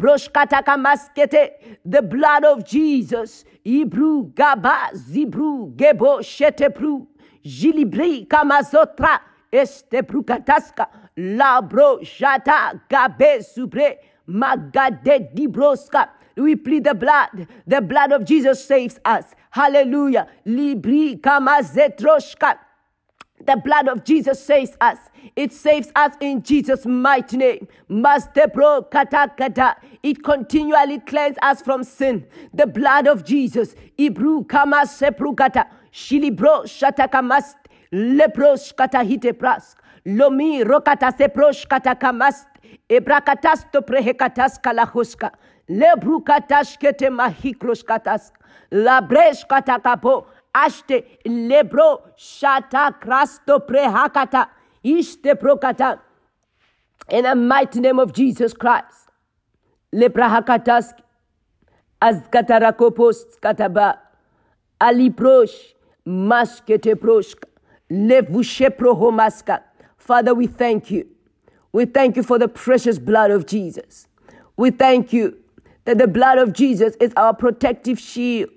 blood 2.02 2.44
of 2.44 2.66
Jesus. 2.66 3.46
Ibru 3.66 4.36
gaba 4.36 4.90
zibru 4.94 5.74
gebo 5.74 6.22
shetepru. 6.22 7.08
Jilibri 7.46 8.28
kamazotra 8.28 9.22
este 9.54 10.02
prukataska. 10.04 10.88
Labro 11.18 12.02
jata 12.02 12.74
gabe 12.90 13.42
supre 13.42 13.98
magade 14.28 15.34
dibroska. 15.34 16.10
We 16.36 16.58
plead 16.58 16.84
the 16.84 16.94
blood. 16.94 17.48
The 17.66 17.80
blood 17.80 18.12
of 18.12 18.26
Jesus 18.26 18.66
saves 18.66 19.00
us. 19.06 19.24
Hallelujah. 19.50 20.28
Libri 20.44 21.16
kamazetroshka. 21.22 22.58
The 23.46 23.58
blood 23.58 23.88
of 23.88 24.04
Jesus 24.04 24.44
saves 24.44 24.72
us. 24.82 24.98
It 25.36 25.52
saves 25.54 25.90
us 25.96 26.14
in 26.20 26.44
Jesus' 26.44 26.86
mighty 26.86 27.38
name. 27.38 27.68
Mastepro 27.90 28.90
katakata. 28.90 29.76
It 30.04 30.24
continually 30.24 31.00
cleanses 31.00 31.38
us 31.42 31.62
from 31.62 31.84
sin. 31.84 32.26
The 32.54 32.68
blood 32.68 33.08
of 33.08 33.26
Jesus. 33.26 33.76
Ibru 33.98 34.48
kama 34.48 34.86
seprukata. 34.86 35.66
Shilibro 35.92 36.64
shatakamas. 36.66 37.56
Lepros 37.94 38.74
katahite 38.74 39.34
prask. 39.34 39.78
Lomi 40.06 40.64
rokata 40.64 41.12
sepros 41.18 41.66
katakamast. 41.68 42.46
Ebrakatasto 42.90 43.82
prehekatas 43.82 44.60
kalahuska. 44.62 45.32
Lebrukatash 45.70 46.78
kete 46.80 47.10
mahiklos 47.10 47.84
katas. 47.84 48.32
Labresh 48.72 49.46
katakapo. 49.48 50.26
Ashte 50.56 51.04
lebro 51.26 52.02
shata 52.18 52.94
krasto 53.00 53.60
prehakata. 53.68 54.48
Ishte 54.84 55.36
prokata. 55.36 56.00
In 57.10 57.24
the 57.24 57.36
mighty 57.36 57.80
name 57.80 58.00
of 58.00 58.14
Jesus 58.14 58.54
Christ. 58.54 59.10
Leprahakatas 59.94 60.94
azkatarakopos 62.02 63.40
kataba. 63.42 63.98
Aliprosh 64.80 65.74
maskete 66.08 66.96
proshka. 66.96 67.46
Levushe 67.92 68.70
prohomaska. 68.70 69.62
Father, 69.98 70.34
we 70.34 70.48
thank 70.48 70.92
you. 70.92 71.08
We 71.72 71.86
thank 71.86 72.16
you 72.16 72.24
for 72.24 72.38
the 72.38 72.48
precious 72.48 73.00
blood 73.00 73.32
of 73.32 73.46
Jesus. 73.46 74.08
We 74.58 74.70
thank 74.70 75.12
you 75.12 75.38
that 75.86 75.98
the 75.98 76.08
blood 76.08 76.38
of 76.38 76.54
Jesus 76.54 76.96
is 77.00 77.12
our 77.18 77.34
protective 77.34 78.00
shield. 78.00 78.50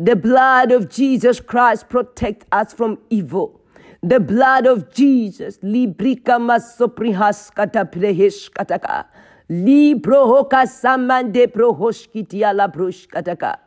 The 0.00 0.16
blood 0.16 0.72
of 0.72 0.88
Jesus 0.88 1.40
Christ 1.40 1.90
protect 1.90 2.46
us 2.52 2.72
from 2.72 2.96
evil. 3.10 3.60
The 4.02 4.18
blood 4.18 4.64
of 4.64 4.90
Jesus, 4.94 5.58
librika 5.58 6.40
masoprihas 6.40 7.52
kata 7.54 7.84
prehesh 7.84 8.48
kataka, 8.50 9.04
librohoka 9.50 10.64
samande 10.64 11.46
prohoshkitia 11.48 12.56
la 12.56 12.68
kataka, 12.68 13.58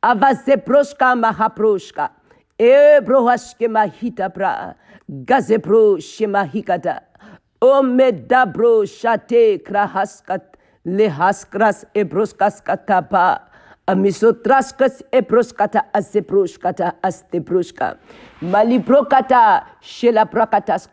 avase 0.00 0.64
proshka 0.64 1.18
mahaproshka, 1.20 2.10
e 2.56 3.00
brohashke 3.00 3.66
mahita 3.66 4.32
pra, 4.32 4.76
gazepro 5.10 5.98
shemahikata, 5.98 7.00
omedabro 7.60 8.86
shate 8.86 9.58
krahaskat, 9.64 10.42
lehaskras 10.86 11.84
ebroskas 11.96 12.62
katapa, 12.62 13.49
amisotraskas 13.90 15.02
eproskata 15.12 15.84
aseproskata 15.92 16.92
astepruska 17.02 17.96
maliprokata 18.40 19.42
shelaprakatas 19.80 20.88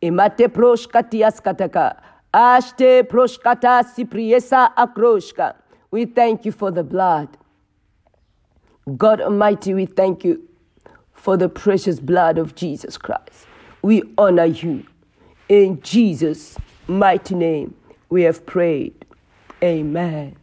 emate 0.00 0.48
proskatias 0.48 1.40
kataka 1.40 1.86
ashte 2.32 3.02
proskata 3.02 3.82
sipriesa 3.94 4.68
akroshka 4.76 5.54
we 5.90 6.04
thank 6.04 6.44
you 6.44 6.52
for 6.52 6.70
the 6.70 6.84
blood. 6.84 7.28
God 8.96 9.20
Almighty 9.20 9.74
we 9.74 9.86
thank 9.86 10.24
you 10.24 10.42
for 11.12 11.36
the 11.36 11.48
precious 11.48 12.00
blood 12.00 12.38
of 12.38 12.54
Jesus 12.54 12.96
Christ. 12.96 13.46
We 13.82 14.02
honor 14.16 14.46
you. 14.46 14.84
In 15.48 15.80
Jesus 15.82 16.56
mighty 16.86 17.34
name 17.34 17.74
we 18.10 18.22
have 18.22 18.44
prayed. 18.46 19.06
Amen. 19.62 20.36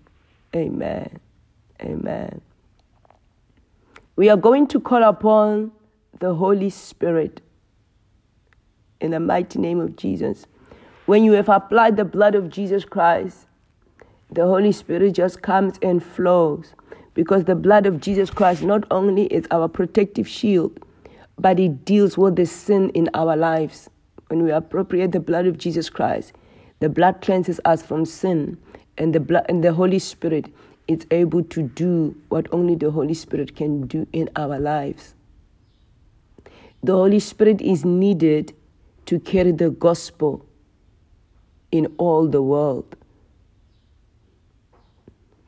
Amen 0.56 1.20
Amen. 1.86 2.42
We 4.16 4.30
are 4.30 4.38
going 4.38 4.68
to 4.68 4.80
call 4.80 5.04
upon 5.04 5.72
the 6.20 6.34
Holy 6.34 6.70
Spirit 6.70 7.42
in 9.02 9.12
the 9.12 9.20
mighty 9.20 9.60
name 9.60 9.80
of 9.80 9.96
Jesus. 9.96 10.46
When 11.06 11.24
you 11.24 11.34
have 11.34 11.50
applied 11.50 11.98
the 11.98 12.06
blood 12.06 12.34
of 12.34 12.50
Jesus 12.50 12.86
Christ, 12.86 13.46
the 14.32 14.46
Holy 14.46 14.72
Spirit 14.72 15.14
just 15.14 15.42
comes 15.42 15.78
and 15.82 16.04
flows 16.04 16.74
because 17.14 17.44
the 17.44 17.56
blood 17.56 17.86
of 17.86 18.02
Jesus 18.02 18.30
Christ 18.30 18.64
not 18.64 18.86
only 18.90 19.26
is 19.28 19.48
our 19.52 19.68
protective 19.68 20.28
shield, 20.28 20.80
but 21.38 21.60
it 21.60 21.86
deals 21.86 22.18
with 22.18 22.36
the 22.36 22.46
sin 22.46 22.90
in 22.92 23.10
our 23.14 23.36
lives. 23.36 23.90
When 24.28 24.44
we 24.44 24.52
appropriate 24.52 25.12
the 25.12 25.20
blood 25.20 25.46
of 25.46 25.58
Jesus 25.58 25.90
Christ, 25.90 26.34
the 26.80 26.90
blood 26.90 27.22
cleanses 27.22 27.60
us 27.66 27.84
from 27.84 28.06
sin, 28.06 28.58
and 28.98 29.14
the 29.14 29.20
blood 29.20 29.46
and 29.48 29.64
the 29.64 29.74
Holy 29.74 30.00
Spirit 30.00 30.54
it's 30.88 31.06
able 31.12 31.44
to 31.44 31.64
do 31.64 32.16
what 32.30 32.48
only 32.52 32.76
the 32.76 32.92
Holy 32.92 33.14
Spirit 33.14 33.56
can 33.56 33.88
do 33.88 34.08
in 34.14 34.30
our 34.36 34.60
lives. 34.60 35.16
The 36.84 36.94
Holy 36.94 37.20
Spirit 37.20 37.62
is 37.62 37.84
needed 37.84 38.54
to 39.08 39.20
carry 39.20 39.52
the 39.52 39.72
gospel 39.72 40.46
in 41.72 41.88
all 41.98 42.28
the 42.28 42.42
world. 42.42 42.96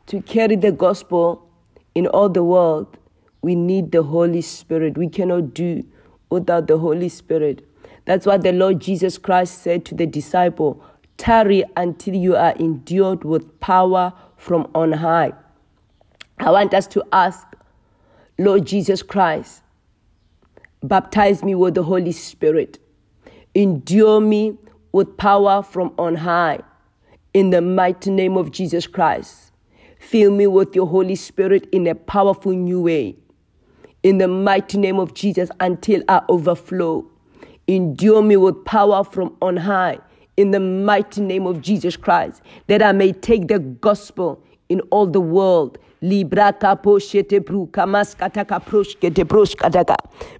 To 0.07 0.21
carry 0.21 0.55
the 0.55 0.71
gospel 0.71 1.47
in 1.93 2.07
all 2.07 2.29
the 2.29 2.43
world, 2.43 2.97
we 3.41 3.55
need 3.55 3.91
the 3.91 4.03
Holy 4.03 4.41
Spirit. 4.41 4.97
We 4.97 5.09
cannot 5.09 5.53
do 5.53 5.85
without 6.29 6.67
the 6.67 6.77
Holy 6.77 7.09
Spirit. 7.09 7.67
That's 8.05 8.25
what 8.25 8.41
the 8.41 8.51
Lord 8.51 8.79
Jesus 8.79 9.17
Christ 9.17 9.61
said 9.61 9.85
to 9.85 9.95
the 9.95 10.05
disciple 10.05 10.83
tarry 11.17 11.63
until 11.75 12.15
you 12.15 12.35
are 12.35 12.55
endued 12.59 13.23
with 13.23 13.59
power 13.59 14.13
from 14.37 14.69
on 14.73 14.91
high. 14.93 15.33
I 16.39 16.51
want 16.51 16.73
us 16.73 16.87
to 16.87 17.03
ask, 17.11 17.45
Lord 18.37 18.65
Jesus 18.65 19.03
Christ, 19.03 19.61
baptize 20.83 21.43
me 21.43 21.55
with 21.55 21.75
the 21.75 21.83
Holy 21.83 22.11
Spirit, 22.11 22.79
endure 23.53 24.21
me 24.21 24.57
with 24.91 25.17
power 25.17 25.61
from 25.61 25.93
on 25.97 26.15
high. 26.15 26.59
In 27.33 27.49
the 27.49 27.61
mighty 27.61 28.09
name 28.09 28.37
of 28.37 28.51
Jesus 28.51 28.87
Christ, 28.87 29.47
Fill 29.99 30.31
me 30.31 30.47
with 30.47 30.75
your 30.75 30.87
Holy 30.87 31.15
Spirit 31.15 31.67
in 31.71 31.87
a 31.87 31.95
powerful 31.95 32.53
new 32.53 32.81
way. 32.81 33.15
In 34.03 34.19
the 34.19 34.27
mighty 34.27 34.77
name 34.77 34.99
of 34.99 35.13
Jesus 35.13 35.49
until 35.59 36.01
I 36.07 36.21
overflow. 36.29 37.09
Endure 37.67 38.21
me 38.21 38.37
with 38.37 38.63
power 38.63 39.03
from 39.03 39.35
on 39.41 39.57
high 39.57 39.99
in 40.37 40.51
the 40.51 40.59
mighty 40.59 41.19
name 41.19 41.47
of 41.47 41.61
Jesus 41.61 41.97
Christ, 41.97 42.41
that 42.67 42.81
I 42.81 42.91
may 42.91 43.11
take 43.11 43.47
the 43.47 43.59
gospel 43.59 44.41
in 44.69 44.81
all 44.91 45.07
the 45.07 45.19
world. 45.19 45.79
Libra 45.99 46.53
kapo 46.53 46.99
shete 46.99 47.43
bru 47.43 47.65
kamas 47.67 48.15
kataka 48.15 48.63
prosh 48.63 48.95
kete 48.99 49.25
prosh 49.25 49.55
kataka 49.55 49.95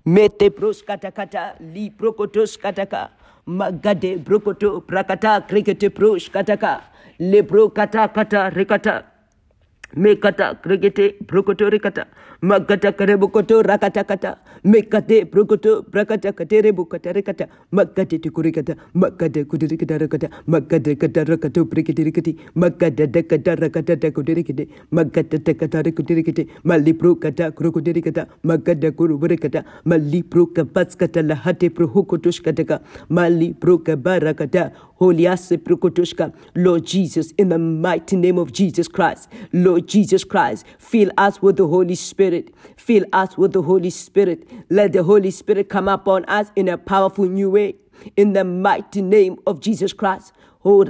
mete 0.06 0.52
prosh 0.52 0.84
katakata 0.86 1.56
li 1.74 1.90
prokotos 1.90 2.60
kataka 2.60 3.10
magade 3.48 4.24
brokoto 4.24 4.86
prakata 4.86 5.48
krikete 5.50 5.90
prosh 5.90 6.30
kataka 6.30 6.84
le 7.18 7.42
bro 7.42 7.70
kata 7.70 8.08
kata 8.08 8.52
rekata. 8.54 9.04
Mekata 9.96 10.62
krikete 10.62 11.18
brokoto 11.26 11.72
rekata. 11.72 12.06
Magata 12.44 12.92
karebukoto 12.92 13.64
rakata 13.64 14.06
kata 14.06 14.38
mekate 14.68 15.26
brokoto 15.32 15.72
brakata 15.92 16.32
katere 16.40 16.72
bukata 16.80 17.14
rekata 17.18 17.48
magate 17.72 18.18
tikurikata 18.24 18.76
magate 18.94 19.46
kudirikata 19.46 20.08
kata 21.04 21.24
rakato 21.30 21.66
brikete 21.66 22.04
rikati 22.04 22.38
magate 22.56 23.08
dekata 23.08 23.56
rakata 23.56 23.96
takudirikete 23.96 24.68
magate 24.92 25.38
tekata 25.40 25.82
rikudirikete 25.88 26.48
mali 26.64 26.94
brokata 26.94 27.52
krokodirikata 27.52 28.28
magada 28.44 28.92
kuruburikata 28.92 29.64
mali 29.86 30.22
broka 30.24 30.64
batskata 30.66 31.22
lahate 31.22 31.70
prohukotushkataka 31.70 32.82
mali 33.10 33.54
broka 33.54 33.96
barakata 33.96 34.72
holiase 35.00 35.58
prokotushka 35.58 36.32
Lord 36.56 36.86
Jesus 36.86 37.32
in 37.38 37.50
the 37.50 37.58
mighty 37.58 38.18
name 38.18 38.38
of 38.38 38.52
Jesus 38.52 38.88
Christ 38.90 39.30
Lord 39.54 39.88
Jesus 39.88 40.24
Christ 40.26 40.66
fill 40.78 41.12
us 41.18 41.42
with 41.42 41.58
the 41.58 41.68
Holy 41.68 41.96
Spirit. 41.96 42.54
Fill 42.78 43.06
us 43.14 43.38
with 43.38 43.54
the 43.54 43.62
Holy 43.62 43.90
Spirit. 43.90 44.48
Let 44.70 44.94
the 44.94 45.04
Holy 45.04 45.32
Spirit 45.32 45.70
come 45.70 45.88
upon 45.88 46.26
us 46.26 46.52
in 46.56 46.68
a 46.68 46.78
powerful 46.78 47.26
new 47.26 47.50
way. 47.50 47.76
In 48.16 48.34
the 48.34 48.44
mighty 48.44 49.02
name 49.02 49.38
of 49.48 49.60
Jesus 49.60 49.94
Christ. 49.94 50.34
Oh. 50.64 50.84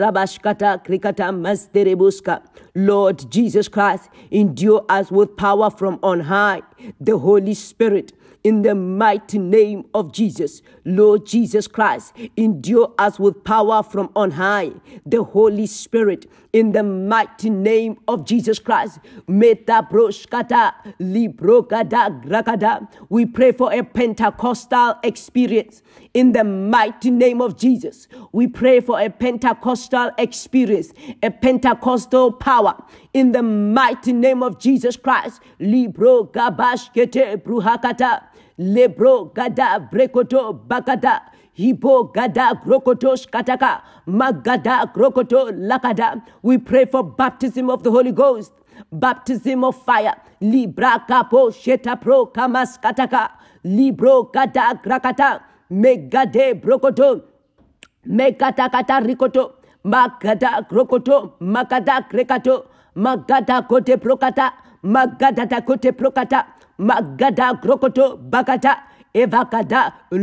Lord 2.76 3.32
Jesus 3.32 3.68
Christ, 3.68 4.10
endure 4.32 4.86
us 4.90 5.12
with 5.12 5.38
power 5.38 5.70
from 5.70 6.00
on 6.02 6.20
high. 6.22 6.62
The 7.00 7.18
Holy 7.18 7.54
Spirit 7.54 8.14
in 8.44 8.62
the 8.62 8.74
mighty 8.74 9.38
name 9.38 9.86
of 9.94 10.14
Jesus. 10.14 10.62
Lord 10.86 11.26
Jesus 11.26 11.68
Christ, 11.68 12.14
endure 12.38 12.94
us 12.98 13.20
with 13.20 13.44
power 13.44 13.84
from 13.84 14.10
on 14.16 14.32
high. 14.32 14.72
The 15.06 15.24
Holy 15.24 15.66
Spirit, 15.66 16.28
in 16.58 16.72
the 16.72 16.82
mighty 16.82 17.52
name 17.52 18.00
of 18.08 18.26
Jesus 18.26 18.58
Christ. 18.58 18.98
Meta 19.28 19.88
broshkata, 19.92 20.74
librokada 21.00 22.24
grakada. 22.24 22.88
We 23.10 23.28
pray 23.28 23.52
for 23.52 23.72
a 23.72 23.84
Pentecostal 23.84 24.96
experience 25.04 25.84
in 26.16 26.32
the 26.32 26.44
mighty 26.44 27.12
name 27.12 27.44
of 27.44 27.60
Jesus. 27.60 28.08
We 28.32 28.48
pray 28.48 28.80
for 28.80 29.00
a 29.00 29.08
Pentecostal 29.08 30.10
experience, 30.18 30.94
a 31.22 31.30
Pentecostal 31.30 32.32
power 32.32 32.76
in 33.14 33.34
the 33.34 33.44
mighty 33.44 34.12
name 34.12 34.42
of 34.42 34.60
Jesus 34.60 34.98
Christ. 34.98 35.42
Libro 35.60 36.24
gabashkete 36.24 37.38
bruhakata. 37.44 38.24
Lebro 38.58 39.26
gada 39.36 39.88
brekoto 39.94 40.60
bakada. 40.68 41.22
Hipo 41.58 42.14
gada 42.14 42.54
grokotosh 42.64 43.28
kataka. 43.30 43.82
Magada 44.08 44.94
grokoto 44.94 45.50
lakada. 45.52 46.22
We 46.44 46.60
pray 46.60 46.86
for 46.86 47.04
baptism 47.04 47.70
of 47.70 47.84
the 47.84 47.90
Holy 47.90 48.12
Ghost. 48.12 48.52
Baptism 48.92 49.64
of 49.64 49.76
fire. 49.84 50.14
Libra 50.40 51.04
kapo 51.10 51.52
sheta 51.52 51.96
pro 51.96 52.28
kamas 52.28 52.78
kataka. 52.80 53.32
Libro 53.64 54.24
gada 54.24 54.80
grakata. 54.84 55.42
Megade 55.72 56.62
brokoto. 56.62 57.24
Megata 58.08 58.70
kata 58.72 59.02
rikoto. 59.02 59.54
Magada 59.84 60.68
grokoto. 60.70 61.34
Magada 61.42 62.08
krekato. 62.08 62.66
Magada 62.96 63.68
kote 63.68 63.98
prokata. 63.98 64.54
Magada 64.84 65.66
kote 65.66 65.92
prokata 65.92 66.46
magada 66.80 67.54
krokoto 67.62 68.18
bakata 68.18 68.78
evakada 69.22 69.82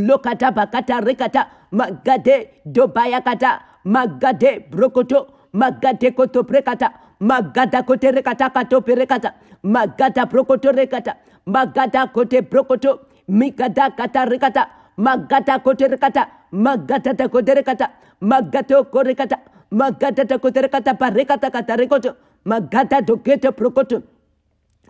lokata 0.09 0.49
bakata 0.59 0.97
rekata 1.09 1.43
magade 1.79 2.37
dobayakata 2.77 3.51
magade 3.95 4.51
brokoto 4.71 5.21
magade 5.61 6.09
koto 6.17 6.43
prekata 6.51 6.89
magada 7.21 7.83
kote 7.89 8.09
rekata 8.17 8.51
kato 8.55 8.81
perekata 8.87 9.31
magada 9.75 10.27
brokoto 10.27 10.71
rekata 10.79 11.13
magada 11.47 12.07
kote 12.15 12.39
brokoto 12.51 12.91
mikada 13.29 13.91
kata 13.99 14.25
rekata 14.33 14.63
magada 14.97 15.59
kote 15.65 15.87
rekata 15.93 16.23
magada 16.53 17.29
kote 17.29 17.53
rekata 17.59 17.87
magato 18.21 18.85
korekata 18.93 19.37
magada 19.71 20.39
kote 20.39 20.61
rekata 20.65 20.95
parekata 20.95 21.51
kata 21.51 21.77
rekoto 21.77 22.11
magada 22.45 23.01
doketo 23.09 23.53
prokoto 23.53 24.03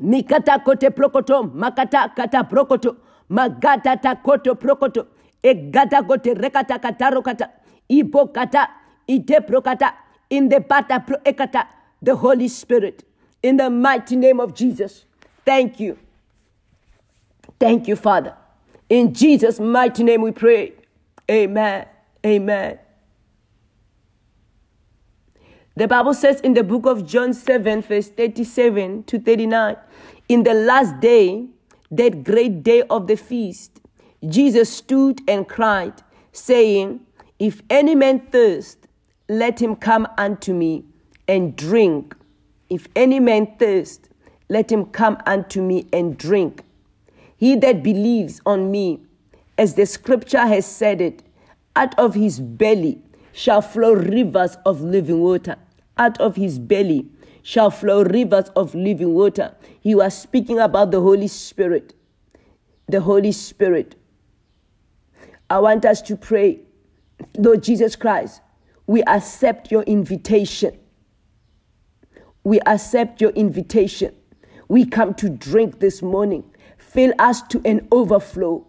mikata 0.01 0.59
kote 0.65 0.91
prokoto 0.91 1.43
makata 1.63 2.09
kata 2.17 2.45
prokoto 2.45 2.97
magata 3.31 4.01
takoto 4.01 4.55
prokoto. 4.55 5.07
Egata 5.43 6.07
kote 6.07 6.35
rekata 6.35 6.79
kataro 6.79 7.23
kata 7.23 7.51
ipo 7.89 8.33
kata 8.33 8.69
ite 9.07 9.41
prokata. 9.47 9.93
In 10.31 10.49
the 10.49 10.61
bata 10.61 11.01
pro 11.01 11.17
ekata 11.19 11.67
the 12.03 12.15
holy 12.15 12.49
spirit. 12.49 13.05
In 13.43 13.57
the 13.57 13.71
mighty 13.71 14.17
name 14.17 14.41
of 14.41 14.55
jesus. 14.55 15.05
Thank 15.45 15.81
you. 15.81 15.99
Thank 17.61 17.89
you 17.89 17.97
father. 17.97 18.35
In 18.89 19.13
jesus 19.13 19.61
mighty 19.61 20.03
name 20.03 20.23
we 20.23 20.33
pray. 20.33 20.73
Amen. 21.31 21.87
Amen. 22.25 22.79
The 25.77 25.89
Bible 25.89 26.15
says 26.15 26.41
in 26.41 26.55
the 26.55 26.63
book 26.63 26.87
of 26.87 27.05
John 27.05 27.35
7, 27.35 27.83
verse 27.83 28.09
37 28.09 29.05
to 29.05 29.19
39, 29.19 29.77
in 30.29 30.45
the 30.45 30.55
last 30.55 31.01
day, 31.01 31.47
that 31.97 32.25
great 32.25 32.63
day 32.63 32.83
of 32.83 33.07
the 33.07 33.17
feast, 33.17 33.81
Jesus 34.27 34.73
stood 34.73 35.21
and 35.29 35.49
cried, 35.49 36.03
saying, 36.33 37.01
If 37.39 37.63
any 37.69 37.95
man 37.95 38.21
thirst, 38.31 38.87
let 39.29 39.61
him 39.61 39.77
come 39.77 40.07
unto 40.19 40.53
me 40.53 40.85
and 41.29 41.57
drink. 41.57 42.15
If 42.69 42.89
any 42.97 43.21
man 43.21 43.57
thirst, 43.59 44.09
let 44.49 44.71
him 44.71 44.87
come 44.87 45.19
unto 45.27 45.63
me 45.63 45.87
and 45.93 46.17
drink. 46.17 46.63
He 47.37 47.57
that 47.57 47.83
believes 47.83 48.41
on 48.47 48.71
me, 48.71 49.01
as 49.59 49.75
the 49.75 49.87
scripture 49.87 50.47
has 50.47 50.67
said 50.67 51.01
it, 51.01 51.23
out 51.77 51.99
of 51.99 52.15
his 52.15 52.41
belly 52.41 53.01
shall 53.33 53.61
flow 53.61 53.93
rivers 53.93 54.57
of 54.65 54.81
living 54.81 55.21
water. 55.21 55.57
Out 55.97 56.21
of 56.21 56.37
his 56.37 56.59
belly 56.59 57.07
shall 57.45 57.71
flow 57.71 58.03
rivers 58.03 58.49
of 58.57 58.75
living 58.75 59.13
water. 59.15 59.55
He 59.81 59.95
was 59.95 60.17
speaking 60.17 60.59
about 60.59 60.91
the 60.91 61.01
Holy 61.01 61.29
Spirit. 61.29 61.95
The 62.89 63.03
Holy 63.03 63.33
Spirit. 63.33 63.97
I 65.51 65.59
want 65.61 65.85
us 65.85 66.01
to 66.03 66.17
pray, 66.17 66.61
Lord 67.37 67.63
Jesus 67.63 67.97
Christ, 67.97 68.41
we 68.87 69.03
accept 69.03 69.71
your 69.71 69.83
invitation. 69.83 70.79
We 72.43 72.61
accept 72.61 73.21
your 73.21 73.31
invitation. 73.31 74.15
We 74.69 74.87
come 74.87 75.13
to 75.15 75.29
drink 75.29 75.81
this 75.81 76.01
morning. 76.01 76.45
Fill 76.79 77.13
us 77.19 77.43
to 77.49 77.61
an 77.67 77.87
overflow. 77.93 78.67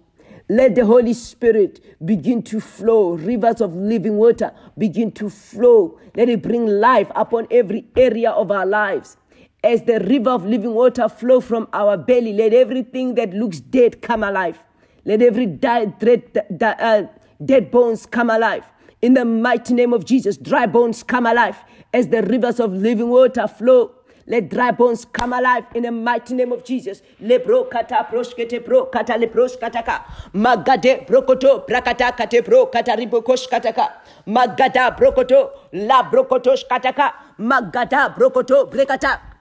Let 0.47 0.75
the 0.75 0.85
Holy 0.85 1.13
Spirit 1.13 1.83
begin 2.05 2.43
to 2.43 2.59
flow. 2.59 3.13
Rivers 3.13 3.61
of 3.61 3.75
living 3.75 4.17
water 4.17 4.51
begin 4.77 5.11
to 5.13 5.29
flow. 5.29 5.99
Let 6.15 6.29
it 6.29 6.43
bring 6.43 6.67
life 6.67 7.11
upon 7.15 7.47
every 7.49 7.87
area 7.95 8.29
of 8.29 8.51
our 8.51 8.65
lives. 8.65 9.17
As 9.63 9.81
the 9.81 9.99
river 10.01 10.29
of 10.29 10.45
living 10.45 10.75
water 10.75 11.09
flow 11.09 11.41
from 11.41 11.67
our 11.73 11.97
belly, 11.97 12.31
let 12.33 12.53
everything 12.53 13.15
that 13.15 13.33
looks 13.33 13.59
dead 13.59 14.03
come 14.03 14.23
alive. 14.23 14.61
Let 15.03 15.23
every 15.23 15.47
dead, 15.47 15.97
dead, 15.97 16.45
uh, 16.61 17.03
dead 17.43 17.71
bones 17.71 18.05
come 18.05 18.29
alive. 18.29 18.65
In 19.01 19.15
the 19.15 19.25
mighty 19.25 19.73
name 19.73 19.93
of 19.93 20.05
Jesus, 20.05 20.37
dry 20.37 20.67
bones 20.67 21.01
come 21.01 21.25
alive 21.25 21.57
as 21.91 22.09
the 22.09 22.21
rivers 22.21 22.59
of 22.59 22.71
living 22.71 23.09
water 23.09 23.47
flow. 23.47 23.93
Let 24.27 24.49
dry 24.49 24.71
bones 24.71 25.05
come 25.05 25.33
alive 25.33 25.65
in 25.75 25.83
the 25.83 25.91
mighty 25.91 26.33
name 26.33 26.51
of 26.51 26.63
Jesus. 26.63 27.01
Lebro 27.21 27.69
kata 27.69 28.07
proskete 28.09 28.65
bro 28.65 28.85
kata 28.85 29.13
lebros 29.13 29.55
kataka. 29.59 30.03
Magade 30.33 31.05
brokoto 31.07 31.67
brakata 31.67 32.15
kate 32.17 32.43
bro 32.43 32.65
kata 32.65 32.93
ribokosh 32.97 33.47
kataka. 33.47 33.91
Magada 34.27 34.97
brokoto 34.97 35.51
la 35.73 36.03
brokotosh 36.03 36.63
kataka. 36.67 37.13
Magada 37.39 38.15
brokoto 38.15 38.65
brekata. 38.71 39.34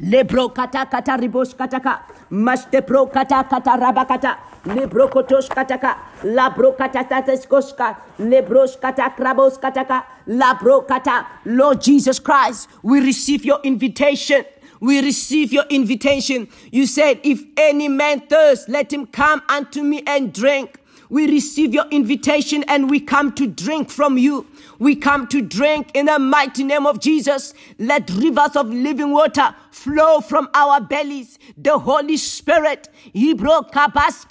Lebro 0.00 0.48
kata 0.48 0.86
kata 0.86 1.16
ribos 1.16 1.54
kataka. 1.54 2.00
Maste 2.30 2.84
pro 2.86 3.06
kata 3.06 3.44
kata 3.44 3.78
rabakata. 3.78 4.36
Lebro 4.66 5.08
kotosh 5.08 5.48
kataka. 5.48 5.96
Labro 6.24 6.76
kata 6.76 7.04
tateskoska. 7.04 7.96
Lebros 8.18 8.80
kata 8.80 9.14
krabos 9.16 9.58
kataka. 9.58 10.04
Labro 10.26 10.86
kata. 10.86 11.26
Lord 11.44 11.80
Jesus 11.80 12.18
Christ, 12.18 12.68
we 12.82 13.00
receive 13.00 13.44
your 13.44 13.60
invitation. 13.62 14.44
We 14.80 15.00
receive 15.00 15.52
your 15.52 15.64
invitation. 15.70 16.48
You 16.72 16.86
said, 16.86 17.20
If 17.22 17.42
any 17.56 17.88
man 17.88 18.26
thirst, 18.26 18.68
let 18.68 18.92
him 18.92 19.06
come 19.06 19.42
unto 19.48 19.82
me 19.82 20.02
and 20.06 20.32
drink. 20.32 20.80
We 21.14 21.30
receive 21.30 21.72
your 21.72 21.86
invitation 21.92 22.64
and 22.64 22.90
we 22.90 22.98
come 22.98 23.30
to 23.34 23.46
drink 23.46 23.88
from 23.88 24.18
you. 24.18 24.48
We 24.80 24.96
come 24.96 25.28
to 25.28 25.40
drink 25.40 25.92
in 25.94 26.06
the 26.06 26.18
mighty 26.18 26.64
name 26.64 26.88
of 26.88 26.98
Jesus. 26.98 27.54
Let 27.78 28.10
rivers 28.10 28.56
of 28.56 28.68
living 28.68 29.12
water 29.12 29.54
flow 29.70 30.20
from 30.20 30.48
our 30.54 30.80
bellies. 30.80 31.38
The 31.56 31.78
Holy 31.78 32.16
Spirit, 32.16 32.88
as 33.14 34.24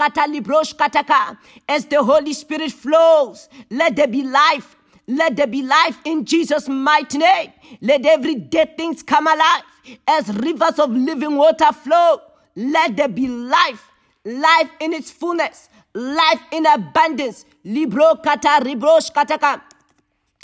the 1.85 2.03
Holy 2.03 2.33
Spirit 2.33 2.71
flows, 2.73 3.47
let 3.69 3.95
there 3.95 4.07
be 4.07 4.23
life. 4.23 4.75
Let 5.07 5.37
there 5.37 5.47
be 5.47 5.61
life 5.61 5.97
in 6.03 6.25
Jesus' 6.25 6.67
mighty 6.67 7.19
name. 7.19 7.53
Let 7.79 8.05
every 8.05 8.35
dead 8.35 8.75
things 8.75 9.01
come 9.01 9.27
alive 9.27 9.63
as 10.05 10.27
rivers 10.35 10.79
of 10.79 10.91
living 10.91 11.37
water 11.37 11.71
flow. 11.71 12.19
Let 12.57 12.97
there 12.97 13.07
be 13.07 13.29
life, 13.29 13.89
life 14.25 14.69
in 14.81 14.91
its 14.91 15.11
fullness, 15.11 15.69
life 15.93 16.41
in 16.51 16.65
abundance. 16.65 17.45
Libro 17.63 18.15
kata 18.15 18.59
ribrosh 18.63 19.11
kataka. 19.11 19.61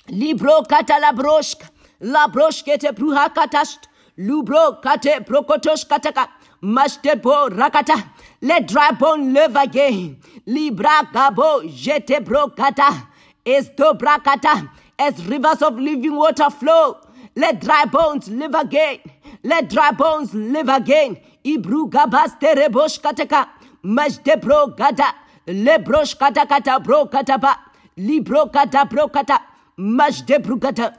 Libro 0.09 0.63
kata 0.63 0.93
labroshka. 0.93 1.69
Labroshkete 2.01 2.91
bruha 2.95 3.33
katast. 3.33 3.87
Lubro 4.17 4.81
kate 4.81 5.25
prokotosh 5.25 5.87
kataka. 5.87 6.27
Mashtebo 6.61 7.49
rakata. 7.49 8.09
Let 8.41 8.67
dry 8.67 8.91
bone 8.91 9.33
live 9.33 9.55
again. 9.55 10.17
Libra 10.45 11.07
gabo 11.13 11.63
jete 11.63 12.23
bro 12.23 12.49
kata. 12.49 13.07
Es 13.45 13.69
dobra 13.69 14.23
kata. 14.23 14.69
As 14.97 15.25
rivers 15.25 15.61
of 15.61 15.75
living 15.79 16.15
water 16.15 16.49
flow. 16.49 16.97
Let 17.35 17.61
dry 17.61 17.85
bones 17.85 18.27
live 18.29 18.55
again. 18.55 18.99
Let 19.43 19.69
dry 19.69 19.91
bones 19.91 20.33
live 20.33 20.69
again. 20.69 21.17
Ibru 21.45 21.89
gabas 21.89 22.39
terebosh 22.39 22.99
kataka. 22.99 23.47
Mashtebro 23.83 24.75
gada. 24.75 25.15
Lebrosh 25.49 26.15
kata 26.17 26.45
kata 26.45 26.79
bro 26.79 27.05
kata 27.05 27.37
ba. 27.37 27.55
Libro 27.97 28.45
kata 28.47 28.85
bro 28.85 29.07
kata. 29.07 29.41
Majde 29.77 30.37
brugata. 30.43 30.93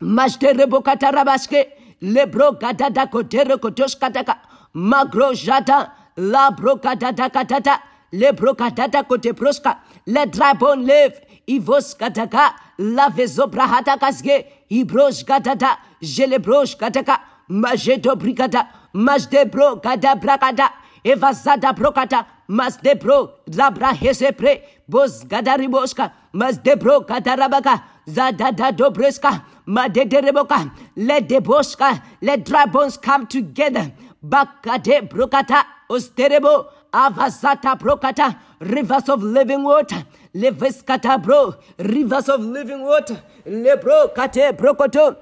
Majde 0.00 0.56
rebokata 0.56 1.12
rabaske. 1.12 1.66
Lebro 2.00 2.52
gada 2.52 2.88
da 2.90 3.06
kotere 3.06 3.58
kotosh 3.58 3.98
kataka. 3.98 4.38
Magro 4.72 5.32
jata. 5.34 5.92
La 6.16 6.50
brokata 6.50 7.14
da 7.14 7.28
katata. 7.28 7.80
Lebro 8.12 8.54
katata 8.54 9.06
kote 9.06 9.32
proska. 9.34 9.76
Let 10.06 10.32
dry 10.32 10.54
bone 10.54 10.86
live. 10.86 11.20
Ivos 11.46 11.94
kataka. 11.94 12.54
La 12.78 13.10
vezo 13.10 13.46
brahata 13.46 13.98
kasge. 13.98 14.46
Ibrosh 14.70 15.24
katata. 15.24 15.76
Jelebrosh 16.00 16.76
kataka. 16.78 17.20
Majedo 17.50 18.16
brigata. 18.16 18.68
Majde 18.94 19.50
bro 19.50 19.76
gada 19.76 20.14
brakata. 20.16 20.70
Eva 21.04 21.34
zada 21.34 21.74
brokata. 21.74 22.26
Mas 22.48 22.76
de 22.76 22.94
bro. 22.94 23.30
Labra 23.46 23.92
hese 23.92 24.32
pre. 24.32 24.62
Bos 24.88 25.24
gada 25.24 25.56
riboska. 25.56 26.12
Mas 26.32 26.58
de 26.58 26.76
bro 26.76 27.00
gada 27.00 27.36
rabaka. 27.36 27.82
Zadada 28.08 28.70
dobreska, 28.70 29.42
madedereboka, 29.66 30.70
let 30.94 31.28
the 31.28 31.40
boska, 31.40 32.00
let 32.22 32.44
dry 32.44 32.64
bones 32.64 32.96
come 32.96 33.26
together. 33.26 33.90
Bakade 34.24 35.08
brokata, 35.08 35.64
osterebo, 35.90 36.68
avasata 36.92 37.76
brokata, 37.76 38.38
rivers 38.60 39.08
of 39.08 39.24
living 39.24 39.64
water, 39.64 40.04
leveskata 40.36 41.20
bro, 41.20 41.56
rivers 41.78 42.28
of 42.28 42.40
living 42.42 42.84
water, 42.84 43.20
lebro 43.44 44.08
kate 44.14 44.56
brokoto, 44.56 45.16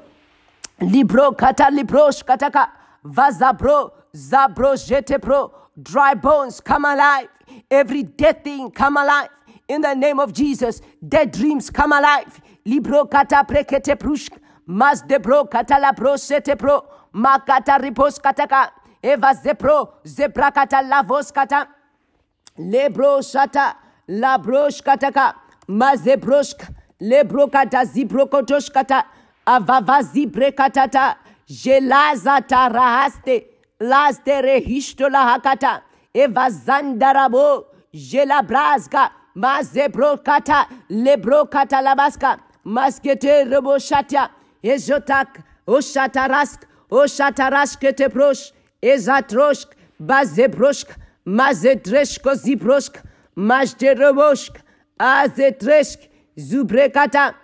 libro 0.83 1.33
kata 1.33 1.71
librosh 1.73 2.23
kataka, 2.23 2.69
vaza 3.03 3.57
bro, 3.57 3.93
zabro 4.15 4.75
jete 4.75 5.19
bro, 5.19 5.51
dry 5.83 6.15
bones 6.15 6.61
come 6.61 6.85
alive, 6.85 7.29
every 7.71 8.03
dead 8.03 8.45
thing 8.45 8.71
come 8.71 8.97
alive. 8.97 9.29
In 9.69 9.81
the 9.81 9.95
name 9.95 10.21
of 10.21 10.33
Jesus, 10.33 10.81
dead 11.07 11.33
dreams 11.33 11.71
come 11.71 11.93
alive. 11.93 12.41
Libro 12.65 13.07
kata 13.07 13.45
prekete 13.49 13.97
prushk. 13.97 14.39
Mas 14.67 15.03
de 15.03 15.19
bro 15.19 15.45
kata 15.45 15.79
la 15.79 15.93
bro 15.93 16.17
sete 16.17 16.57
pro. 16.57 16.83
Makata 17.15 17.79
ripos 17.81 18.19
kataka. 18.19 18.71
Eva 19.03 19.35
zepro. 19.35 19.89
Zebra 20.07 20.51
kata 20.51 20.77
lavos 20.77 21.33
kata. 21.33 21.69
Lebro 22.59 23.21
shata. 23.21 23.75
La 24.09 24.39
brosh 24.39 24.83
kataka. 24.83 25.35
Mazebroshk. 25.69 26.75
Lebro 27.01 27.49
kata 27.49 27.85
zibro 27.85 28.27
kotosh 28.27 28.73
kata. 28.73 29.05
Avava 29.47 30.03
zibre 30.03 30.53
katata. 30.53 31.17
Jelaza 31.47 32.41
tarahaste. 32.41 33.54
lastere 33.81 34.61
histola 34.61 35.25
hakata 35.25 35.83
evazandarabo 36.15 37.67
jelabraska 37.93 39.11
mazebrokata 39.35 40.67
lebrokata 40.91 41.81
labaska 41.85 42.39
maskete 42.65 43.45
reboshata 43.51 44.29
ezotak 44.63 45.29
oshatarask 45.67 46.61
oshatarashkete 46.91 48.09
prosh 48.09 48.53
ezatroshk 48.83 49.69
bazebroshk 50.01 50.89
mazedreshko 51.27 52.35
zibroshk 52.35 52.95
majderoboshk 53.37 54.55
azetreshk 54.99 56.01
zubrekata 56.37 57.35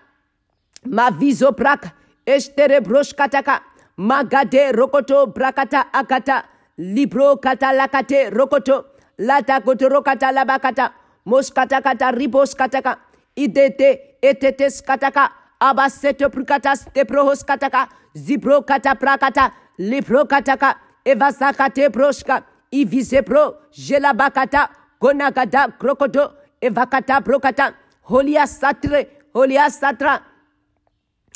mavizoprak 0.85 1.89
ešterebroškataka 2.26 3.61
Magade 4.01 4.72
rokoto 4.72 5.26
brakata 5.26 5.84
akata. 5.92 6.44
Libro 6.78 7.36
kata 7.36 7.66
lakate 7.72 8.30
rokoto. 8.30 8.84
Lata 9.18 9.61
koto 9.61 9.88
rokata 9.90 10.32
labakata. 10.32 10.92
Moskata 11.26 11.82
kata 11.82 12.11
ribos 12.11 12.55
kataka. 12.55 12.96
Idete 13.36 14.16
etetes 14.22 14.80
kataka. 14.82 15.28
Abaseto 15.61 16.30
prikatas 16.30 16.86
te 16.94 17.05
prohos 17.05 17.44
kataka. 17.44 17.88
Zibro 18.16 18.62
kata 18.62 18.94
prakata. 18.94 19.53
Libro 19.78 20.24
kataka. 20.24 20.76
Evasakate 21.05 21.92
pro. 21.92 23.55
Jelabakata. 23.70 24.68
Konagada 24.98 25.68
krokoto. 25.78 26.32
Evakata 26.62 27.20
brokata. 27.20 27.74
Holia 28.09 28.46
satre. 28.46 29.09
Holia 29.34 29.68
satra. 29.68 30.20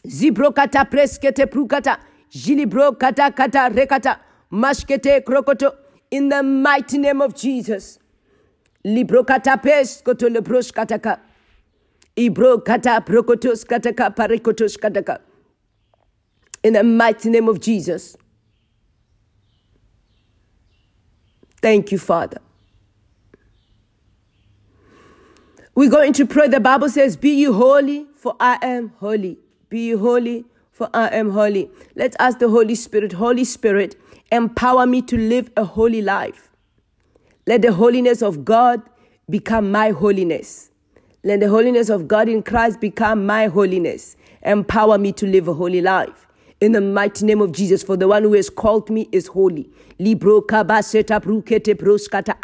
Zibrokata 0.07 0.85
preskete 0.85 1.47
prukata. 1.47 1.99
Jilibro 2.31 2.99
kata 2.99 3.31
kata 3.31 3.71
rekata. 3.71 4.19
Mashkete 4.53 5.23
krokoto. 5.25 5.75
In 6.11 6.29
the 6.29 6.43
mighty 6.43 6.99
name 6.99 7.21
of 7.21 7.35
Jesus. 7.35 7.99
Libro 8.85 9.25
kata 9.25 9.57
peskoto 9.57 10.29
lebrosh 10.29 10.73
kataka. 10.73 11.19
Ibro 12.17 12.65
kata 12.65 13.01
prokotos 13.01 13.65
kataka 13.65 14.15
parekotos 14.15 14.77
kataka. 14.77 15.21
In 16.63 16.75
the 16.75 16.83
mighty 16.83 17.31
name 17.31 17.49
of 17.49 17.61
Jesus. 17.61 18.17
Thank 21.61 21.93
you, 21.93 21.99
Father. 21.99 22.39
We're 25.75 25.91
going 25.91 26.13
to 26.13 26.27
pray. 26.27 26.49
The 26.49 26.61
Bible 26.61 26.89
says, 26.89 27.17
Be 27.17 27.31
you 27.31 27.53
holy, 27.55 28.07
for 28.17 28.37
I 28.39 28.59
am 28.63 28.93
holy. 29.01 29.39
Be 29.71 29.87
you 29.87 29.99
holy, 29.99 30.45
for 30.75 30.91
I 30.93 31.07
am 31.09 31.31
holy. 31.31 31.71
Let's 31.95 32.17
ask 32.19 32.41
the 32.41 32.49
Holy 32.49 32.75
Spirit, 32.75 33.13
Holy 33.13 33.45
Spirit, 33.45 33.95
empower 34.33 34.87
me 34.87 35.03
to 35.03 35.17
live 35.17 35.51
a 35.57 35.65
holy 35.65 36.03
life. 36.03 36.51
Let 37.47 37.63
the 37.63 37.73
holiness 37.73 38.23
of 38.23 38.45
God 38.45 38.83
become 39.31 39.71
my 39.71 39.91
holiness. 39.91 40.71
Let 41.23 41.41
the 41.41 41.49
holiness 41.49 41.91
of 41.91 42.09
God 42.09 42.29
in 42.29 42.43
Christ 42.43 42.81
become 42.81 43.25
my 43.25 43.47
holiness. 43.47 44.17
Empower 44.43 44.99
me 44.99 45.13
to 45.13 45.27
live 45.27 45.47
a 45.47 45.55
holy 45.55 45.81
life. 45.81 46.27
In 46.61 46.73
the 46.73 46.81
mighty 46.81 47.25
name 47.25 47.41
of 47.41 47.53
Jesus, 47.53 47.85
for 47.85 47.97
the 47.97 48.09
one 48.09 48.25
who 48.25 48.33
has 48.33 48.51
called 48.51 48.91
me 48.91 49.09
is 49.13 49.29
holy. 49.29 49.71
Brukete 50.01 51.75
broskata 51.75 52.35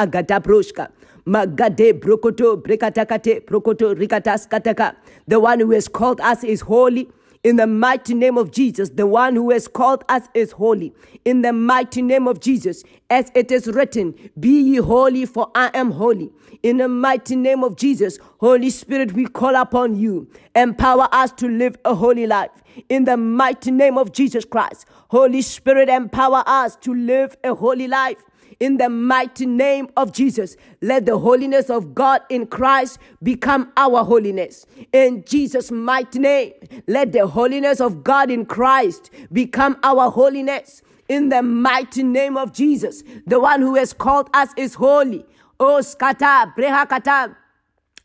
broska. 0.40 0.90
Magade 1.26 2.00
brokoto 2.00 2.62
brekatakate 2.62 3.44
brokoto. 3.44 4.94
The 5.26 5.40
one 5.40 5.60
who 5.60 5.72
has 5.72 5.88
called 5.88 6.20
us 6.20 6.44
is 6.44 6.60
holy. 6.60 7.10
In 7.43 7.57
the 7.57 7.66
mighty 7.66 8.12
name 8.12 8.36
of 8.36 8.51
Jesus, 8.51 8.91
the 8.91 9.07
one 9.07 9.34
who 9.34 9.51
has 9.51 9.66
called 9.66 10.05
us 10.11 10.28
is 10.34 10.53
holy. 10.53 10.93
In 11.24 11.41
the 11.41 11.55
mighty 11.55 12.03
name 12.03 12.28
of 12.28 12.38
Jesus, 12.38 12.84
as 13.09 13.32
it 13.34 13.51
is 13.51 13.66
written, 13.66 14.14
Be 14.38 14.61
ye 14.61 14.76
holy, 14.76 15.24
for 15.24 15.51
I 15.55 15.70
am 15.72 15.93
holy. 15.93 16.30
In 16.62 16.76
the 16.76 16.88
mighty 16.88 17.36
name 17.36 17.64
of 17.64 17.76
Jesus, 17.76 18.18
Holy 18.41 18.68
Spirit, 18.68 19.12
we 19.12 19.24
call 19.24 19.57
upon 19.57 19.97
you. 19.97 20.30
Empower 20.55 21.09
us 21.12 21.32
to 21.32 21.49
live 21.49 21.78
a 21.86 21.95
holy 21.95 22.26
life. 22.26 22.51
In 22.91 23.05
the 23.05 23.16
mighty 23.16 23.70
name 23.70 23.97
of 23.97 24.12
Jesus 24.12 24.45
Christ, 24.45 24.84
Holy 25.09 25.41
Spirit, 25.41 25.88
empower 25.88 26.43
us 26.47 26.76
to 26.76 26.95
live 26.95 27.38
a 27.43 27.55
holy 27.55 27.88
life 27.88 28.18
in 28.61 28.76
the 28.76 28.88
mighty 28.88 29.46
name 29.46 29.88
of 29.96 30.12
Jesus. 30.12 30.56
Let 30.80 31.06
the 31.06 31.18
holiness 31.18 31.70
of 31.70 31.94
God 31.94 32.20
in 32.28 32.46
Christ 32.46 32.98
become 33.22 33.72
our 33.76 34.04
holiness. 34.04 34.66
In 34.92 35.24
Jesus' 35.24 35.70
mighty 35.70 36.18
name, 36.18 36.52
let 36.86 37.12
the 37.12 37.26
holiness 37.26 37.80
of 37.80 38.04
God 38.04 38.30
in 38.30 38.46
Christ 38.46 39.11
become 39.32 39.76
our 39.82 40.11
holiness. 40.11 40.82
in 41.11 41.28
the 41.28 41.42
mighty 41.42 42.04
name 42.04 42.36
of 42.36 42.52
Jesus. 42.52 43.02
The 43.26 43.40
one 43.40 43.61
who 43.61 43.74
has 43.74 43.92
called 43.92 44.30
us 44.32 44.50
is 44.56 44.74
holy. 44.74 45.26
Oh, 45.58 45.80
skata, 45.82 46.54
brehakata, 46.54 47.34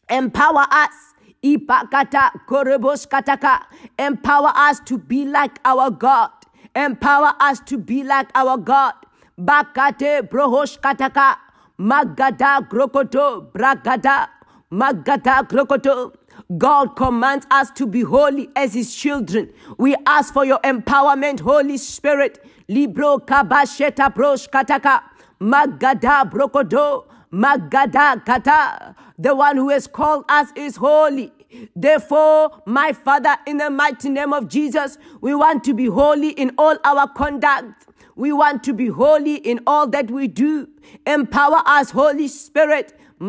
empower 0.09 0.65
us. 0.71 1.13
Ipakata, 1.43 2.31
korebos 2.47 3.07
kataka. 3.07 3.61
Empower 3.99 4.51
us 4.55 4.79
to 4.81 4.97
be 4.97 5.23
like 5.25 5.59
our 5.63 5.91
God. 5.91 6.31
Empower 6.75 7.33
us 7.39 7.59
to 7.61 7.77
be 7.77 8.03
like 8.03 8.29
our 8.33 8.57
God. 8.57 8.93
Bakate 9.39 10.21
brohosh 10.29 10.79
kataka. 10.79 11.37
Magada 11.79 12.67
grokoto 12.69 13.51
bragada. 13.51 14.29
Magada 14.71 15.45
grokoto. 15.47 16.13
God 16.57 16.95
commands 16.95 17.45
us 17.51 17.71
to 17.71 17.85
be 17.85 18.01
holy 18.01 18.49
as 18.55 18.73
his 18.73 18.95
children. 18.95 19.51
We 19.77 19.95
ask 20.05 20.33
for 20.33 20.45
your 20.45 20.59
empowerment, 20.59 21.39
Holy 21.41 21.77
Spirit. 21.77 22.45
Libro 22.67 23.17
kabasheta 23.17 24.13
brosh 24.13 24.49
kataka. 24.49 25.01
Magada 25.41 26.29
brokodo. 26.31 27.05
Magada 27.33 28.23
kata. 28.25 28.95
The 29.19 29.35
one 29.35 29.57
who 29.57 29.69
has 29.69 29.87
called 29.87 30.25
us 30.29 30.49
is 30.55 30.77
holy. 30.77 31.31
Therefore, 31.75 32.61
my 32.65 32.93
Father, 32.93 33.35
in 33.45 33.57
the 33.57 33.69
mighty 33.69 34.09
name 34.09 34.33
of 34.33 34.47
Jesus, 34.47 34.97
we 35.21 35.35
want 35.35 35.63
to 35.65 35.73
be 35.73 35.85
holy 35.85 36.29
in 36.29 36.51
all 36.57 36.77
our 36.83 37.07
conduct. 37.09 37.87
We 38.15 38.31
want 38.31 38.63
to 38.63 38.73
be 38.73 38.87
holy 38.87 39.35
in 39.35 39.59
all 39.67 39.87
that 39.87 40.09
we 40.09 40.29
do. 40.29 40.69
Empower 41.05 41.61
us, 41.65 41.91
Holy 41.91 42.29
Spirit. 42.29 42.97
The 43.19 43.25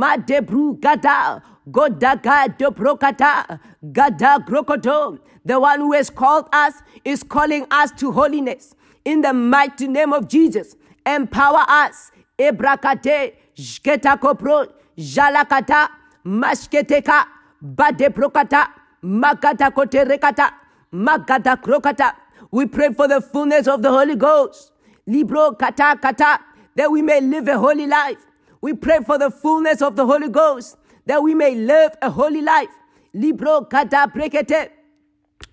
one 5.60 5.80
who 5.80 5.92
has 5.92 6.10
called 6.10 6.48
us 6.52 6.74
is 7.04 7.24
calling 7.24 7.66
us 7.70 7.90
to 7.92 8.10
holiness. 8.12 8.74
In 9.04 9.20
the 9.22 9.32
mighty 9.32 9.88
name 9.88 10.12
of 10.12 10.28
Jesus, 10.28 10.76
empower 11.04 11.64
us. 11.68 12.12
We 12.38 12.52
pray 22.66 22.92
for 22.92 23.08
the 23.08 23.20
fullness 23.20 23.66
of 23.66 23.82
the 23.82 23.90
Holy 23.90 24.14
Ghost. 24.14 24.70
Libro 25.06 25.52
kata 25.52 25.96
kata, 26.02 26.40
that 26.74 26.90
we 26.90 27.00
may 27.00 27.20
live 27.20 27.46
a 27.48 27.58
holy 27.58 27.86
life. 27.86 28.18
We 28.60 28.74
pray 28.74 28.98
for 29.06 29.18
the 29.18 29.30
fullness 29.30 29.80
of 29.80 29.94
the 29.94 30.04
Holy 30.04 30.28
Ghost, 30.28 30.76
that 31.06 31.22
we 31.22 31.34
may 31.34 31.54
live 31.54 31.92
a 32.02 32.10
holy 32.10 32.42
life. 32.42 32.70
Libro 33.14 33.62
kata 33.62 34.10
prekete, 34.12 34.70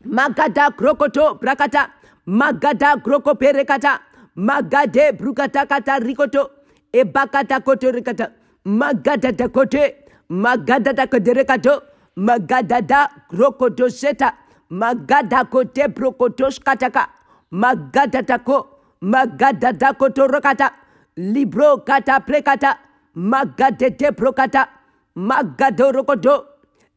magada 0.05 0.71
krokoto 0.75 1.39
brakata, 1.39 1.91
magada 2.27 3.01
kroko 3.01 3.35
perekata, 3.35 3.99
magade 4.35 5.15
brukata 5.17 5.67
kata 5.67 5.99
rikoto, 6.01 6.49
ebakata 6.91 7.63
koto 7.63 7.91
rikata, 7.91 8.31
magada 8.65 9.31
dakote, 9.31 9.93
magada 10.29 10.93
dakoderekato, 10.93 11.81
magada 12.17 12.81
da 12.81 13.07
krokoto 13.29 13.89
seta, 13.91 14.33
magada 14.71 15.45
kote 15.49 15.87
brokotosh 15.93 16.59
kataka, 16.59 17.07
magada 17.51 18.23
dako, 18.23 18.67
magada 19.03 19.73
dakoto 19.73 20.27
rokata, 20.27 20.71
libro 21.17 21.77
kata 21.77 22.23
prekata, 22.25 22.77
magadete 23.15 24.11
brokata, 24.11 24.69
magado 25.15 25.91
rokoto, 25.91 26.45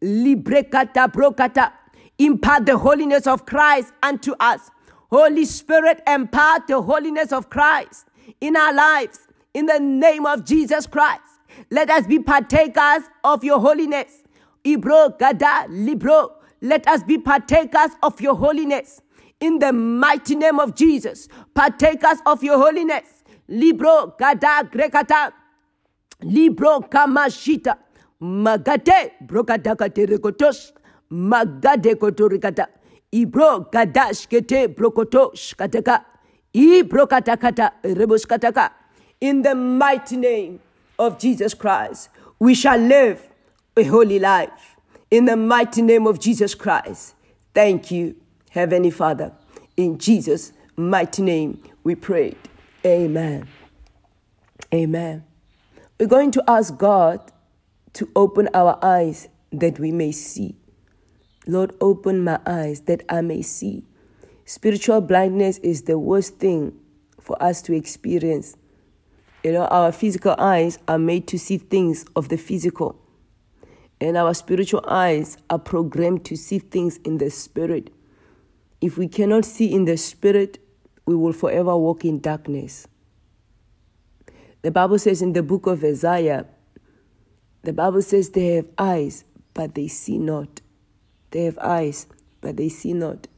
libre 0.00 0.62
kata 0.62 1.08
brokata. 1.08 1.72
Impart 2.18 2.64
the 2.64 2.78
holiness 2.78 3.26
of 3.26 3.44
Christ 3.44 3.92
unto 4.02 4.32
us. 4.40 4.70
Holy 5.10 5.44
Spirit, 5.44 6.02
impart 6.06 6.66
the 6.66 6.80
holiness 6.80 7.32
of 7.32 7.50
Christ 7.50 8.06
in 8.40 8.56
our 8.56 8.72
lives. 8.72 9.18
In 9.52 9.66
the 9.66 9.78
name 9.78 10.26
of 10.26 10.44
Jesus 10.44 10.86
Christ, 10.86 11.22
let 11.70 11.90
us 11.90 12.06
be 12.06 12.18
partakers 12.18 13.02
of 13.24 13.44
your 13.44 13.60
holiness. 13.60 14.22
Ibro 14.64 15.18
gada 15.18 15.66
libro. 15.68 16.32
Let 16.62 16.86
us 16.88 17.02
be 17.02 17.18
partakers 17.18 17.90
of 18.02 18.20
your 18.20 18.34
holiness. 18.34 19.02
In 19.40 19.58
the 19.58 19.72
mighty 19.72 20.34
name 20.34 20.58
of 20.58 20.74
Jesus, 20.74 21.28
partakers 21.54 22.18
of 22.24 22.42
your 22.42 22.58
holiness. 22.58 23.22
Libro 23.48 24.14
gada 24.18 24.68
grekata. 24.70 25.32
Libro 26.22 26.80
kamashita. 26.80 27.76
Magate 28.20 29.12
brokadakate 29.26 30.08
rekotos. 30.08 30.72
Magade 31.12 31.94
kotorikata. 31.96 32.66
Ibro 33.12 33.70
gadash 33.70 34.26
kete 34.26 34.74
brokotosh 34.74 35.54
kataka. 35.54 36.04
Ibro 36.54 37.06
katakata 37.06 37.72
rebos 37.84 38.24
kataka. 38.26 38.70
In 39.20 39.42
the 39.42 39.54
mighty 39.54 40.16
name 40.16 40.60
of 40.98 41.18
Jesus 41.18 41.52
Christ, 41.52 42.08
we 42.38 42.54
shall 42.54 42.78
live 42.78 43.22
a 43.76 43.84
holy 43.84 44.18
life. 44.18 44.76
In 45.10 45.26
the 45.26 45.36
mighty 45.36 45.82
name 45.82 46.06
of 46.06 46.18
Jesus 46.18 46.54
Christ. 46.54 47.14
Thank 47.54 47.90
you, 47.90 48.16
Heavenly 48.56 48.90
Father. 48.90 49.32
In 49.76 49.98
Jesus' 49.98 50.54
mighty 50.76 51.20
name, 51.20 51.62
we 51.84 51.94
prayed. 51.94 52.38
Amen. 52.86 53.46
Amen. 54.72 55.24
We're 56.00 56.06
going 56.06 56.30
to 56.30 56.44
ask 56.48 56.74
God 56.78 57.20
to 57.92 58.08
open 58.16 58.48
our 58.54 58.78
eyes 58.82 59.28
that 59.52 59.78
we 59.78 59.92
may 59.92 60.10
see. 60.10 60.56
Lord, 61.46 61.74
open 61.82 62.24
my 62.24 62.40
eyes 62.46 62.80
that 62.86 63.02
I 63.10 63.20
may 63.20 63.42
see. 63.42 63.84
Spiritual 64.46 65.02
blindness 65.02 65.58
is 65.58 65.82
the 65.82 65.98
worst 65.98 66.38
thing 66.38 66.72
for 67.20 67.40
us 67.42 67.60
to 67.60 67.74
experience. 67.74 68.56
You 69.44 69.52
know, 69.52 69.66
our 69.66 69.92
physical 69.92 70.34
eyes 70.38 70.78
are 70.88 70.98
made 70.98 71.28
to 71.28 71.38
see 71.38 71.58
things 71.58 72.06
of 72.16 72.30
the 72.30 72.38
physical, 72.38 72.98
and 74.00 74.16
our 74.16 74.32
spiritual 74.32 74.82
eyes 74.88 75.36
are 75.50 75.58
programmed 75.58 76.24
to 76.24 76.36
see 76.36 76.58
things 76.58 76.96
in 77.04 77.18
the 77.18 77.28
spirit. 77.28 77.92
If 78.80 78.98
we 78.98 79.08
cannot 79.08 79.44
see 79.44 79.72
in 79.72 79.84
the 79.84 79.96
spirit, 79.96 80.58
we 81.06 81.16
will 81.16 81.32
forever 81.32 81.76
walk 81.76 82.04
in 82.04 82.20
darkness. 82.20 82.86
The 84.62 84.70
Bible 84.70 84.98
says 84.98 85.22
in 85.22 85.32
the 85.32 85.42
book 85.42 85.66
of 85.66 85.84
Isaiah, 85.84 86.46
the 87.62 87.72
Bible 87.72 88.02
says 88.02 88.30
they 88.30 88.56
have 88.56 88.68
eyes, 88.78 89.24
but 89.54 89.74
they 89.74 89.88
see 89.88 90.18
not. 90.18 90.60
They 91.30 91.44
have 91.44 91.58
eyes, 91.58 92.06
but 92.40 92.56
they 92.56 92.68
see 92.68 92.92
not. 92.92 93.28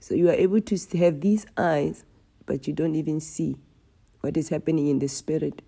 So 0.00 0.14
you 0.14 0.28
are 0.28 0.34
able 0.34 0.60
to 0.60 0.98
have 0.98 1.20
these 1.20 1.46
eyes, 1.56 2.04
but 2.46 2.66
you 2.66 2.72
don't 2.72 2.94
even 2.94 3.20
see 3.20 3.56
what 4.20 4.36
is 4.36 4.48
happening 4.48 4.88
in 4.88 4.98
the 4.98 5.08
spirit. 5.08 5.62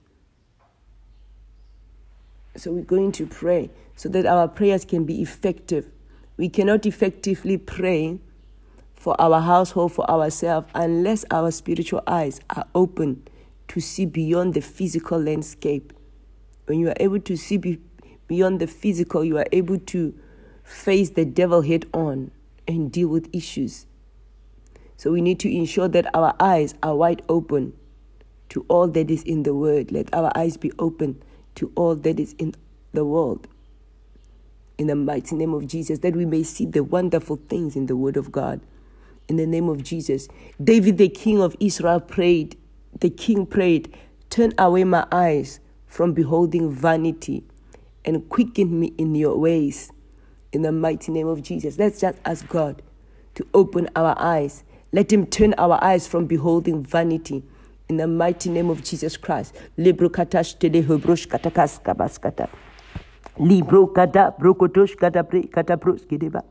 So 2.56 2.72
we're 2.72 2.82
going 2.82 3.12
to 3.12 3.26
pray 3.26 3.70
so 3.96 4.08
that 4.10 4.26
our 4.26 4.48
prayers 4.48 4.84
can 4.84 5.04
be 5.04 5.22
effective. 5.22 5.88
We 6.36 6.48
cannot 6.48 6.86
effectively 6.86 7.56
pray 7.56 8.20
for 9.02 9.20
our 9.20 9.40
household, 9.40 9.92
for 9.92 10.08
ourselves, 10.08 10.68
unless 10.76 11.24
our 11.32 11.50
spiritual 11.50 12.04
eyes 12.06 12.40
are 12.50 12.64
open 12.72 13.26
to 13.66 13.80
see 13.80 14.06
beyond 14.06 14.54
the 14.54 14.60
physical 14.60 15.20
landscape. 15.20 15.92
When 16.66 16.78
you 16.78 16.86
are 16.90 16.96
able 17.00 17.18
to 17.18 17.36
see 17.36 17.56
be- 17.56 17.80
beyond 18.28 18.60
the 18.60 18.68
physical, 18.68 19.24
you 19.24 19.38
are 19.38 19.46
able 19.50 19.80
to 19.80 20.14
face 20.62 21.10
the 21.10 21.24
devil 21.24 21.62
head 21.62 21.84
on 21.92 22.30
and 22.68 22.92
deal 22.92 23.08
with 23.08 23.28
issues. 23.32 23.86
So 24.96 25.10
we 25.10 25.20
need 25.20 25.40
to 25.40 25.52
ensure 25.52 25.88
that 25.88 26.06
our 26.14 26.36
eyes 26.38 26.76
are 26.80 26.94
wide 26.94 27.22
open 27.28 27.72
to 28.50 28.64
all 28.68 28.86
that 28.86 29.10
is 29.10 29.24
in 29.24 29.42
the 29.42 29.52
Word. 29.52 29.90
Let 29.90 30.14
our 30.14 30.30
eyes 30.36 30.56
be 30.56 30.70
open 30.78 31.20
to 31.56 31.72
all 31.74 31.96
that 31.96 32.20
is 32.20 32.36
in 32.38 32.54
the 32.92 33.04
world. 33.04 33.48
In 34.78 34.86
the 34.86 34.94
mighty 34.94 35.34
name 35.34 35.54
of 35.54 35.66
Jesus, 35.66 35.98
that 35.98 36.14
we 36.14 36.24
may 36.24 36.44
see 36.44 36.66
the 36.66 36.84
wonderful 36.84 37.40
things 37.48 37.74
in 37.74 37.86
the 37.86 37.96
Word 37.96 38.16
of 38.16 38.30
God. 38.30 38.60
In 39.32 39.38
the 39.38 39.46
name 39.46 39.70
of 39.70 39.82
Jesus. 39.82 40.28
David, 40.62 40.98
the 40.98 41.08
king 41.08 41.40
of 41.40 41.56
Israel, 41.58 42.00
prayed. 42.00 42.58
The 43.00 43.08
king 43.08 43.46
prayed, 43.46 43.96
Turn 44.28 44.52
away 44.58 44.84
my 44.84 45.06
eyes 45.10 45.58
from 45.86 46.12
beholding 46.12 46.70
vanity 46.70 47.42
and 48.04 48.28
quicken 48.28 48.78
me 48.78 48.92
in 48.98 49.14
your 49.14 49.38
ways. 49.38 49.90
In 50.52 50.60
the 50.60 50.70
mighty 50.70 51.10
name 51.10 51.28
of 51.28 51.42
Jesus. 51.42 51.78
Let's 51.78 51.98
just 51.98 52.18
ask 52.26 52.46
God 52.46 52.82
to 53.34 53.46
open 53.54 53.88
our 53.96 54.14
eyes. 54.18 54.64
Let 54.92 55.10
Him 55.10 55.24
turn 55.24 55.54
our 55.56 55.82
eyes 55.82 56.06
from 56.06 56.26
beholding 56.26 56.84
vanity 56.84 57.42
in 57.88 57.96
the 57.96 58.06
mighty 58.06 58.50
name 58.50 58.68
of 58.68 58.84
Jesus 58.84 59.16
Christ. 59.16 59.54
Libro 63.40 63.86
kata 63.86 64.34
brokotosh 64.38 64.94
kata 64.94 65.22
pre 65.24 65.42
kata 65.48 65.78
pros 65.78 66.04
kideba 66.04 66.42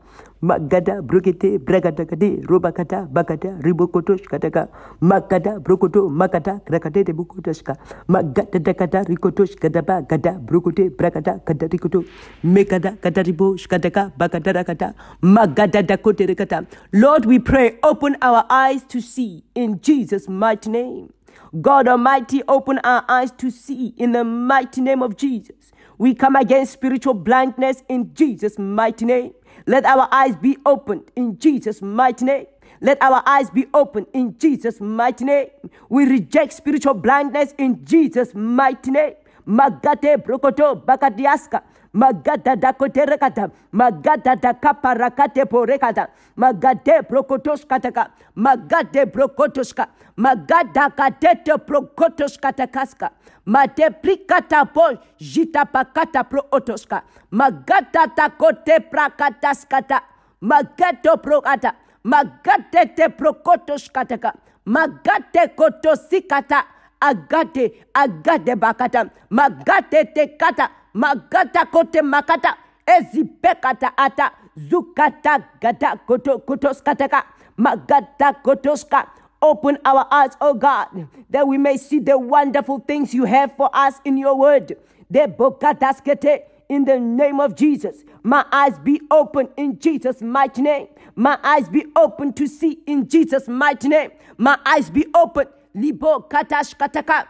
magada 0.42 1.00
brokete 1.00 1.56
bragada 1.58 2.04
kade 2.04 2.42
roba 2.50 2.72
kata 2.72 3.06
bakata 3.06 3.54
ribokotosh 3.62 4.26
kataka 4.26 4.66
magada 5.00 5.60
brokoto 5.60 6.08
makata 6.10 6.58
krakate 6.66 7.04
de 7.06 7.12
bukotoshka 7.12 7.76
magada 8.08 8.58
dakata 8.58 9.04
rikotosh 9.06 9.54
kadaba 9.54 10.02
gada 10.08 10.32
brokote 10.40 10.90
bragada 10.90 11.38
kada 11.44 11.68
rikoto 11.68 12.04
mekada 12.42 12.96
kata 13.00 13.22
ribo 13.22 13.56
shkataka 13.56 14.10
bakata 14.18 14.52
rakata 14.52 14.94
magada 15.22 15.82
dakote 15.86 16.26
rekata 16.26 16.66
Lord 16.92 17.26
we 17.26 17.38
pray 17.38 17.78
open 17.84 18.16
our 18.20 18.44
eyes 18.50 18.82
to 18.88 19.00
see 19.00 19.44
in 19.54 19.80
Jesus 19.80 20.28
mighty 20.28 20.68
name. 20.70 21.12
God 21.60 21.86
Almighty 21.86 22.42
open 22.48 22.78
our 22.82 23.04
eyes 23.08 23.30
to 23.38 23.50
see 23.50 23.94
in 23.96 24.12
the 24.12 24.24
mighty 24.24 24.80
name 24.80 25.02
of 25.02 25.16
Jesus 25.16 25.70
we 25.98 26.14
come 26.14 26.36
against 26.36 26.72
spiritual 26.72 27.14
blindness 27.14 27.82
in 27.88 28.14
Jesus' 28.14 28.58
mighty 28.58 29.04
name. 29.04 29.32
Let 29.66 29.84
our 29.84 30.08
eyes 30.12 30.36
be 30.36 30.58
opened 30.66 31.10
in 31.16 31.38
Jesus' 31.38 31.82
mighty 31.82 32.24
name. 32.24 32.46
Let 32.80 33.00
our 33.02 33.22
eyes 33.26 33.50
be 33.50 33.66
opened 33.72 34.06
in 34.12 34.36
Jesus' 34.38 34.80
mighty 34.80 35.24
name. 35.24 35.48
We 35.88 36.06
reject 36.06 36.52
spiritual 36.52 36.94
blindness 36.94 37.54
in 37.58 37.84
Jesus' 37.84 38.34
mighty 38.34 38.90
name. 38.90 39.14
Magate 39.46 40.16
brokoto 40.24 40.84
bakadiaska. 40.84 41.62
Magada 41.94 42.56
da 42.56 42.72
koterekata. 42.72 43.50
Magada 43.72 44.34
da 44.36 44.52
kaparakate 44.54 45.44
porekata. 45.44 46.08
Magade 46.36 47.02
brokotos 47.08 47.64
kataka. 47.64 48.10
Magade 48.36 49.06
brokotoska. 49.12 49.86
Magada 50.16 50.88
katete 50.90 51.56
brokotos 51.66 52.38
katakaska. 52.38 53.10
Mate 53.44 53.90
prikata 54.02 54.64
po 54.64 54.88
jita 55.18 55.64
pakata 55.64 56.24
pro 56.24 56.40
otoska. 56.50 57.02
Magata 57.30 58.06
takote 58.16 58.80
prakataskata. 58.90 60.00
Magato 60.40 61.16
prokata. 61.22 61.74
Magate 62.04 62.94
te 62.96 63.08
prokotos 63.08 63.90
kataka. 63.90 64.32
Magate 64.64 65.48
kotosikata. 65.56 66.64
Agate, 67.02 67.84
agate 67.94 68.56
bakata. 68.56 69.10
Magate 69.30 70.14
te 70.14 70.26
kata. 70.38 70.70
Magata 70.94 71.66
kote 71.70 72.02
makata. 72.02 72.56
Ezipekata 72.86 73.92
ata. 73.96 74.32
Zukata 74.56 75.44
gata 75.60 75.96
koto 76.06 76.38
kotoskataka. 76.38 77.22
Magata 77.58 78.32
kotoska. 78.44 79.06
Open 79.40 79.76
our 79.84 80.06
eyes, 80.12 80.36
oh 80.40 80.54
God, 80.54 81.08
that 81.28 81.48
we 81.48 81.58
may 81.58 81.76
see 81.76 81.98
the 81.98 82.16
wonderful 82.16 82.78
things 82.78 83.12
you 83.12 83.24
have 83.24 83.52
for 83.56 83.68
us 83.74 83.94
in 84.04 84.16
your 84.16 84.36
word. 84.38 84.76
De 85.10 85.26
bokataskete 85.26 86.42
in 86.68 86.84
the 86.84 86.98
name 87.00 87.40
of 87.40 87.56
Jesus. 87.56 88.04
My 88.22 88.44
eyes 88.52 88.78
be 88.78 89.00
open 89.10 89.48
in 89.56 89.78
Jesus' 89.80 90.22
mighty 90.22 90.62
name. 90.62 90.86
My 91.16 91.38
eyes 91.42 91.68
be 91.68 91.86
open 91.96 92.32
to 92.34 92.46
see 92.46 92.78
in 92.86 93.08
Jesus' 93.08 93.48
mighty 93.48 93.88
name. 93.88 94.12
My 94.38 94.56
eyes 94.64 94.90
be 94.90 95.06
open. 95.14 95.46
Libo 95.74 96.20
katash 96.30 96.76
kataka. 96.76 97.26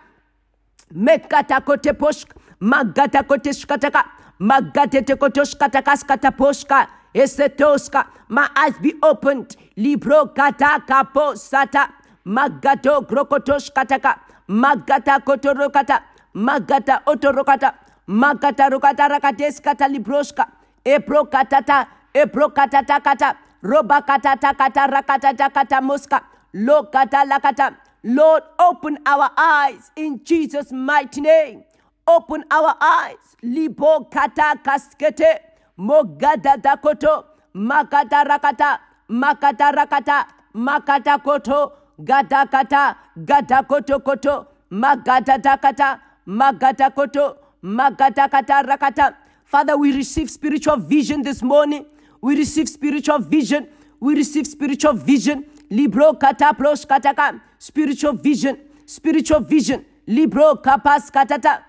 Kote 1.64 1.98
poshk. 1.98 2.28
Magata 2.62 3.24
kote 3.26 3.50
shkataka. 3.52 4.04
Magate 4.40 5.04
te 5.06 5.14
kotosh 5.16 5.56
katakas 5.58 6.04
kataposhka. 6.04 6.86
Esetoska. 7.14 8.06
My 8.28 8.48
eyes 8.56 8.78
be 8.80 8.94
opened. 9.02 9.56
Libro 9.76 10.26
kata 10.26 10.80
kapo 10.86 11.34
sata. 11.34 11.90
Magato 12.26 13.02
krokotosh 13.08 13.72
kataka. 13.72 14.18
Magata 14.48 15.20
kotorokata. 15.20 16.02
Magata 16.34 17.02
otorokata. 17.06 17.74
Magata 18.08 18.70
rokata 18.70 19.08
rakates 19.10 19.60
kata 19.60 19.88
libroska. 19.88 20.46
Epro 20.86 21.24
katata. 21.30 21.88
Epro 22.14 22.48
katata 22.54 23.00
kata. 23.02 23.36
Roba 23.62 24.02
katata 24.02 24.54
kata 24.56 24.86
rakatata 24.86 25.52
kata 25.52 25.80
moska. 25.80 26.22
Lo 26.54 26.84
kata 26.84 27.24
lakata. 27.26 27.76
Lord, 28.04 28.44
open 28.58 28.98
our 29.06 29.30
eyes 29.36 29.90
in 29.96 30.20
Jesus' 30.24 30.72
mighty 30.72 31.20
name. 31.22 31.64
Open 32.06 32.44
our 32.50 32.74
eyes. 32.80 33.36
Libo 33.42 34.04
kata 34.10 34.58
kaskete. 34.64 35.38
Mogada 35.78 36.56
dakoto. 36.60 37.24
Makata 37.54 38.24
rakata. 38.24 38.78
Makata 39.08 39.72
rakata. 39.72 40.26
Makata 40.54 41.22
koto. 41.22 41.72
Gada 42.02 42.46
kata. 42.46 42.96
Gada 43.24 43.62
koto 43.62 44.00
koto. 44.00 44.46
Magata 44.70 45.38
dakata. 45.38 46.00
Magata 46.26 46.94
koto. 46.94 47.36
Magata 47.62 48.28
kata 48.30 48.62
rakata. 48.66 49.14
Father, 49.44 49.76
we 49.76 49.92
receive 49.92 50.30
spiritual 50.30 50.76
vision 50.78 51.22
this 51.22 51.42
morning. 51.42 51.86
We 52.20 52.36
receive 52.36 52.68
spiritual 52.68 53.18
vision. 53.18 53.68
We 54.00 54.16
receive 54.16 54.46
spiritual 54.46 54.94
vision. 54.94 55.44
Libro 55.70 56.14
kata 56.14 56.54
pros 56.54 56.84
kataka. 56.84 57.40
Spiritual 57.58 58.14
vision. 58.14 58.58
Spiritual 58.86 59.40
vision. 59.40 59.84
Libro 60.06 60.56
kapas 60.56 61.10
katata. 61.10 61.62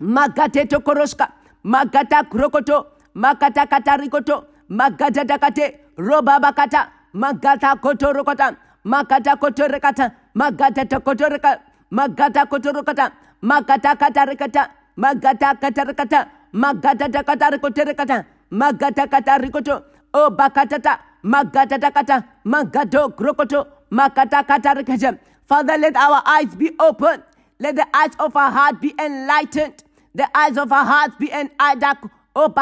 Magate 0.00 0.66
tokoroska. 0.66 1.28
Magata 1.64 2.24
krokoto. 2.24 2.86
Makata 3.14 3.66
katarikoto. 3.66 4.44
Magata 4.68 5.24
dakate. 5.24 5.78
Roba 5.96 6.40
bakata. 6.40 6.88
Magata 7.14 7.76
koto 7.80 8.12
rokota. 8.12 8.56
Magata 8.84 9.36
koto 9.36 9.68
rekata. 9.68 10.12
Magata 10.34 10.84
tokoto 10.84 11.28
rekata. 11.28 11.60
Magata 11.92 12.46
koto 12.46 12.72
rokata. 12.72 13.12
Magata 13.42 13.96
katarikata. 13.96 14.68
Magata 14.96 15.54
katarikata. 15.54 16.28
Magata 16.52 17.08
dakatarikote 17.08 17.84
rekata. 17.84 18.24
Magata 18.50 19.06
katarikoto. 19.06 19.82
O 20.12 20.30
bakatata. 20.30 20.98
Magata 21.22 21.78
dakata. 21.78 22.24
Magato 22.44 23.08
krokoto. 23.16 23.66
Makata 23.90 24.42
katarikata. 24.42 25.18
Father, 25.46 25.78
let 25.78 25.96
our 25.96 26.22
eyes 26.26 26.54
be 26.56 26.72
open. 26.80 27.22
Let 27.58 27.76
the 27.76 27.86
eyes 27.94 28.12
of 28.18 28.36
our 28.36 28.50
heart 28.50 28.80
be 28.80 28.94
enlightened. 28.98 29.84
The 30.14 30.28
eyes 30.36 30.56
of 30.56 30.72
our 30.72 30.84
hearts 30.84 31.16
be 31.18 31.30
enlightened. 31.30 32.10
Oh. 32.36 32.52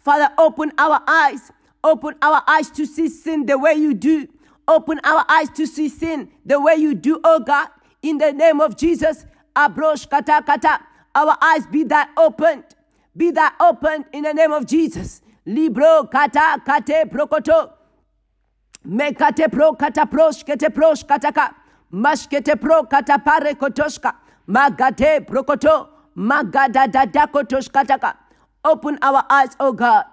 Father, 0.00 0.28
open 0.38 0.72
our 0.78 1.02
eyes. 1.06 1.50
Open 1.82 2.14
our 2.22 2.42
eyes 2.46 2.70
to 2.70 2.86
see 2.86 3.08
sin 3.08 3.46
the 3.46 3.58
way 3.58 3.74
you 3.74 3.94
do. 3.94 4.28
Open 4.66 5.00
our 5.04 5.24
eyes 5.28 5.50
to 5.50 5.66
see 5.66 5.88
sin 5.88 6.30
the 6.44 6.58
way 6.60 6.76
you 6.76 6.94
do, 6.94 7.20
oh 7.22 7.40
God. 7.40 7.68
In 8.02 8.18
the 8.18 8.32
name 8.32 8.60
of 8.60 8.76
Jesus. 8.76 9.26
Abrosh 9.54 10.08
kata 10.08 10.42
kata. 10.44 10.80
Our 11.14 11.36
eyes 11.40 11.66
be 11.66 11.84
that 11.84 12.10
opened. 12.16 12.64
Be 13.16 13.30
that 13.32 13.54
opened 13.60 14.06
in 14.12 14.24
the 14.24 14.32
name 14.32 14.52
of 14.52 14.66
Jesus. 14.66 15.20
Libro 15.46 16.04
kata 16.04 16.60
kate 16.64 17.10
prokoto. 17.10 17.72
Mekate 18.86 19.52
pro 19.52 19.74
kata 19.74 20.06
prosh 20.06 20.44
kete 20.44 20.68
prosh 20.72 21.04
kataka. 21.04 21.54
Mashkete 21.94 22.60
pro 22.60 22.82
kata 22.82 23.18
pare 23.24 23.54
kotoshka. 23.54 24.14
Magate 24.48 25.24
prokoto. 25.24 25.88
Magada 26.16 26.90
dada 26.90 27.28
kotosh. 27.32 28.14
Open 28.64 28.98
our 29.00 29.24
eyes, 29.30 29.56
oh 29.60 29.72
God. 29.72 30.04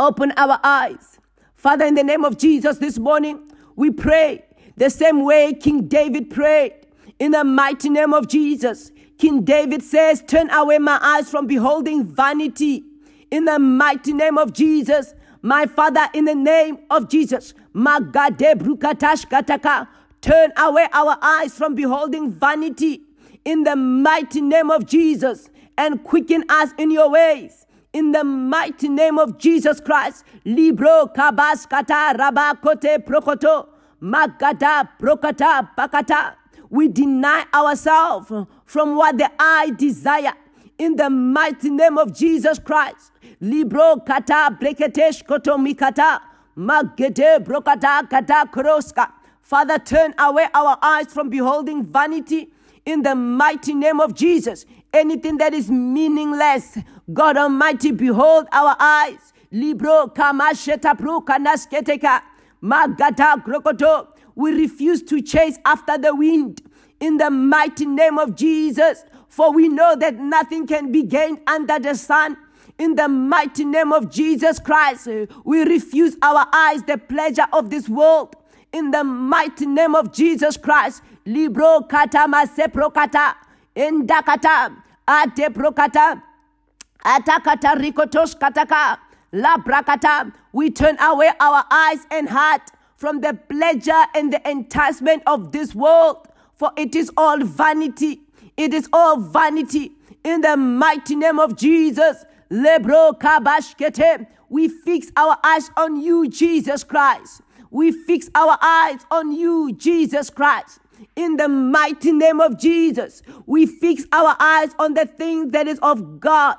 Open 0.00 0.32
our 0.36 0.58
eyes. 0.64 1.20
Father, 1.54 1.84
in 1.84 1.94
the 1.94 2.02
name 2.02 2.24
of 2.24 2.38
Jesus 2.38 2.78
this 2.78 2.98
morning, 2.98 3.50
we 3.76 3.90
pray 3.90 4.44
the 4.76 4.90
same 4.90 5.24
way 5.24 5.52
King 5.54 5.86
David 5.86 6.30
prayed. 6.30 6.74
In 7.20 7.32
the 7.32 7.44
mighty 7.44 7.88
name 7.88 8.12
of 8.12 8.28
Jesus, 8.28 8.90
King 9.18 9.42
David 9.42 9.82
says, 9.82 10.22
Turn 10.26 10.50
away 10.50 10.78
my 10.78 10.98
eyes 11.02 11.30
from 11.30 11.46
beholding 11.46 12.04
vanity. 12.04 12.84
In 13.30 13.44
the 13.44 13.58
mighty 13.58 14.12
name 14.12 14.38
of 14.38 14.52
Jesus, 14.52 15.14
my 15.42 15.66
Father, 15.66 16.08
in 16.14 16.24
the 16.24 16.34
name 16.34 16.78
of 16.90 17.08
Jesus, 17.08 17.54
Magade 17.74 18.54
Brukatash 18.54 19.26
Kataka, 19.28 19.86
turn 20.20 20.52
away 20.56 20.88
our 20.92 21.16
eyes 21.22 21.54
from 21.54 21.74
beholding 21.74 22.30
vanity. 22.32 23.02
In 23.44 23.64
the 23.64 23.76
mighty 23.76 24.40
name 24.40 24.70
of 24.70 24.86
Jesus, 24.86 25.48
and 25.78 26.02
quicken 26.02 26.44
us 26.50 26.70
in 26.76 26.90
your 26.90 27.08
ways. 27.08 27.64
In 27.92 28.12
the 28.12 28.24
mighty 28.24 28.88
name 28.88 29.18
of 29.18 29.38
Jesus 29.38 29.80
Christ, 29.80 30.24
Libro 30.44 31.06
Kabas 31.16 31.68
Kata 31.68 32.18
Rabakote 32.18 32.98
Prokoto, 33.06 33.68
Magada 34.02 34.88
Prokata 35.00 35.70
Pakata. 35.78 36.34
We 36.68 36.88
deny 36.88 37.46
ourselves 37.54 38.30
from 38.66 38.96
what 38.96 39.16
the 39.16 39.30
eye 39.38 39.70
desire. 39.78 40.34
In 40.76 40.96
the 40.96 41.08
mighty 41.08 41.70
name 41.70 41.96
of 41.96 42.14
Jesus 42.14 42.58
Christ, 42.58 43.12
Libro 43.40 43.96
Kata 43.96 44.56
Breketesh 44.60 45.26
Koto 45.26 45.56
Mikata, 45.56 46.20
Magede 46.56 47.42
Brokata 47.42 48.08
Kata 48.10 48.48
Kroska. 48.52 49.12
Father, 49.48 49.78
turn 49.78 50.12
away 50.18 50.46
our 50.52 50.76
eyes 50.82 51.06
from 51.06 51.30
beholding 51.30 51.82
vanity 51.82 52.50
in 52.84 53.00
the 53.00 53.14
mighty 53.14 53.72
name 53.72 53.98
of 53.98 54.12
Jesus. 54.14 54.66
Anything 54.92 55.38
that 55.38 55.54
is 55.54 55.70
meaningless, 55.70 56.76
God 57.10 57.38
Almighty, 57.38 57.92
behold 57.92 58.46
our 58.52 58.76
eyes. 58.78 59.32
Libro 59.50 60.08
kamasheta 60.08 60.98
pro. 60.98 61.22
Magata. 62.62 64.08
We 64.34 64.52
refuse 64.52 65.02
to 65.04 65.22
chase 65.22 65.56
after 65.64 65.96
the 65.96 66.14
wind. 66.14 66.60
In 67.00 67.16
the 67.16 67.30
mighty 67.30 67.86
name 67.86 68.18
of 68.18 68.36
Jesus. 68.36 69.02
For 69.30 69.50
we 69.50 69.68
know 69.68 69.96
that 69.96 70.16
nothing 70.16 70.66
can 70.66 70.92
be 70.92 71.04
gained 71.04 71.40
under 71.46 71.78
the 71.78 71.94
sun. 71.94 72.36
In 72.78 72.96
the 72.96 73.08
mighty 73.08 73.64
name 73.64 73.94
of 73.94 74.10
Jesus 74.10 74.58
Christ, 74.58 75.08
we 75.44 75.62
refuse 75.62 76.18
our 76.20 76.46
eyes 76.52 76.82
the 76.82 76.98
pleasure 76.98 77.46
of 77.54 77.70
this 77.70 77.88
world. 77.88 78.36
In 78.72 78.90
the 78.90 79.02
mighty 79.02 79.66
name 79.66 79.94
of 79.94 80.12
Jesus 80.12 80.56
Christ, 80.56 81.02
libro 81.24 81.80
kata 81.82 82.26
masepro 82.28 82.92
kata, 82.92 83.34
endakata, 83.74 84.76
ate 85.06 85.48
prokata, 85.54 86.22
atakata 87.04 87.74
rikotosh 87.76 88.36
kataka, 88.38 88.98
labrakata. 89.32 90.32
We 90.52 90.70
turn 90.70 90.98
away 91.00 91.30
our 91.40 91.64
eyes 91.70 92.06
and 92.10 92.28
heart 92.28 92.70
from 92.96 93.20
the 93.20 93.34
pleasure 93.34 94.04
and 94.14 94.32
the 94.32 94.48
enticement 94.48 95.22
of 95.26 95.52
this 95.52 95.74
world, 95.74 96.28
for 96.54 96.72
it 96.76 96.94
is 96.94 97.10
all 97.16 97.42
vanity. 97.42 98.20
It 98.56 98.74
is 98.74 98.88
all 98.92 99.18
vanity. 99.18 99.92
In 100.24 100.42
the 100.42 100.56
mighty 100.56 101.14
name 101.14 101.38
of 101.38 101.56
Jesus, 101.56 102.24
lebro 102.50 103.12
kabashkete, 103.12 104.26
we 104.50 104.68
fix 104.68 105.12
our 105.16 105.38
eyes 105.44 105.70
on 105.76 106.00
you, 106.00 106.28
Jesus 106.28 106.84
Christ. 106.84 107.42
We 107.70 107.92
fix 107.92 108.30
our 108.34 108.58
eyes 108.60 109.04
on 109.10 109.32
you, 109.32 109.72
Jesus 109.72 110.30
Christ. 110.30 110.80
In 111.14 111.36
the 111.36 111.48
mighty 111.48 112.12
name 112.12 112.40
of 112.40 112.58
Jesus, 112.58 113.22
we 113.46 113.66
fix 113.66 114.04
our 114.12 114.36
eyes 114.40 114.74
on 114.78 114.94
the 114.94 115.06
things 115.06 115.52
that 115.52 115.68
is 115.68 115.78
of 115.80 116.20
God. 116.20 116.56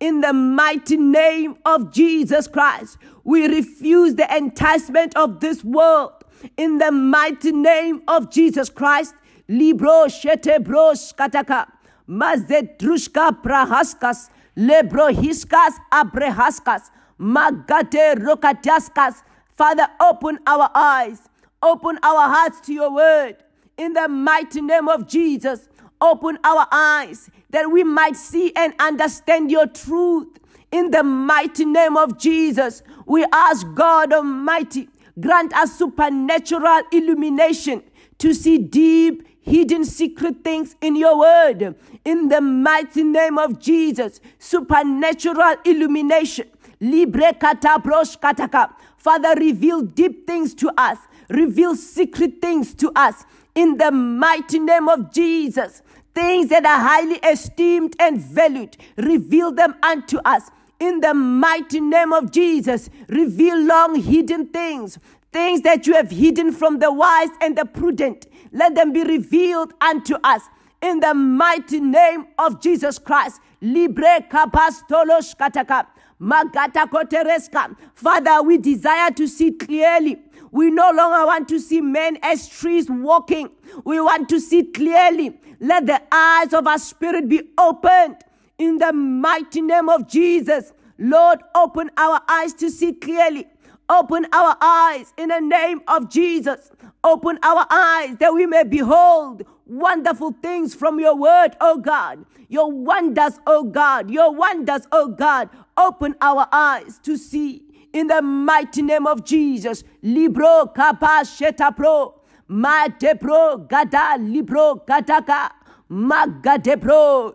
In 0.00 0.20
the 0.20 0.32
mighty 0.32 0.96
name 0.96 1.56
of 1.64 1.92
Jesus 1.92 2.46
Christ, 2.46 2.98
we 3.24 3.46
refuse 3.46 4.14
the 4.14 4.36
enticement 4.36 5.16
of 5.16 5.40
this 5.40 5.62
world. 5.62 6.12
In 6.56 6.78
the 6.78 6.90
mighty 6.90 7.52
name 7.52 8.02
of 8.08 8.30
Jesus 8.30 8.68
Christ, 8.68 9.14
libro 9.48 10.06
shete 10.06 10.62
bros 10.64 11.12
kataka, 11.12 11.68
mazedrushka 12.08 13.42
prahaskas, 13.42 14.28
lebrohiskas 14.56 15.74
abrehaskas, 15.92 16.90
magate 17.20 18.16
rokataskas. 18.16 19.22
Father, 19.62 19.86
open 20.00 20.40
our 20.44 20.68
eyes, 20.74 21.28
open 21.62 21.96
our 22.02 22.28
hearts 22.28 22.60
to 22.62 22.72
your 22.72 22.92
word. 22.92 23.36
In 23.76 23.92
the 23.92 24.08
mighty 24.08 24.60
name 24.60 24.88
of 24.88 25.06
Jesus, 25.06 25.68
open 26.00 26.36
our 26.42 26.66
eyes 26.72 27.30
that 27.50 27.70
we 27.70 27.84
might 27.84 28.16
see 28.16 28.52
and 28.56 28.74
understand 28.80 29.52
your 29.52 29.68
truth. 29.68 30.26
In 30.72 30.90
the 30.90 31.04
mighty 31.04 31.64
name 31.64 31.96
of 31.96 32.18
Jesus, 32.18 32.82
we 33.06 33.24
ask 33.32 33.64
God 33.76 34.12
Almighty, 34.12 34.88
grant 35.20 35.54
us 35.54 35.78
supernatural 35.78 36.82
illumination 36.90 37.84
to 38.18 38.34
see 38.34 38.58
deep, 38.58 39.28
hidden 39.42 39.84
secret 39.84 40.42
things 40.42 40.74
in 40.80 40.96
your 40.96 41.16
word. 41.20 41.76
In 42.04 42.26
the 42.26 42.40
mighty 42.40 43.04
name 43.04 43.38
of 43.38 43.60
Jesus, 43.60 44.20
supernatural 44.40 45.54
illumination. 45.64 46.48
Libre 46.82 47.32
katabrosh 47.34 48.18
kataka. 48.18 48.72
Father, 48.96 49.34
reveal 49.36 49.82
deep 49.82 50.26
things 50.26 50.52
to 50.52 50.68
us, 50.76 50.98
reveal 51.28 51.76
secret 51.76 52.42
things 52.42 52.74
to 52.74 52.90
us. 52.96 53.24
In 53.54 53.76
the 53.78 53.92
mighty 53.92 54.58
name 54.58 54.88
of 54.88 55.12
Jesus, 55.12 55.82
things 56.12 56.48
that 56.48 56.66
are 56.66 56.80
highly 56.80 57.18
esteemed 57.18 57.94
and 58.00 58.18
valued, 58.20 58.76
reveal 58.96 59.52
them 59.52 59.76
unto 59.80 60.18
us. 60.24 60.50
In 60.80 60.98
the 60.98 61.14
mighty 61.14 61.78
name 61.78 62.12
of 62.12 62.32
Jesus, 62.32 62.90
reveal 63.08 63.60
long 63.60 63.94
hidden 63.94 64.46
things, 64.46 64.98
things 65.32 65.60
that 65.60 65.86
you 65.86 65.94
have 65.94 66.10
hidden 66.10 66.50
from 66.50 66.80
the 66.80 66.92
wise 66.92 67.30
and 67.40 67.56
the 67.56 67.64
prudent. 67.64 68.26
Let 68.50 68.74
them 68.74 68.92
be 68.92 69.04
revealed 69.04 69.72
unto 69.80 70.16
us. 70.24 70.42
In 70.80 70.98
the 70.98 71.14
mighty 71.14 71.78
name 71.78 72.26
of 72.40 72.60
Jesus 72.60 72.98
Christ. 72.98 73.40
Libre 73.60 74.26
kapastolosh 74.28 75.36
kataka. 75.36 75.86
Magata 76.22 76.86
kotereska. 76.88 77.76
Father, 77.94 78.42
we 78.42 78.56
desire 78.56 79.10
to 79.10 79.26
see 79.26 79.50
clearly. 79.50 80.18
We 80.52 80.70
no 80.70 80.90
longer 80.92 81.26
want 81.26 81.48
to 81.48 81.58
see 81.58 81.80
men 81.80 82.18
as 82.22 82.48
trees 82.48 82.88
walking. 82.88 83.50
We 83.84 84.00
want 84.00 84.28
to 84.28 84.38
see 84.38 84.64
clearly. 84.64 85.40
Let 85.58 85.86
the 85.86 86.00
eyes 86.12 86.52
of 86.52 86.66
our 86.66 86.78
spirit 86.78 87.28
be 87.28 87.42
opened 87.58 88.16
in 88.58 88.78
the 88.78 88.92
mighty 88.92 89.62
name 89.62 89.88
of 89.88 90.08
Jesus. 90.08 90.72
Lord, 90.98 91.40
open 91.56 91.90
our 91.96 92.20
eyes 92.28 92.54
to 92.54 92.70
see 92.70 92.92
clearly. 92.92 93.48
Open 93.88 94.26
our 94.32 94.56
eyes 94.60 95.12
in 95.16 95.30
the 95.30 95.40
name 95.40 95.80
of 95.88 96.08
Jesus. 96.08 96.70
Open 97.02 97.38
our 97.42 97.66
eyes 97.68 98.16
that 98.18 98.32
we 98.32 98.46
may 98.46 98.62
behold 98.62 99.42
wonderful 99.72 100.32
things 100.42 100.74
from 100.74 101.00
your 101.00 101.16
word, 101.16 101.56
oh 101.60 101.78
God. 101.78 102.24
Your 102.48 102.70
wonders, 102.70 103.40
oh 103.46 103.64
God. 103.64 104.10
Your 104.10 104.32
wonders, 104.32 104.86
oh 104.92 105.08
God. 105.08 105.48
Open 105.76 106.14
our 106.20 106.46
eyes 106.52 106.98
to 107.04 107.16
see 107.16 107.62
in 107.92 108.06
the 108.08 108.22
mighty 108.22 108.82
name 108.82 109.06
of 109.06 109.24
Jesus. 109.24 109.84
Libro 110.02 110.66
kapa 110.66 111.24
sheta 111.24 111.72
pro. 111.72 112.14
Mate 112.48 113.18
pro 113.20 113.58
gada 113.58 114.16
libro 114.20 114.82
kataka. 114.86 115.50
Magade 115.90 116.80
pro. 116.80 117.34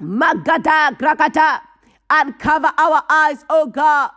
Magada 0.00 0.96
krakata. 0.98 1.60
Uncover 2.10 2.72
our 2.76 3.02
eyes, 3.08 3.44
oh 3.48 3.66
God. 3.66 4.10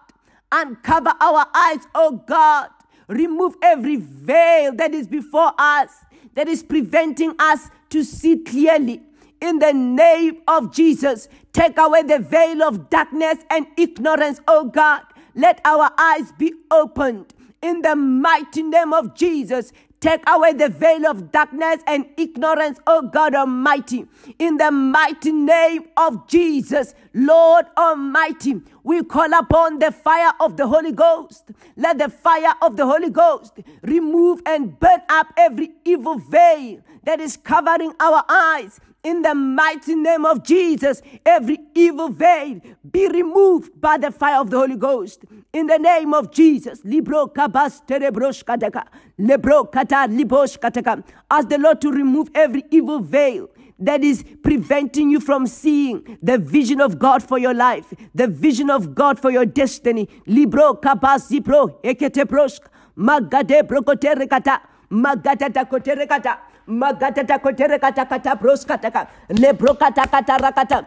Uncover 0.51 1.13
our 1.21 1.47
eyes, 1.55 1.87
oh 1.95 2.21
God. 2.27 2.69
Remove 3.07 3.55
every 3.61 3.97
veil 3.97 4.73
that 4.75 4.93
is 4.93 5.07
before 5.07 5.53
us, 5.57 5.91
that 6.35 6.47
is 6.47 6.63
preventing 6.63 7.33
us 7.39 7.69
to 7.89 8.03
see 8.03 8.37
clearly. 8.37 9.01
In 9.41 9.59
the 9.59 9.73
name 9.73 10.41
of 10.47 10.73
Jesus, 10.73 11.27
take 11.51 11.77
away 11.77 12.03
the 12.03 12.19
veil 12.19 12.63
of 12.63 12.89
darkness 12.89 13.39
and 13.49 13.67
ignorance, 13.77 14.39
oh 14.47 14.65
God. 14.65 15.01
Let 15.33 15.59
our 15.65 15.91
eyes 15.97 16.31
be 16.37 16.53
opened. 16.71 17.33
In 17.61 17.81
the 17.81 17.95
mighty 17.95 18.63
name 18.63 18.93
of 18.93 19.15
Jesus, 19.15 19.73
Take 20.05 20.21
away 20.29 20.53
the 20.53 20.69
veil 20.69 21.07
of 21.07 21.31
darkness 21.31 21.79
and 21.87 22.05
ignorance, 22.15 22.77
O 22.85 23.01
God 23.01 23.33
Almighty. 23.33 24.05
In 24.37 24.57
the 24.57 24.69
mighty 24.69 25.31
name 25.31 25.85
of 25.97 26.27
Jesus, 26.27 26.93
Lord 27.15 27.65
Almighty, 27.75 28.61
we 28.83 29.03
call 29.03 29.33
upon 29.33 29.79
the 29.79 29.91
fire 29.91 30.33
of 30.39 30.57
the 30.57 30.67
Holy 30.67 30.91
Ghost. 30.91 31.45
Let 31.75 31.97
the 31.97 32.09
fire 32.09 32.53
of 32.61 32.77
the 32.77 32.85
Holy 32.85 33.09
Ghost 33.09 33.53
remove 33.81 34.43
and 34.45 34.79
burn 34.79 35.01
up 35.09 35.33
every 35.37 35.71
evil 35.83 36.19
veil 36.19 36.81
that 37.05 37.19
is 37.19 37.35
covering 37.35 37.93
our 37.99 38.23
eyes 38.29 38.79
in 39.05 39.21
the 39.21 39.35
mighty 39.35 39.93
name 39.93 40.25
of 40.25 40.43
Jesus, 40.43 41.01
every 41.23 41.59
evil 41.75 42.09
veil 42.09 42.59
be 42.91 43.07
removed 43.07 43.79
by 43.79 43.97
the 43.97 44.11
fire 44.11 44.41
of 44.41 44.49
the 44.49 44.57
Holy 44.57 44.75
Ghost. 44.75 45.23
In 45.53 45.67
the 45.67 45.77
name 45.77 46.11
of 46.11 46.31
Jesus, 46.31 46.83
libro 46.83 47.27
kabas 47.27 47.85
terebrosh 47.85 48.43
kataka, 48.43 48.87
lebro 49.19 49.65
kata 49.65 50.07
libosh 50.09 50.57
kataka. 50.57 51.03
Ask 51.29 51.49
the 51.49 51.59
Lord 51.59 51.81
to 51.81 51.91
remove 51.91 52.31
every 52.33 52.63
evil 52.71 52.99
veil 52.99 53.47
that 53.77 54.03
is 54.03 54.25
preventing 54.41 55.11
you 55.11 55.19
from 55.19 55.45
seeing 55.45 56.17
the 56.23 56.39
vision 56.39 56.81
of 56.81 56.97
God 56.97 57.21
for 57.21 57.37
your 57.37 57.53
life, 57.53 57.93
the 58.15 58.27
vision 58.27 58.71
of 58.71 58.95
God 58.95 59.19
for 59.19 59.29
your 59.29 59.45
destiny. 59.45 60.09
Libro 60.25 60.73
kabas 60.73 61.29
zipro 61.29 61.79
ekete 61.83 62.25
brosh 62.25 62.59
magade 62.97 63.61
brokotere 63.67 64.27
kata 64.27 64.61
magata 64.89 65.47
takotere 65.53 66.07
kata 66.65 66.71
magata 66.71 67.23
takotere 67.23 67.79
kata 67.79 68.05
kata 68.05 68.35
bros 68.35 68.65
kata 68.65 68.91
ka 68.91 69.07
lebro 69.29 69.73
kata 69.75 70.07
kata 70.07 70.37
rakata 70.37 70.85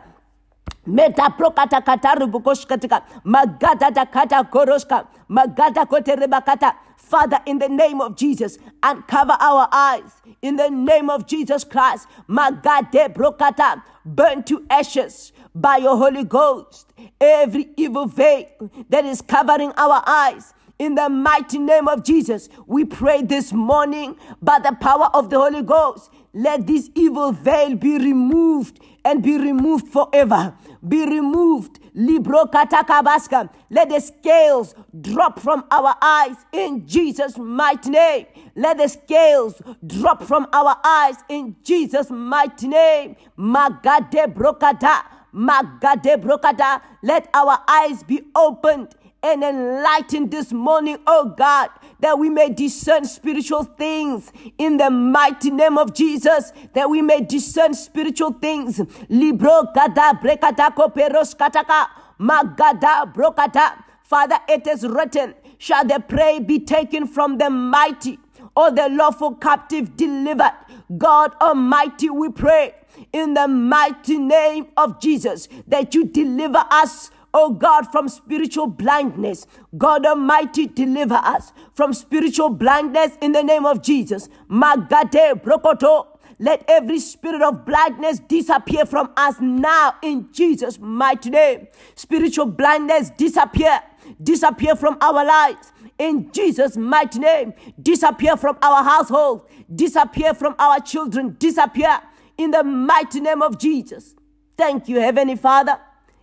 Meta 0.87 1.29
prokata 1.31 1.85
kata 1.85 2.15
rubukoshkatika. 2.17 3.03
Magada 3.25 3.93
da 3.93 4.07
kata 4.07 4.43
koroshka. 4.45 5.07
Magada 5.29 5.85
koterebakata. 5.87 6.75
Father, 6.97 7.39
in 7.47 7.59
the 7.59 7.69
name 7.69 8.01
of 8.01 8.17
Jesus, 8.17 8.59
uncover 8.83 9.37
our 9.39 9.69
eyes. 9.71 10.11
In 10.41 10.57
the 10.57 10.71
name 10.71 11.11
of 11.11 11.27
Jesus 11.27 11.65
Christ. 11.65 12.09
Magade 12.29 13.13
brokata. 13.15 13.83
Burn 14.05 14.43
to 14.45 14.65
ashes 14.71 15.33
by 15.55 15.77
your 15.77 15.97
Holy 15.99 16.25
Ghost. 16.25 16.93
Every 17.21 17.69
evil 17.77 18.07
veil 18.07 18.47
that 18.89 19.05
is 19.05 19.21
covering 19.21 19.73
our 19.77 20.03
eyes. 20.07 20.55
In 20.79 20.95
the 20.95 21.09
mighty 21.09 21.59
name 21.59 21.89
of 21.89 22.05
Jesus, 22.05 22.49
we 22.69 22.85
pray 22.85 23.23
this 23.23 23.53
morning 23.53 24.17
by 24.41 24.61
the 24.61 24.77
power 24.81 25.11
of 25.13 25.29
the 25.29 25.37
Holy 25.37 25.63
Ghost. 25.63 26.09
Let 26.33 26.69
this 26.69 26.89
evil 26.95 27.33
veil 27.33 27.75
be 27.75 27.99
removed 27.99 28.79
and 29.05 29.21
be 29.21 29.39
removed 29.39 29.89
forever. 29.89 30.55
Be 30.87 31.05
removed. 31.05 31.81
Libro 31.95 32.45
katakabaska. 32.45 33.51
Let 33.71 33.89
the 33.89 33.99
scales 33.99 34.77
drop 35.01 35.41
from 35.41 35.65
our 35.73 35.97
eyes 36.01 36.37
in 36.53 36.87
Jesus' 36.87 37.37
mighty 37.39 37.91
name. 37.91 38.27
Let 38.55 38.79
the 38.79 38.87
scales 38.87 39.61
drop 39.85 40.23
from 40.23 40.47
our 40.53 40.77
eyes 40.85 41.17
in 41.29 41.57
Jesus' 41.65 42.09
mighty 42.09 42.69
name. 42.69 43.17
Magade 43.37 44.33
brokata. 44.33 45.03
Magade 45.35 46.23
brokata. 46.23 46.81
Let 47.03 47.29
our 47.35 47.59
eyes 47.67 48.05
be 48.05 48.23
opened 48.37 48.95
and 49.23 49.43
enlightened 49.43 50.31
this 50.31 50.53
morning, 50.53 50.99
oh 51.07 51.35
God, 51.37 51.71
that 52.01 52.19
we 52.19 52.31
may 52.31 52.51
discern 52.51 53.05
spiritual 53.05 53.65
things 53.65 54.33
in 54.59 54.77
the 54.77 54.91
mighty 54.91 55.51
name 55.51 55.77
of 55.77 55.95
Jesus, 55.95 56.53
that 56.75 56.89
we 56.89 57.03
may 57.03 57.21
discern 57.21 57.75
spiritual 57.75 58.33
things. 58.33 58.81
Libro 59.09 59.65
gada 59.75 60.19
brekata 60.23 60.75
koperos 60.75 61.37
kataka 61.37 61.89
magada 62.21 63.13
brokata. 63.13 63.85
Father, 64.03 64.39
it 64.49 64.67
is 64.67 64.87
written, 64.87 65.35
shall 65.59 65.85
the 65.85 65.99
prey 65.99 66.39
be 66.39 66.61
taken 66.61 67.07
from 67.07 67.39
the 67.39 67.51
mighty 67.51 68.19
or 68.57 68.71
the 68.71 68.89
lawful 68.89 69.35
captive 69.35 69.97
delivered? 69.97 70.53
God 70.97 71.35
Almighty, 71.41 72.09
we 72.09 72.31
pray 72.31 72.75
in 73.13 73.35
the 73.35 73.47
mighty 73.47 74.17
name 74.19 74.69
of 74.77 75.01
Jesus 75.01 75.49
that 75.67 75.95
you 75.95 76.05
deliver 76.05 76.65
us 76.71 77.11
oh 77.39 77.51
God, 77.51 77.93
from 77.93 78.09
spiritual 78.09 78.67
blindness. 78.67 79.47
God 79.77 80.05
Almighty, 80.05 80.67
deliver 80.67 81.15
us 81.15 81.53
from 81.73 81.95
spiritual 81.95 82.51
blindness 82.51 83.17
in 83.21 83.33
the 83.33 83.43
name 83.43 83.65
of 83.65 83.81
Jesus. 83.81 84.29
Magate 84.49 85.41
brokoto. 85.43 86.07
Let 86.41 86.65
every 86.69 86.99
spirit 87.01 87.43
of 87.43 87.65
blindness 87.65 88.21
disappear 88.21 88.87
from 88.87 89.13
us 89.17 89.37
now 89.41 89.95
in 90.03 90.29
Jesus' 90.33 90.79
mighty 90.79 91.31
name. 91.31 91.69
Spiritual 91.95 92.47
blindness 92.47 93.11
disappear, 93.11 93.81
disappear 94.23 94.77
from 94.77 94.99
our 95.01 95.25
lives 95.25 95.73
in 95.99 96.31
Jesus' 96.33 96.77
mighty 96.77 97.19
name. 97.19 97.55
Disappear 97.81 98.37
from 98.37 98.57
our 98.63 98.85
household, 98.85 99.49
disappear 99.73 100.35
from 100.35 100.55
our 100.59 100.81
children, 100.81 101.37
disappear 101.39 102.01
in 102.37 102.53
the 102.53 102.63
mighty 102.63 103.21
name 103.21 103.43
of 103.43 103.59
Jesus. 103.59 104.15
Thank 104.57 104.89
you, 104.89 105.01
Heavenly 105.01 105.37
Father 105.37 105.79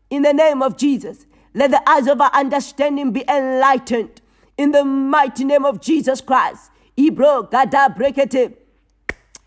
in 0.10 0.22
the 0.22 0.34
name 0.34 0.62
of 0.62 0.78
Jesus. 0.78 1.26
Let 1.54 1.72
the 1.72 1.90
eyes 1.90 2.08
of 2.08 2.20
our 2.22 2.32
understanding 2.34 3.12
be 3.12 3.24
enlightened 3.28 4.22
in 4.58 4.72
the 4.72 4.84
mighty 4.84 5.44
name 5.46 5.66
of 5.66 5.82
Jesus 5.82 6.22
Christ. 6.22 6.72
Ibro 6.98 7.50
gada 7.50 7.94
brekete. 7.98 8.54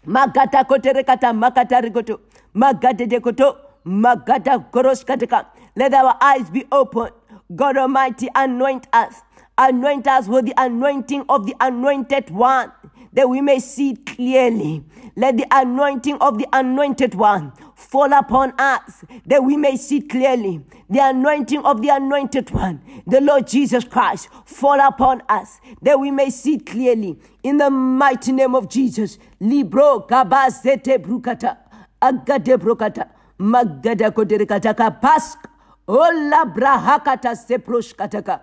Magata 0.07 0.65
koterekata 0.65 1.33
makata 1.33 1.83
rigoto. 1.83 2.21
Magade 2.55 3.09
dekoto. 3.09 3.57
Magada 3.87 4.71
goroskateka. 4.71 5.47
Let 5.77 5.95
our 5.95 6.17
eyes 6.21 6.51
be 6.51 6.65
open. 6.73 7.11
God 7.55 7.77
Almighty, 7.77 8.29
anoint 8.35 8.87
us. 8.93 9.23
Anoint 9.57 10.07
us 10.07 10.29
with 10.29 10.47
the 10.47 10.55
anointing 10.57 11.25
of 11.29 11.47
the 11.47 11.55
anointed 11.61 12.31
one 12.31 12.73
that 13.13 13.29
we 13.29 13.41
may 13.41 13.59
see 13.59 13.97
clearly. 13.97 14.85
Let 15.17 15.37
the 15.37 15.47
anointing 15.51 16.19
of 16.19 16.39
the 16.39 16.47
anointed 16.53 17.15
one 17.15 17.53
fall 17.79 18.13
upon 18.13 18.53
us 18.59 19.05
that 19.25 19.43
we 19.45 19.57
may 19.57 19.77
see 19.77 20.01
clearly. 20.01 20.61
The 20.91 20.99
anointing 20.99 21.65
of 21.65 21.81
the 21.81 21.91
anointed 21.91 22.51
one, 22.51 22.83
the 23.07 23.21
Lord 23.21 23.47
Jesus 23.47 23.85
Christ, 23.85 24.29
fall 24.45 24.81
upon 24.81 25.23
us 25.29 25.61
that 25.83 25.99
we 26.01 26.11
may 26.11 26.31
see 26.31 26.59
clearly. 26.59 27.17
In 27.45 27.59
the 27.59 27.71
mighty 27.71 28.33
name 28.33 28.57
of 28.57 28.69
Jesus. 28.69 29.19
Libro 29.39 30.01
kabazete 30.01 30.99
brukata. 30.99 31.57
Agade 32.03 32.59
brukata. 32.59 33.09
Magada 33.39 34.11
koderekataka 34.11 35.01
pask. 35.01 35.39
Ola 35.87 36.45
brahakata 36.47 37.37
seproshkataka. 37.37 38.41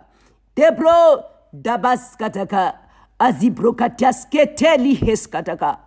Debro 0.56 1.24
dabaskataka. 1.54 2.78
Azibrokatiasketeli 3.20 4.96
heskataka. 4.96 5.78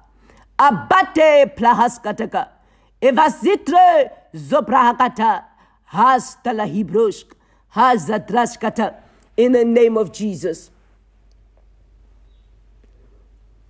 Abate 0.59 1.47
plahaskataka. 1.57 2.57
Evazitre 3.01 4.11
zobrahakata. 4.35 5.45
Hasta 5.85 6.53
la 6.53 6.65
hibroshk. 6.66 7.33
In 9.37 9.53
the 9.53 9.65
name 9.65 9.97
of 9.97 10.12
Jesus. 10.12 10.70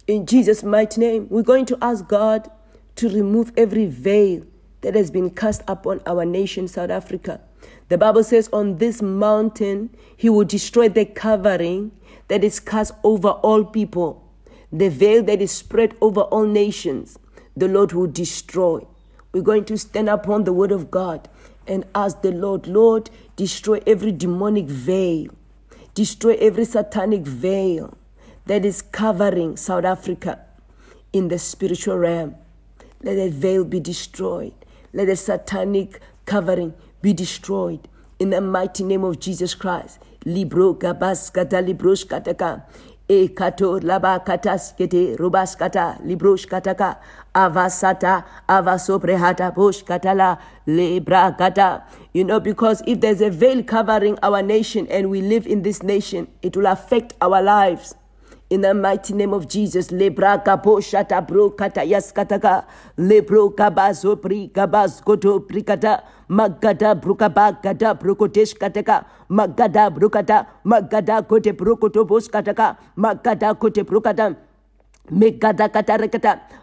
In 0.06 0.24
Jesus' 0.24 0.62
mighty 0.62 1.00
name, 1.00 1.26
we're 1.28 1.42
going 1.42 1.66
to 1.66 1.76
ask 1.82 2.08
God 2.08 2.50
to 2.96 3.08
remove 3.08 3.52
every 3.56 3.86
veil 3.86 4.44
that 4.80 4.94
has 4.94 5.10
been 5.10 5.30
cast 5.30 5.62
upon 5.68 6.00
our 6.06 6.24
nation, 6.24 6.66
South 6.66 6.90
Africa. 6.90 7.40
The 7.88 7.98
Bible 7.98 8.24
says, 8.24 8.48
On 8.52 8.78
this 8.78 9.02
mountain, 9.02 9.90
He 10.16 10.30
will 10.30 10.44
destroy 10.44 10.88
the 10.88 11.04
covering 11.04 11.92
that 12.28 12.42
is 12.42 12.60
cast 12.60 12.94
over 13.04 13.28
all 13.28 13.64
people, 13.64 14.24
the 14.72 14.88
veil 14.88 15.22
that 15.24 15.42
is 15.42 15.50
spread 15.50 15.94
over 16.00 16.22
all 16.22 16.46
nations. 16.46 17.18
The 17.56 17.68
Lord 17.68 17.92
will 17.92 18.06
destroy. 18.06 18.86
We're 19.32 19.42
going 19.42 19.64
to 19.66 19.76
stand 19.76 20.08
upon 20.08 20.44
the 20.44 20.52
word 20.52 20.72
of 20.72 20.90
God 20.90 21.28
and 21.66 21.84
ask 21.94 22.22
the 22.22 22.32
Lord, 22.32 22.66
Lord, 22.66 23.10
destroy 23.36 23.80
every 23.86 24.12
demonic 24.12 24.66
veil, 24.66 25.28
destroy 25.94 26.34
every 26.40 26.64
satanic 26.64 27.22
veil 27.22 27.96
that 28.46 28.64
is 28.64 28.80
covering 28.80 29.56
South 29.56 29.84
Africa 29.84 30.40
in 31.12 31.28
the 31.28 31.38
spiritual 31.38 31.98
realm. 31.98 32.36
Let 33.02 33.16
that 33.16 33.32
veil 33.32 33.64
be 33.64 33.80
destroyed. 33.80 34.54
Let 34.92 35.06
the 35.06 35.16
satanic 35.16 36.00
covering 36.24 36.74
be 37.02 37.12
destroyed 37.12 37.86
in 38.18 38.30
the 38.30 38.40
mighty 38.40 38.82
name 38.82 39.04
of 39.04 39.20
Jesus 39.20 39.54
Christ. 39.54 39.98
Libro 40.24 40.74
gabas 40.74 41.32
kata 41.32 41.56
librosh 41.56 42.06
kataka. 42.06 42.64
E 43.08 43.28
kato 43.28 43.78
laba 43.80 44.24
katas 44.24 44.76
kete 44.76 45.16
robas 45.18 45.56
kata 45.56 45.98
librosh 46.02 46.46
kataka. 46.46 46.96
Avasata 47.38 48.24
avasoprehata 48.48 49.54
bosh 49.54 49.84
katala 49.84 50.38
lebra. 50.66 51.84
You 52.12 52.24
know, 52.24 52.40
because 52.40 52.82
if 52.84 53.00
there's 53.00 53.20
a 53.20 53.30
veil 53.30 53.62
covering 53.62 54.18
our 54.24 54.42
nation 54.42 54.88
and 54.90 55.08
we 55.08 55.22
live 55.22 55.46
in 55.46 55.62
this 55.62 55.84
nation, 55.84 56.26
it 56.42 56.56
will 56.56 56.66
affect 56.66 57.14
our 57.20 57.40
lives. 57.40 57.94
In 58.50 58.62
the 58.62 58.74
mighty 58.74 59.12
name 59.12 59.32
of 59.34 59.46
Jesus, 59.46 59.88
lebra 59.92 60.42
kapo 60.42 60.80
shata 60.80 61.20
bro 61.24 61.50
kata 61.50 61.84
yas 61.84 62.10
kataka 62.12 62.64
lebro 62.96 63.50
kabazo 63.54 64.16
pri 64.20 64.50
koto 65.04 65.38
prikata 65.40 66.02
magada 66.28 66.94
brukaba 67.00 67.62
gada 67.62 67.94
brukotesh 67.94 68.56
kataka 68.58 69.04
magada 69.30 69.90
brukata 69.92 70.46
magada 70.64 71.22
kote 71.28 71.52
brukoto 71.52 72.04
bos 72.08 72.26
kataka 72.26 72.78
magada 72.96 73.54
kote 73.54 73.84
kata. 73.84 74.47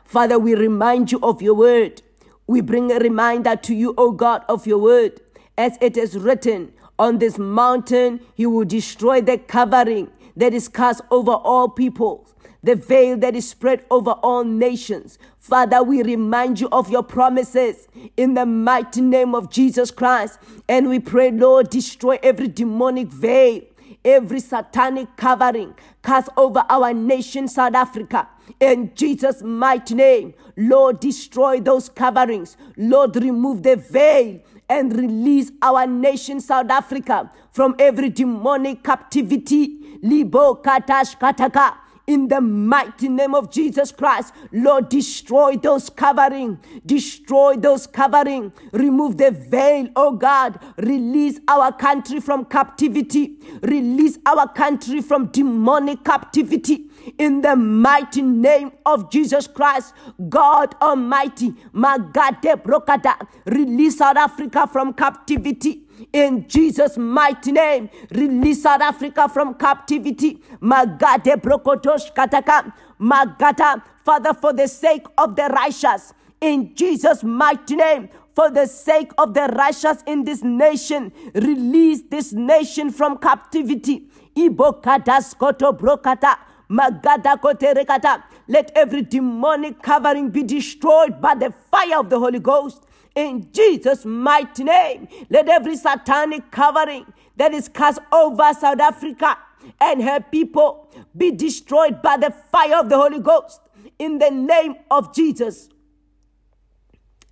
Father, 0.05 0.39
we 0.39 0.55
remind 0.55 1.11
you 1.11 1.19
of 1.21 1.41
your 1.41 1.55
word. 1.55 2.01
We 2.47 2.61
bring 2.61 2.91
a 2.91 2.99
reminder 2.99 3.55
to 3.55 3.73
you, 3.73 3.93
O 3.97 4.11
God, 4.11 4.43
of 4.47 4.67
your 4.67 4.77
word, 4.77 5.19
as 5.57 5.77
it 5.81 5.97
is 5.97 6.17
written. 6.17 6.71
On 6.99 7.17
this 7.17 7.37
mountain, 7.37 8.21
he 8.35 8.45
will 8.45 8.65
destroy 8.65 9.19
the 9.21 9.37
covering 9.37 10.09
that 10.37 10.53
is 10.53 10.67
cast 10.67 11.01
over 11.11 11.31
all 11.31 11.67
peoples, 11.69 12.33
the 12.63 12.75
veil 12.75 13.17
that 13.17 13.35
is 13.35 13.49
spread 13.49 13.83
over 13.89 14.11
all 14.11 14.43
nations. 14.43 15.17
Father, 15.39 15.83
we 15.83 16.03
remind 16.03 16.59
you 16.59 16.69
of 16.71 16.89
your 16.89 17.03
promises 17.03 17.87
in 18.15 18.33
the 18.33 18.45
mighty 18.45 19.01
name 19.01 19.35
of 19.35 19.49
Jesus 19.49 19.91
Christ. 19.91 20.39
And 20.69 20.89
we 20.89 20.99
pray, 20.99 21.31
Lord, 21.31 21.69
destroy 21.69 22.19
every 22.23 22.47
demonic 22.47 23.07
veil, 23.07 23.61
every 24.03 24.39
satanic 24.39 25.15
covering 25.17 25.75
cast 26.03 26.29
over 26.37 26.63
our 26.69 26.93
nation, 26.93 27.47
South 27.47 27.73
Africa. 27.75 28.27
In 28.59 28.91
Jesus' 28.95 29.41
mighty 29.41 29.95
name, 29.95 30.33
Lord, 30.55 30.99
destroy 30.99 31.59
those 31.59 31.89
coverings. 31.89 32.57
Lord, 32.77 33.15
remove 33.15 33.63
the 33.63 33.75
veil 33.75 34.39
and 34.69 34.95
release 34.95 35.51
our 35.61 35.85
nation, 35.85 36.39
South 36.39 36.69
Africa, 36.69 37.31
from 37.51 37.75
every 37.79 38.09
demonic 38.09 38.83
captivity. 38.83 39.97
Libo 40.01 40.55
katash 40.55 41.17
kataka. 41.17 41.77
In 42.07 42.27
the 42.27 42.39
mighty 42.39 43.09
name 43.09 43.33
of 43.33 43.49
Jesus 43.49 43.91
Christ, 43.91 44.31
Lord, 44.51 44.89
destroy 44.89 45.57
those 45.57 45.89
covering, 45.89 46.59
destroy 46.85 47.55
those 47.55 47.87
covering, 47.87 48.53
remove 48.71 49.17
the 49.17 49.31
veil, 49.31 49.89
oh 49.95 50.11
God, 50.11 50.59
release 50.77 51.39
our 51.47 51.71
country 51.71 52.19
from 52.19 52.45
captivity, 52.45 53.37
release 53.63 54.19
our 54.27 54.47
country 54.47 55.01
from 55.01 55.27
demonic 55.27 56.03
captivity 56.03 56.85
in 57.17 57.41
the 57.41 57.55
mighty 57.55 58.21
name 58.21 58.71
of 58.85 59.11
Jesus 59.11 59.47
Christ, 59.47 59.93
God 60.29 60.75
Almighty, 60.81 61.51
Magade 61.73 62.61
Brokada, 62.63 63.27
release 63.45 63.97
South 63.97 64.17
Africa 64.17 64.67
from 64.67 64.93
captivity. 64.93 65.81
In 66.11 66.47
Jesus' 66.47 66.97
mighty 66.97 67.51
name, 67.51 67.89
release 68.11 68.63
South 68.63 68.81
Africa 68.81 69.29
from 69.29 69.53
captivity. 69.55 70.35
Magade 70.61 71.41
Brokotosh 71.41 72.13
Kataka, 72.13 72.73
Magata, 72.99 73.81
Father, 74.03 74.33
for 74.33 74.53
the 74.53 74.67
sake 74.67 75.05
of 75.17 75.35
the 75.35 75.43
righteous, 75.43 76.13
in 76.41 76.75
Jesus' 76.75 77.23
mighty 77.23 77.75
name, 77.75 78.09
for 78.35 78.51
the 78.51 78.65
sake 78.65 79.11
of 79.17 79.33
the 79.33 79.47
righteous 79.57 80.03
in 80.05 80.25
this 80.25 80.43
nation, 80.43 81.11
release 81.33 82.01
this 82.09 82.33
nation 82.33 82.91
from 82.91 83.17
captivity. 83.17 84.07
Ibokadas 84.35 85.37
koto 85.37 85.71
brokata. 85.71 86.37
Magada 86.69 87.39
koterekata. 87.39 88.23
Let 88.47 88.71
every 88.75 89.01
demonic 89.01 89.81
covering 89.81 90.29
be 90.29 90.43
destroyed 90.43 91.21
by 91.21 91.35
the 91.35 91.53
fire 91.71 91.99
of 91.99 92.09
the 92.09 92.19
Holy 92.19 92.39
Ghost. 92.39 92.83
In 93.15 93.49
Jesus' 93.51 94.05
mighty 94.05 94.63
name, 94.63 95.07
let 95.29 95.47
every 95.47 95.77
satanic 95.77 96.51
covering 96.51 97.05
that 97.37 97.53
is 97.53 97.69
cast 97.69 97.99
over 98.11 98.53
South 98.53 98.79
Africa 98.79 99.37
and 99.79 100.03
her 100.03 100.19
people 100.19 100.89
be 101.15 101.31
destroyed 101.31 102.01
by 102.01 102.17
the 102.17 102.31
fire 102.51 102.77
of 102.77 102.89
the 102.89 102.97
Holy 102.97 103.19
Ghost 103.19 103.61
in 103.97 104.19
the 104.19 104.29
name 104.29 104.75
of 104.91 105.13
Jesus. 105.15 105.69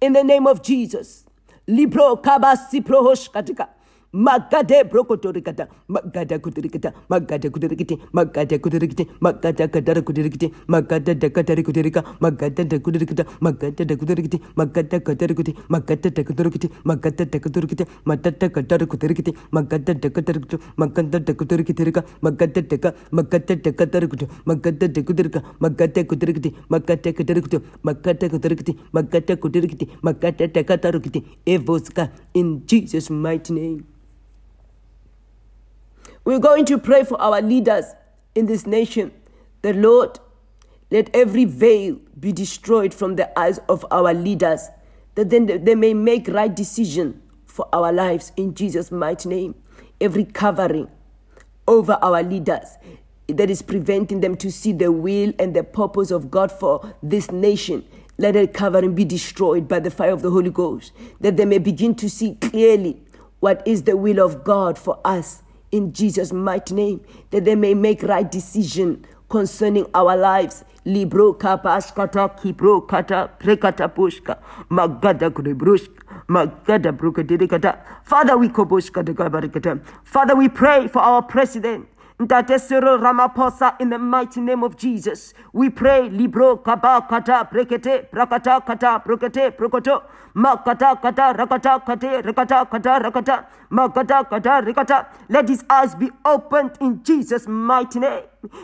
In 0.02 0.14
the 0.14 0.24
name 0.24 0.48
of 0.48 0.62
Jesus. 0.64 1.26
Libro 1.68 2.16
kabasi. 2.18 2.84
Magade 4.14 4.84
brokotorikata, 4.92 5.68
magada 5.90 6.38
kudirikata, 6.38 6.94
magada 7.10 7.50
kudirikiti, 7.50 7.98
magada 8.14 8.60
kudirikiti, 8.60 9.08
magada 9.20 9.68
kadara 9.68 10.02
kudirikiti, 10.04 10.54
magada 10.68 11.16
da 11.20 11.30
kadari 11.32 11.64
kudirika, 11.64 12.04
magada 12.22 12.64
da 12.64 12.78
kudirikita, 12.78 13.26
magada 13.42 13.84
da 13.84 13.96
kudirikiti, 13.96 14.40
magada 14.56 15.00
kadari 15.00 15.34
kuti, 15.34 15.56
magada 15.68 16.12
da 16.14 16.24
kudirikiti, 16.24 16.70
magada 16.86 17.26
da 17.26 17.40
kudirikiti, 17.40 17.88
magada 18.06 18.50
kadara 18.50 18.86
kudirikiti, 18.86 19.34
magada 19.52 19.94
da 19.96 20.10
kadari 20.12 20.40
kutu, 20.42 20.60
magada 20.78 21.20
da 21.20 21.34
kudirikiti, 21.34 21.84
magada 22.22 22.62
da 22.62 22.78
ka, 22.78 22.94
magada 23.12 23.56
da 23.56 23.72
kadari 23.72 24.08
kutu, 24.08 24.28
magada 24.46 24.88
da 24.94 25.02
kudirika, 25.02 25.42
magada 25.60 26.04
kudirikiti, 26.04 26.54
magada 26.70 27.14
kadari 27.14 27.42
kutu, 27.42 27.62
magada 27.82 28.30
kudirikiti, 28.30 28.78
magada 28.94 29.36
kudirikiti, 29.38 29.90
magada 30.04 30.48
da 30.54 30.64
kadarikuti, 30.64 31.24
evoska, 31.48 32.12
in 32.36 32.62
Jesus' 32.68 33.10
mighty 33.10 33.54
name. 33.54 33.84
We're 36.26 36.40
going 36.40 36.66
to 36.66 36.78
pray 36.78 37.04
for 37.04 37.20
our 37.22 37.42
leaders 37.42 37.86
in 38.34 38.46
this 38.46 38.66
nation. 38.66 39.12
The 39.62 39.74
Lord, 39.74 40.20
let 40.90 41.14
every 41.14 41.46
veil 41.46 42.00
be 42.18 42.32
destroyed 42.32 42.94
from 42.94 43.16
the 43.18 43.38
eyes 43.38 43.60
of 43.68 43.86
our 43.92 44.14
leaders, 44.14 44.70
that 45.16 45.30
then 45.30 45.46
they 45.48 45.76
may 45.76 45.94
make 45.94 46.28
right 46.28 46.54
decision 46.54 47.22
for 47.46 47.68
our 47.74 47.92
lives 47.92 48.32
in 48.38 48.56
Jesus' 48.56 48.92
mighty 48.92 49.30
name. 49.30 49.56
Every 50.00 50.26
covering 50.26 50.90
over 51.68 52.00
our 52.02 52.24
leaders 52.24 52.78
that 53.28 53.50
is 53.50 53.62
preventing 53.62 54.22
them 54.22 54.36
to 54.38 54.52
see 54.52 54.74
the 54.74 54.92
will 54.92 55.34
and 55.40 55.54
the 55.54 55.64
purpose 55.64 56.12
of 56.12 56.32
God 56.32 56.52
for 56.52 56.94
this 57.04 57.32
nation. 57.32 57.86
Let 58.18 58.34
that 58.34 58.54
covering 58.54 58.96
be 58.96 59.06
destroyed 59.06 59.68
by 59.68 59.80
the 59.80 59.92
fire 59.92 60.12
of 60.12 60.22
the 60.22 60.32
Holy 60.32 60.50
Ghost, 60.50 60.94
that 61.20 61.38
they 61.38 61.46
may 61.46 61.58
begin 61.58 61.96
to 61.96 62.10
see 62.10 62.36
clearly 62.36 63.02
what 63.40 63.66
is 63.68 63.84
the 63.84 63.98
will 63.98 64.20
of 64.20 64.44
God 64.44 64.78
for 64.78 65.00
us 65.06 65.43
in 65.74 65.92
Jesus' 65.92 66.32
mighty 66.32 66.76
name, 66.76 67.02
that 67.32 67.46
they 67.46 67.56
may 67.56 67.74
make 67.74 68.04
right 68.04 68.32
decision 68.32 69.06
concerning 69.28 69.88
our 69.96 70.16
lives. 70.16 70.64
Libro 70.86 71.34
kapashkata 71.34 72.30
kibro 72.40 72.88
kata 72.88 73.32
prekata 73.40 73.88
pushka 73.90 74.38
magada. 74.70 75.34
Father, 78.04 78.38
we. 78.38 78.50
Father, 80.04 80.36
we 80.36 80.50
pray 80.50 80.88
for 80.88 81.00
our 81.00 81.22
president. 81.24 81.88
Ntate 82.20 82.60
Cyril 82.60 83.00
Ramaphosa, 83.00 83.80
in 83.82 83.90
the 83.90 83.98
mighty 83.98 84.40
name 84.40 84.64
of 84.64 84.78
Jesus, 84.78 85.34
we 85.52 85.70
pray. 85.70 86.10
Libro 86.10 86.58
kaba 86.58 87.06
kata 87.10 87.50
brekete 87.52 88.10
prakata 88.12 88.64
kata 88.64 89.02
brokete 89.04 89.52
prokoto 89.58 90.04
makata 90.36 91.02
kata 91.02 91.34
rakata 91.36 91.84
kate 91.84 92.24
rakata 92.24 92.70
kata 92.70 93.00
rakata 93.02 93.46
makata 93.72 94.30
kata 94.30 94.62
rakata. 94.62 95.08
Let 95.28 95.50
his 95.50 95.64
eyes 95.70 95.96
be 95.96 96.12
opened 96.24 96.78
in 96.80 97.04
Jesus' 97.04 97.48
mighty 97.48 98.00
name. 98.00 98.24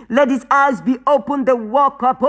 Let 0.09 0.29
his 0.29 0.45
eyes 0.51 0.79
be 0.81 0.97
opened. 1.07 1.47
The 1.47 1.55
walk 1.55 2.03
up. 2.03 2.21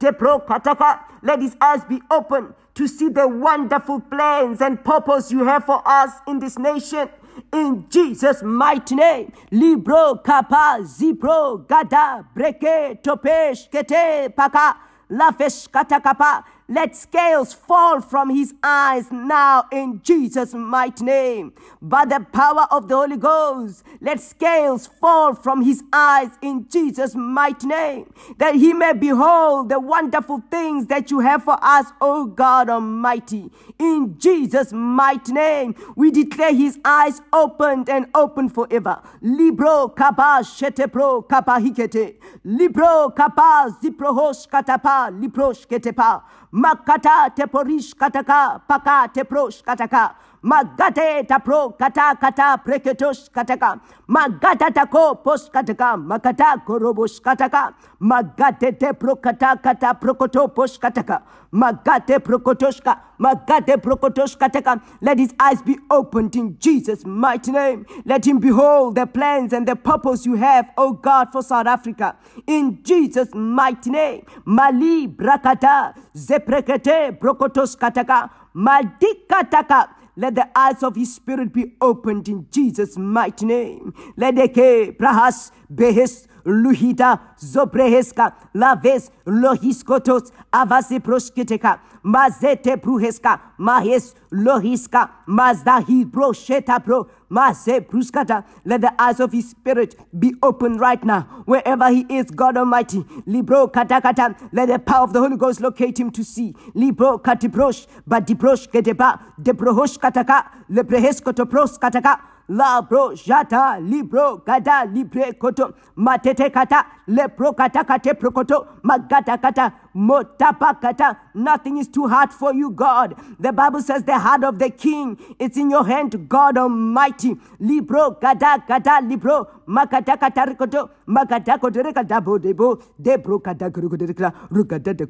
Tepro 0.00 0.44
kataka. 0.46 1.00
Let 1.22 1.42
his 1.42 1.54
eyes 1.60 1.84
be 1.84 2.00
opened 2.10 2.54
to 2.74 2.88
see 2.88 3.10
the 3.10 3.28
wonderful 3.28 4.00
plans 4.00 4.62
and 4.62 4.82
purpose 4.82 5.30
you 5.30 5.44
have 5.44 5.64
for 5.64 5.82
us 5.84 6.10
in 6.26 6.38
this 6.38 6.58
nation 6.58 7.10
in 7.52 7.86
Jesus' 7.88 8.42
mighty 8.42 8.94
name. 8.94 9.32
Libro 9.50 10.16
kapa 10.16 10.78
zipro 10.82 11.66
gada 11.68 12.24
breke 12.36 13.02
topesh 13.02 13.68
kete 13.70 14.34
paka 14.34 14.76
lafesh 15.10 15.68
katakapa. 15.70 16.44
Let 16.72 16.96
scales 16.96 17.52
fall 17.52 18.00
from 18.00 18.30
his 18.30 18.54
eyes 18.62 19.12
now 19.12 19.66
in 19.70 20.00
Jesus' 20.02 20.54
mighty 20.54 21.04
name. 21.04 21.52
By 21.82 22.06
the 22.06 22.20
power 22.32 22.66
of 22.70 22.88
the 22.88 22.96
Holy 22.96 23.18
Ghost, 23.18 23.84
let 24.00 24.22
scales 24.22 24.86
fall 24.86 25.34
from 25.34 25.60
his 25.60 25.84
eyes 25.92 26.30
in 26.40 26.66
Jesus' 26.70 27.14
mighty 27.14 27.66
name, 27.66 28.10
that 28.38 28.54
he 28.54 28.72
may 28.72 28.94
behold 28.94 29.68
the 29.68 29.78
wonderful 29.78 30.42
things 30.50 30.86
that 30.86 31.10
you 31.10 31.20
have 31.20 31.44
for 31.44 31.58
us, 31.60 31.92
O 32.00 32.24
God 32.24 32.70
Almighty. 32.70 33.50
In 33.78 34.16
Jesus' 34.18 34.72
mighty 34.72 35.34
name, 35.34 35.74
we 35.94 36.10
declare 36.10 36.54
his 36.54 36.78
eyes 36.86 37.20
opened 37.34 37.90
and 37.90 38.06
open 38.14 38.48
forever. 38.48 39.02
Libro 39.20 39.88
kapa 39.88 40.40
shete 40.42 40.90
pro 40.90 41.20
kapa 41.20 41.60
hikete. 41.60 42.14
Libro 42.44 43.10
kapa 43.10 43.76
zipro 43.82 44.14
hosh 44.14 44.46
katapa 44.46 45.10
liprosh 45.12 45.66
ketepa. 45.66 46.22
Makata 46.62 47.34
teporish 47.34 47.90
kataka 47.98 48.62
paka 48.68 49.08
teprosh 49.10 49.62
kataka. 49.66 50.14
Magate 50.42 51.26
tapro 51.28 51.78
kata 51.78 52.16
kata 52.20 52.58
preketosh 52.64 53.30
kataka. 53.30 53.80
Magata 54.08 54.70
tako 54.74 55.14
posh 55.22 55.48
kataka. 55.50 55.96
Makata 55.96 56.64
korobosh 56.66 57.20
kataka. 57.22 57.74
Magate 58.00 58.78
tepro 58.78 59.20
kata 59.22 59.56
kata 59.62 59.94
prokoto 59.94 60.52
posh 60.54 60.78
kataka. 60.78 61.22
Magate 61.52 62.18
prokotoshka. 62.18 62.98
Magate 63.20 63.76
prokotosh 63.80 64.36
kataka. 64.36 64.82
Let 65.00 65.18
his 65.18 65.32
eyes 65.38 65.62
be 65.62 65.78
opened 65.90 66.34
in 66.34 66.56
Jesus' 66.58 67.04
mighty 67.06 67.52
name. 67.52 67.86
Let 68.04 68.26
him 68.26 68.40
behold 68.40 68.96
the 68.96 69.06
plans 69.06 69.52
and 69.52 69.66
the 69.68 69.76
purpose 69.76 70.26
you 70.26 70.34
have, 70.34 70.70
O 70.76 70.92
God, 70.94 71.28
for 71.30 71.42
South 71.42 71.66
Africa. 71.66 72.16
In 72.46 72.82
Jesus' 72.82 73.32
mighty 73.34 73.90
name. 73.90 74.26
Mali 74.44 75.06
brakata. 75.06 75.94
Zeprekete 76.16 77.18
brokotos 77.18 77.76
kataka. 77.76 78.30
Madikataka. 78.56 79.88
Let 80.16 80.34
the 80.34 80.48
eyes 80.58 80.82
of 80.82 80.96
his 80.96 81.14
spirit 81.14 81.52
be 81.52 81.74
opened 81.80 82.28
in 82.28 82.46
Jesus' 82.50 82.98
mighty 82.98 83.46
name. 83.46 83.94
Let 84.16 84.36
the 84.36 84.48
ke 84.48 84.96
prahas 84.98 85.50
behes 85.72 86.26
luhita 86.44 87.18
zobreheska 87.38 88.32
laves 88.54 89.10
lohiskotos 89.26 90.32
avase 90.52 91.00
prosketeka 91.00 91.78
mazete 92.04 92.76
bruheska 92.76 93.40
mahes 93.58 94.14
lohiska 94.32 95.08
mazdahi 95.26 96.04
brosheta 96.04 96.84
pro 96.84 97.06
maze 97.28 97.80
bruskata 97.80 98.44
let 98.64 98.80
the 98.80 98.92
eyes 98.98 99.20
of 99.20 99.32
his 99.32 99.50
spirit 99.50 99.96
be 100.18 100.34
open 100.42 100.78
right 100.78 101.04
now. 101.04 101.22
Wherever 101.46 101.90
he 101.90 102.06
is 102.08 102.30
god 102.30 102.56
almighty 102.56 103.04
libro 103.26 103.66
katakata. 103.66 104.36
Let 104.52 104.66
the 104.66 104.78
power 104.78 105.04
of 105.04 105.12
the 105.12 105.20
holy 105.20 105.36
ghost 105.36 105.60
locate 105.60 105.98
him 105.98 106.10
to 106.12 106.24
see. 106.24 106.54
Libro 106.74 107.18
katibrosh 107.18 107.86
badibrosh 108.08 108.68
keteba 108.68 109.20
debrohosh 109.40 109.98
kataka 109.98 110.46
lebreheskotopros 110.70 111.78
kataka 111.78 112.20
la 112.58 112.82
bro 112.82 113.02
jata 113.14 113.62
libro 113.80 114.24
gada 114.46 114.84
libre 114.94 115.32
koto. 115.32 115.74
Matete 115.96 116.52
kata 116.52 116.84
lepro 117.08 117.52
kata 117.56 117.84
kate 117.84 118.12
prokoto 118.20 118.66
magata 118.82 119.40
kata 119.40 119.72
motapa 119.94 120.80
kata. 120.80 121.18
Nothing 121.34 121.78
is 121.78 121.88
too 121.88 122.06
hard 122.08 122.32
for 122.32 122.54
you 122.54 122.70
god. 122.70 123.14
The 123.40 123.52
bible 123.52 123.80
says 123.80 124.04
the 124.04 124.18
heart 124.18 124.44
of 124.44 124.58
the 124.58 124.70
king 124.70 125.18
it's 125.38 125.56
in 125.56 125.70
your 125.70 125.84
hand 125.86 126.28
god 126.28 126.58
almighty. 126.58 127.36
Libro 127.58 128.10
gada 128.20 128.62
gada 128.68 129.00
libro 129.02 129.46
makata 129.66 130.18
kata 130.18 130.46
rikoto 130.52 130.90
magata 131.06 131.58
kotere 131.58 131.94
kata 131.94 132.20
bodebo 132.20 132.82
debro 133.00 133.42
kata 133.42 133.70
kurukotere 133.70 134.32
rukata 134.50 134.94
de 134.94 135.06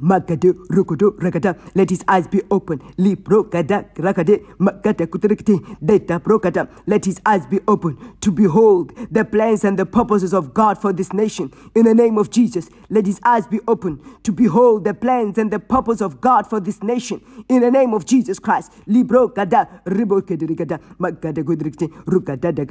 Magade 0.00 0.52
rukudu 0.70 1.10
rakata. 1.18 1.56
Let 1.74 1.90
his 1.90 2.04
eyes 2.08 2.26
be 2.26 2.42
open. 2.50 2.80
Li 2.98 3.16
prokada 3.16 3.84
rakade 3.94 4.44
magada 4.58 5.06
kutrikti 5.06 5.60
data 5.84 6.18
prokada. 6.20 6.68
Let 6.86 7.04
his 7.04 7.20
eyes 7.26 7.46
be 7.46 7.60
open 7.68 7.98
to 8.20 8.32
behold 8.32 8.92
the 9.10 9.24
plans 9.24 9.64
and 9.64 9.78
the 9.78 9.86
purposes 9.86 10.32
of 10.32 10.54
God 10.54 10.78
for 10.78 10.92
this 10.92 11.12
nation. 11.12 11.52
In 11.74 11.84
the 11.84 11.94
name 11.94 12.18
of 12.18 12.30
Jesus, 12.30 12.68
let 12.90 13.06
his 13.06 13.20
eyes 13.24 13.46
be 13.46 13.60
open 13.68 14.00
to 14.24 14.32
behold 14.32 14.84
the 14.84 14.94
plans 14.94 15.38
and 15.38 15.50
the 15.50 15.58
purpose 15.58 16.00
of 16.00 16.20
God 16.20 16.46
for 16.46 16.60
this 16.60 16.82
nation. 16.82 17.20
In 17.48 17.60
the 17.60 17.70
name 17.70 17.92
of 17.94 18.06
Jesus 18.06 18.38
Christ. 18.38 18.72
Libro 18.86 19.28
kada 19.28 19.68
ribokedirikada, 19.86 20.80
magada 20.98 21.42
kudrikti 21.44 21.88
rukada 22.06 22.52
da 22.54 22.64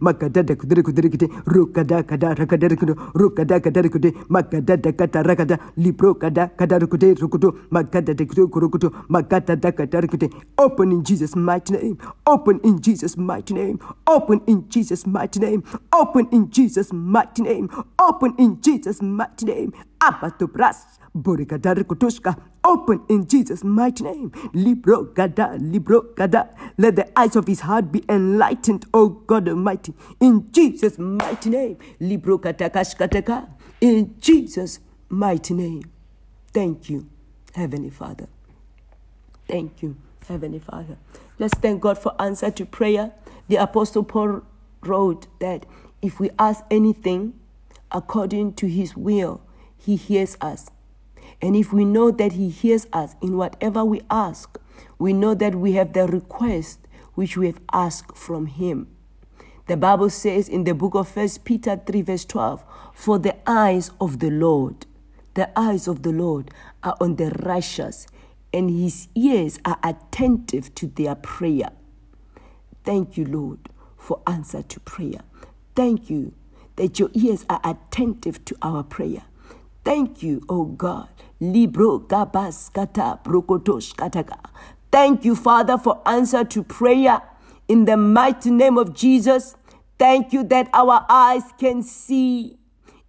magada 0.00 0.42
da 0.42 0.54
rukada 1.46 2.02
kada 2.06 2.34
rakada 2.34 2.68
rukada 3.14 3.60
kada 3.60 3.82
magada 4.28 4.76
da 4.82 4.92
kata 4.92 5.22
rakada 5.22 5.58
libro 5.76 6.14
kada 6.14 6.47
open 10.58 10.92
in 10.92 11.04
Jesus 11.04 11.36
mighty 11.36 11.72
name 11.72 11.98
open 12.26 12.60
in 12.64 12.80
Jesus 12.80 13.16
mighty 13.16 13.54
name 13.54 13.78
open 14.06 14.40
in 14.46 14.68
Jesus 14.68 15.06
mighty 15.06 15.40
name 15.40 15.62
open 15.92 16.28
in 16.32 16.50
Jesus 16.50 16.92
mighty 16.92 17.42
name 17.42 17.68
open 17.98 18.34
in 18.38 18.60
Jesus 18.60 19.02
mighty 19.02 19.46
name 19.46 19.72
abatubras 20.00 20.98
Burikadarukutushka 21.16 22.36
open 22.64 23.00
in 23.08 23.26
Jesus 23.26 23.64
mighty 23.64 24.04
name 24.04 24.32
libro 24.52 25.04
gada 25.04 25.56
libro 25.58 26.02
gada 26.14 26.48
let 26.76 26.96
the 26.96 27.18
eyes 27.18 27.34
of 27.34 27.46
his 27.46 27.60
heart 27.60 27.90
be 27.90 28.04
enlightened 28.08 28.84
O 28.94 29.08
God 29.08 29.48
almighty 29.48 29.94
in 30.20 30.50
Jesus 30.52 30.98
mighty 30.98 31.50
name 31.50 31.76
libro 31.98 32.38
katakashkataka 32.38 33.48
in 33.80 34.14
Jesus 34.20 34.80
mighty 35.08 35.54
name 35.54 35.97
Thank 36.52 36.88
you, 36.88 37.08
Heavenly 37.54 37.90
Father. 37.90 38.28
Thank 39.46 39.82
you, 39.82 39.96
Heavenly 40.26 40.58
Father. 40.58 40.96
Let's 41.38 41.54
thank 41.58 41.80
God 41.80 41.98
for 41.98 42.14
answer 42.20 42.50
to 42.50 42.66
prayer. 42.66 43.12
The 43.48 43.56
Apostle 43.56 44.02
Paul 44.04 44.42
wrote 44.82 45.26
that 45.40 45.66
if 46.02 46.20
we 46.20 46.30
ask 46.38 46.64
anything 46.70 47.34
according 47.90 48.54
to 48.54 48.66
his 48.66 48.96
will, 48.96 49.40
he 49.76 49.96
hears 49.96 50.36
us. 50.40 50.70
And 51.40 51.54
if 51.54 51.72
we 51.72 51.84
know 51.84 52.10
that 52.10 52.32
he 52.32 52.48
hears 52.48 52.86
us 52.92 53.14
in 53.22 53.36
whatever 53.36 53.84
we 53.84 54.02
ask, 54.10 54.58
we 54.98 55.12
know 55.12 55.34
that 55.34 55.54
we 55.54 55.72
have 55.72 55.92
the 55.92 56.06
request 56.06 56.80
which 57.14 57.36
we 57.36 57.46
have 57.46 57.60
asked 57.72 58.16
from 58.16 58.46
him. 58.46 58.88
The 59.66 59.76
Bible 59.76 60.10
says 60.10 60.48
in 60.48 60.64
the 60.64 60.74
book 60.74 60.94
of 60.94 61.08
First 61.08 61.44
Peter 61.44 61.76
3, 61.76 62.02
verse 62.02 62.24
12, 62.24 62.64
For 62.94 63.18
the 63.18 63.36
eyes 63.48 63.90
of 64.00 64.18
the 64.18 64.30
Lord 64.30 64.86
the 65.38 65.56
eyes 65.56 65.86
of 65.86 66.02
the 66.02 66.10
Lord 66.10 66.50
are 66.82 66.96
on 67.00 67.14
the 67.14 67.30
righteous, 67.44 68.08
and 68.52 68.68
his 68.68 69.06
ears 69.14 69.60
are 69.64 69.78
attentive 69.84 70.74
to 70.74 70.88
their 70.88 71.14
prayer. 71.14 71.70
Thank 72.82 73.16
you, 73.16 73.24
Lord, 73.24 73.60
for 73.96 74.20
answer 74.26 74.62
to 74.62 74.80
prayer. 74.80 75.20
Thank 75.76 76.10
you 76.10 76.34
that 76.74 76.98
your 76.98 77.10
ears 77.14 77.46
are 77.48 77.60
attentive 77.62 78.44
to 78.46 78.56
our 78.62 78.82
prayer. 78.82 79.22
Thank 79.84 80.24
you, 80.24 80.42
oh 80.48 80.64
God. 80.64 81.08
Libro 81.38 82.00
gabas 82.00 82.72
kata 82.72 83.20
brokotosh 83.22 83.94
kataka. 83.94 84.40
Thank 84.90 85.24
you, 85.24 85.36
Father, 85.36 85.78
for 85.78 86.02
answer 86.04 86.42
to 86.42 86.64
prayer 86.64 87.22
in 87.68 87.84
the 87.84 87.96
mighty 87.96 88.50
name 88.50 88.76
of 88.76 88.92
Jesus. 88.92 89.54
Thank 90.00 90.32
you 90.32 90.42
that 90.44 90.68
our 90.72 91.06
eyes 91.08 91.44
can 91.58 91.84
see 91.84 92.57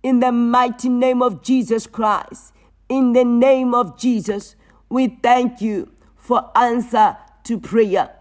in 0.04 0.20
the 0.20 0.32
mighty 0.32 0.90
name 0.90 1.22
of 1.22 1.42
Jesus 1.42 1.88
Christ. 1.88 2.54
In 2.88 3.14
the 3.14 3.24
name 3.24 3.74
of 3.74 3.98
Jesus, 3.98 4.56
we 4.90 5.08
thank 5.08 5.62
you 5.62 5.92
for 6.16 6.50
answer 6.56 7.18
to 7.44 7.60
prayer. 7.60 8.12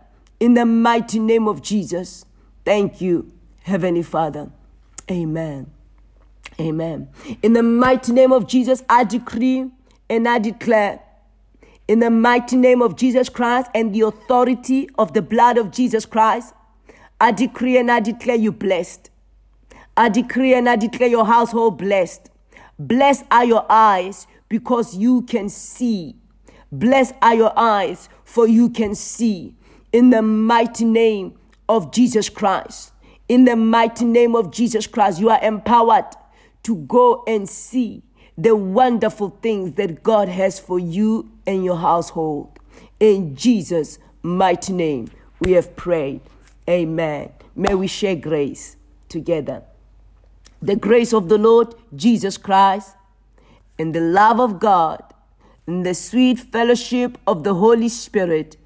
In 0.40 0.54
the 0.54 0.66
mighty 0.66 1.18
name 1.18 1.48
of 1.48 1.62
Jesus, 1.62 2.24
thank 2.64 3.00
you, 3.00 3.32
Heavenly 3.62 4.02
Father. 4.02 4.50
Amen. 5.10 5.70
Amen. 6.60 7.08
In 7.42 7.52
the 7.52 7.62
mighty 7.62 8.12
name 8.12 8.32
of 8.32 8.46
Jesus, 8.46 8.82
I 8.88 9.04
decree 9.04 9.70
and 10.10 10.28
I 10.28 10.38
declare, 10.38 11.00
in 11.86 12.00
the 12.00 12.10
mighty 12.10 12.56
name 12.56 12.82
of 12.82 12.96
Jesus 12.96 13.28
Christ 13.28 13.70
and 13.74 13.94
the 13.94 14.02
authority 14.02 14.90
of 14.98 15.14
the 15.14 15.22
blood 15.22 15.56
of 15.56 15.70
Jesus 15.70 16.04
Christ, 16.04 16.52
I 17.20 17.32
decree 17.32 17.78
and 17.78 17.90
I 17.90 18.00
declare 18.00 18.36
you 18.36 18.52
blessed. 18.52 19.10
I 19.98 20.08
decree 20.08 20.54
and 20.54 20.68
I 20.68 20.76
declare 20.76 21.08
your 21.08 21.26
household 21.26 21.76
blessed. 21.76 22.30
Blessed 22.78 23.24
are 23.32 23.44
your 23.44 23.66
eyes 23.68 24.28
because 24.48 24.96
you 24.96 25.22
can 25.22 25.48
see. 25.48 26.14
Blessed 26.70 27.14
are 27.20 27.34
your 27.34 27.52
eyes 27.58 28.08
for 28.24 28.46
you 28.46 28.70
can 28.70 28.94
see. 28.94 29.56
In 29.92 30.10
the 30.10 30.22
mighty 30.22 30.84
name 30.84 31.36
of 31.68 31.92
Jesus 31.92 32.28
Christ. 32.28 32.92
In 33.28 33.44
the 33.44 33.56
mighty 33.56 34.04
name 34.04 34.36
of 34.36 34.52
Jesus 34.52 34.86
Christ, 34.86 35.18
you 35.18 35.30
are 35.30 35.42
empowered 35.42 36.14
to 36.62 36.76
go 36.76 37.24
and 37.26 37.48
see 37.48 38.04
the 38.36 38.54
wonderful 38.54 39.36
things 39.42 39.74
that 39.74 40.04
God 40.04 40.28
has 40.28 40.60
for 40.60 40.78
you 40.78 41.28
and 41.44 41.64
your 41.64 41.76
household. 41.76 42.56
In 43.00 43.34
Jesus' 43.34 43.98
mighty 44.22 44.72
name, 44.72 45.10
we 45.40 45.52
have 45.52 45.74
prayed. 45.74 46.20
Amen. 46.70 47.32
May 47.56 47.74
we 47.74 47.88
share 47.88 48.14
grace 48.14 48.76
together 49.08 49.64
the 50.60 50.76
grace 50.76 51.12
of 51.12 51.28
the 51.28 51.38
Lord 51.38 51.74
Jesus 51.94 52.36
Christ, 52.36 52.96
and 53.78 53.94
the 53.94 54.00
love 54.00 54.40
of 54.40 54.58
God, 54.58 55.02
and 55.66 55.84
the 55.84 55.94
sweet 55.94 56.38
fellowship 56.40 57.18
of 57.26 57.44
the 57.44 57.54
Holy 57.54 57.88
Spirit 57.88 58.56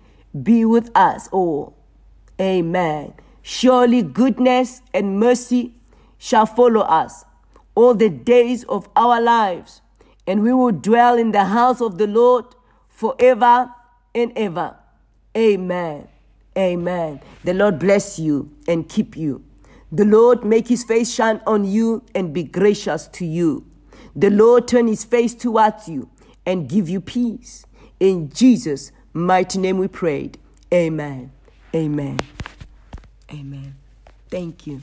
be 0.43 0.65
with 0.65 0.91
us 0.95 1.29
all. 1.29 1.77
Amen. 2.41 3.13
Surely 3.43 4.03
goodness 4.03 4.81
and 4.95 5.19
mercy 5.19 5.75
shall 6.17 6.47
follow 6.47 6.81
us 6.81 7.25
all 7.75 7.95
the 7.95 8.09
days 8.09 8.65
of 8.65 8.89
our 8.97 9.21
lives, 9.21 9.83
and 10.27 10.43
we 10.43 10.53
will 10.53 10.73
dwell 10.73 11.19
in 11.19 11.33
the 11.33 11.47
house 11.47 11.81
of 11.81 11.99
the 11.99 12.07
Lord 12.07 12.45
forever 12.89 13.73
and 14.15 14.33
ever. 14.37 14.77
Amen. 15.37 16.09
Amen. 16.57 17.21
The 17.45 17.55
Lord 17.55 17.79
bless 17.79 18.19
you 18.19 18.51
and 18.69 18.89
keep 18.89 19.17
you. 19.17 19.43
The 19.95 20.07
Lord 20.07 20.43
make 20.43 20.69
his 20.69 20.85
face 20.85 21.13
shine 21.13 21.43
on 21.47 21.65
you 21.65 22.03
and 22.15 22.33
be 22.33 22.45
gracious 22.45 23.07
to 23.09 23.27
you. 23.27 23.67
The 24.17 24.31
Lord 24.31 24.67
turn 24.67 24.87
his 24.89 25.05
face 25.05 25.35
towards 25.35 25.87
you 25.87 26.09
and 26.47 26.67
give 26.67 26.89
you 26.89 27.03
peace. 27.03 27.67
In 28.01 28.31
Jesus' 28.31 28.91
mighty 29.13 29.59
name 29.59 29.77
we 29.77 29.89
prayed. 29.89 30.39
Amen. 30.73 31.31
Amen. 31.75 32.21
Amen. 33.31 33.77
Thank 34.31 34.67
you. 34.67 34.81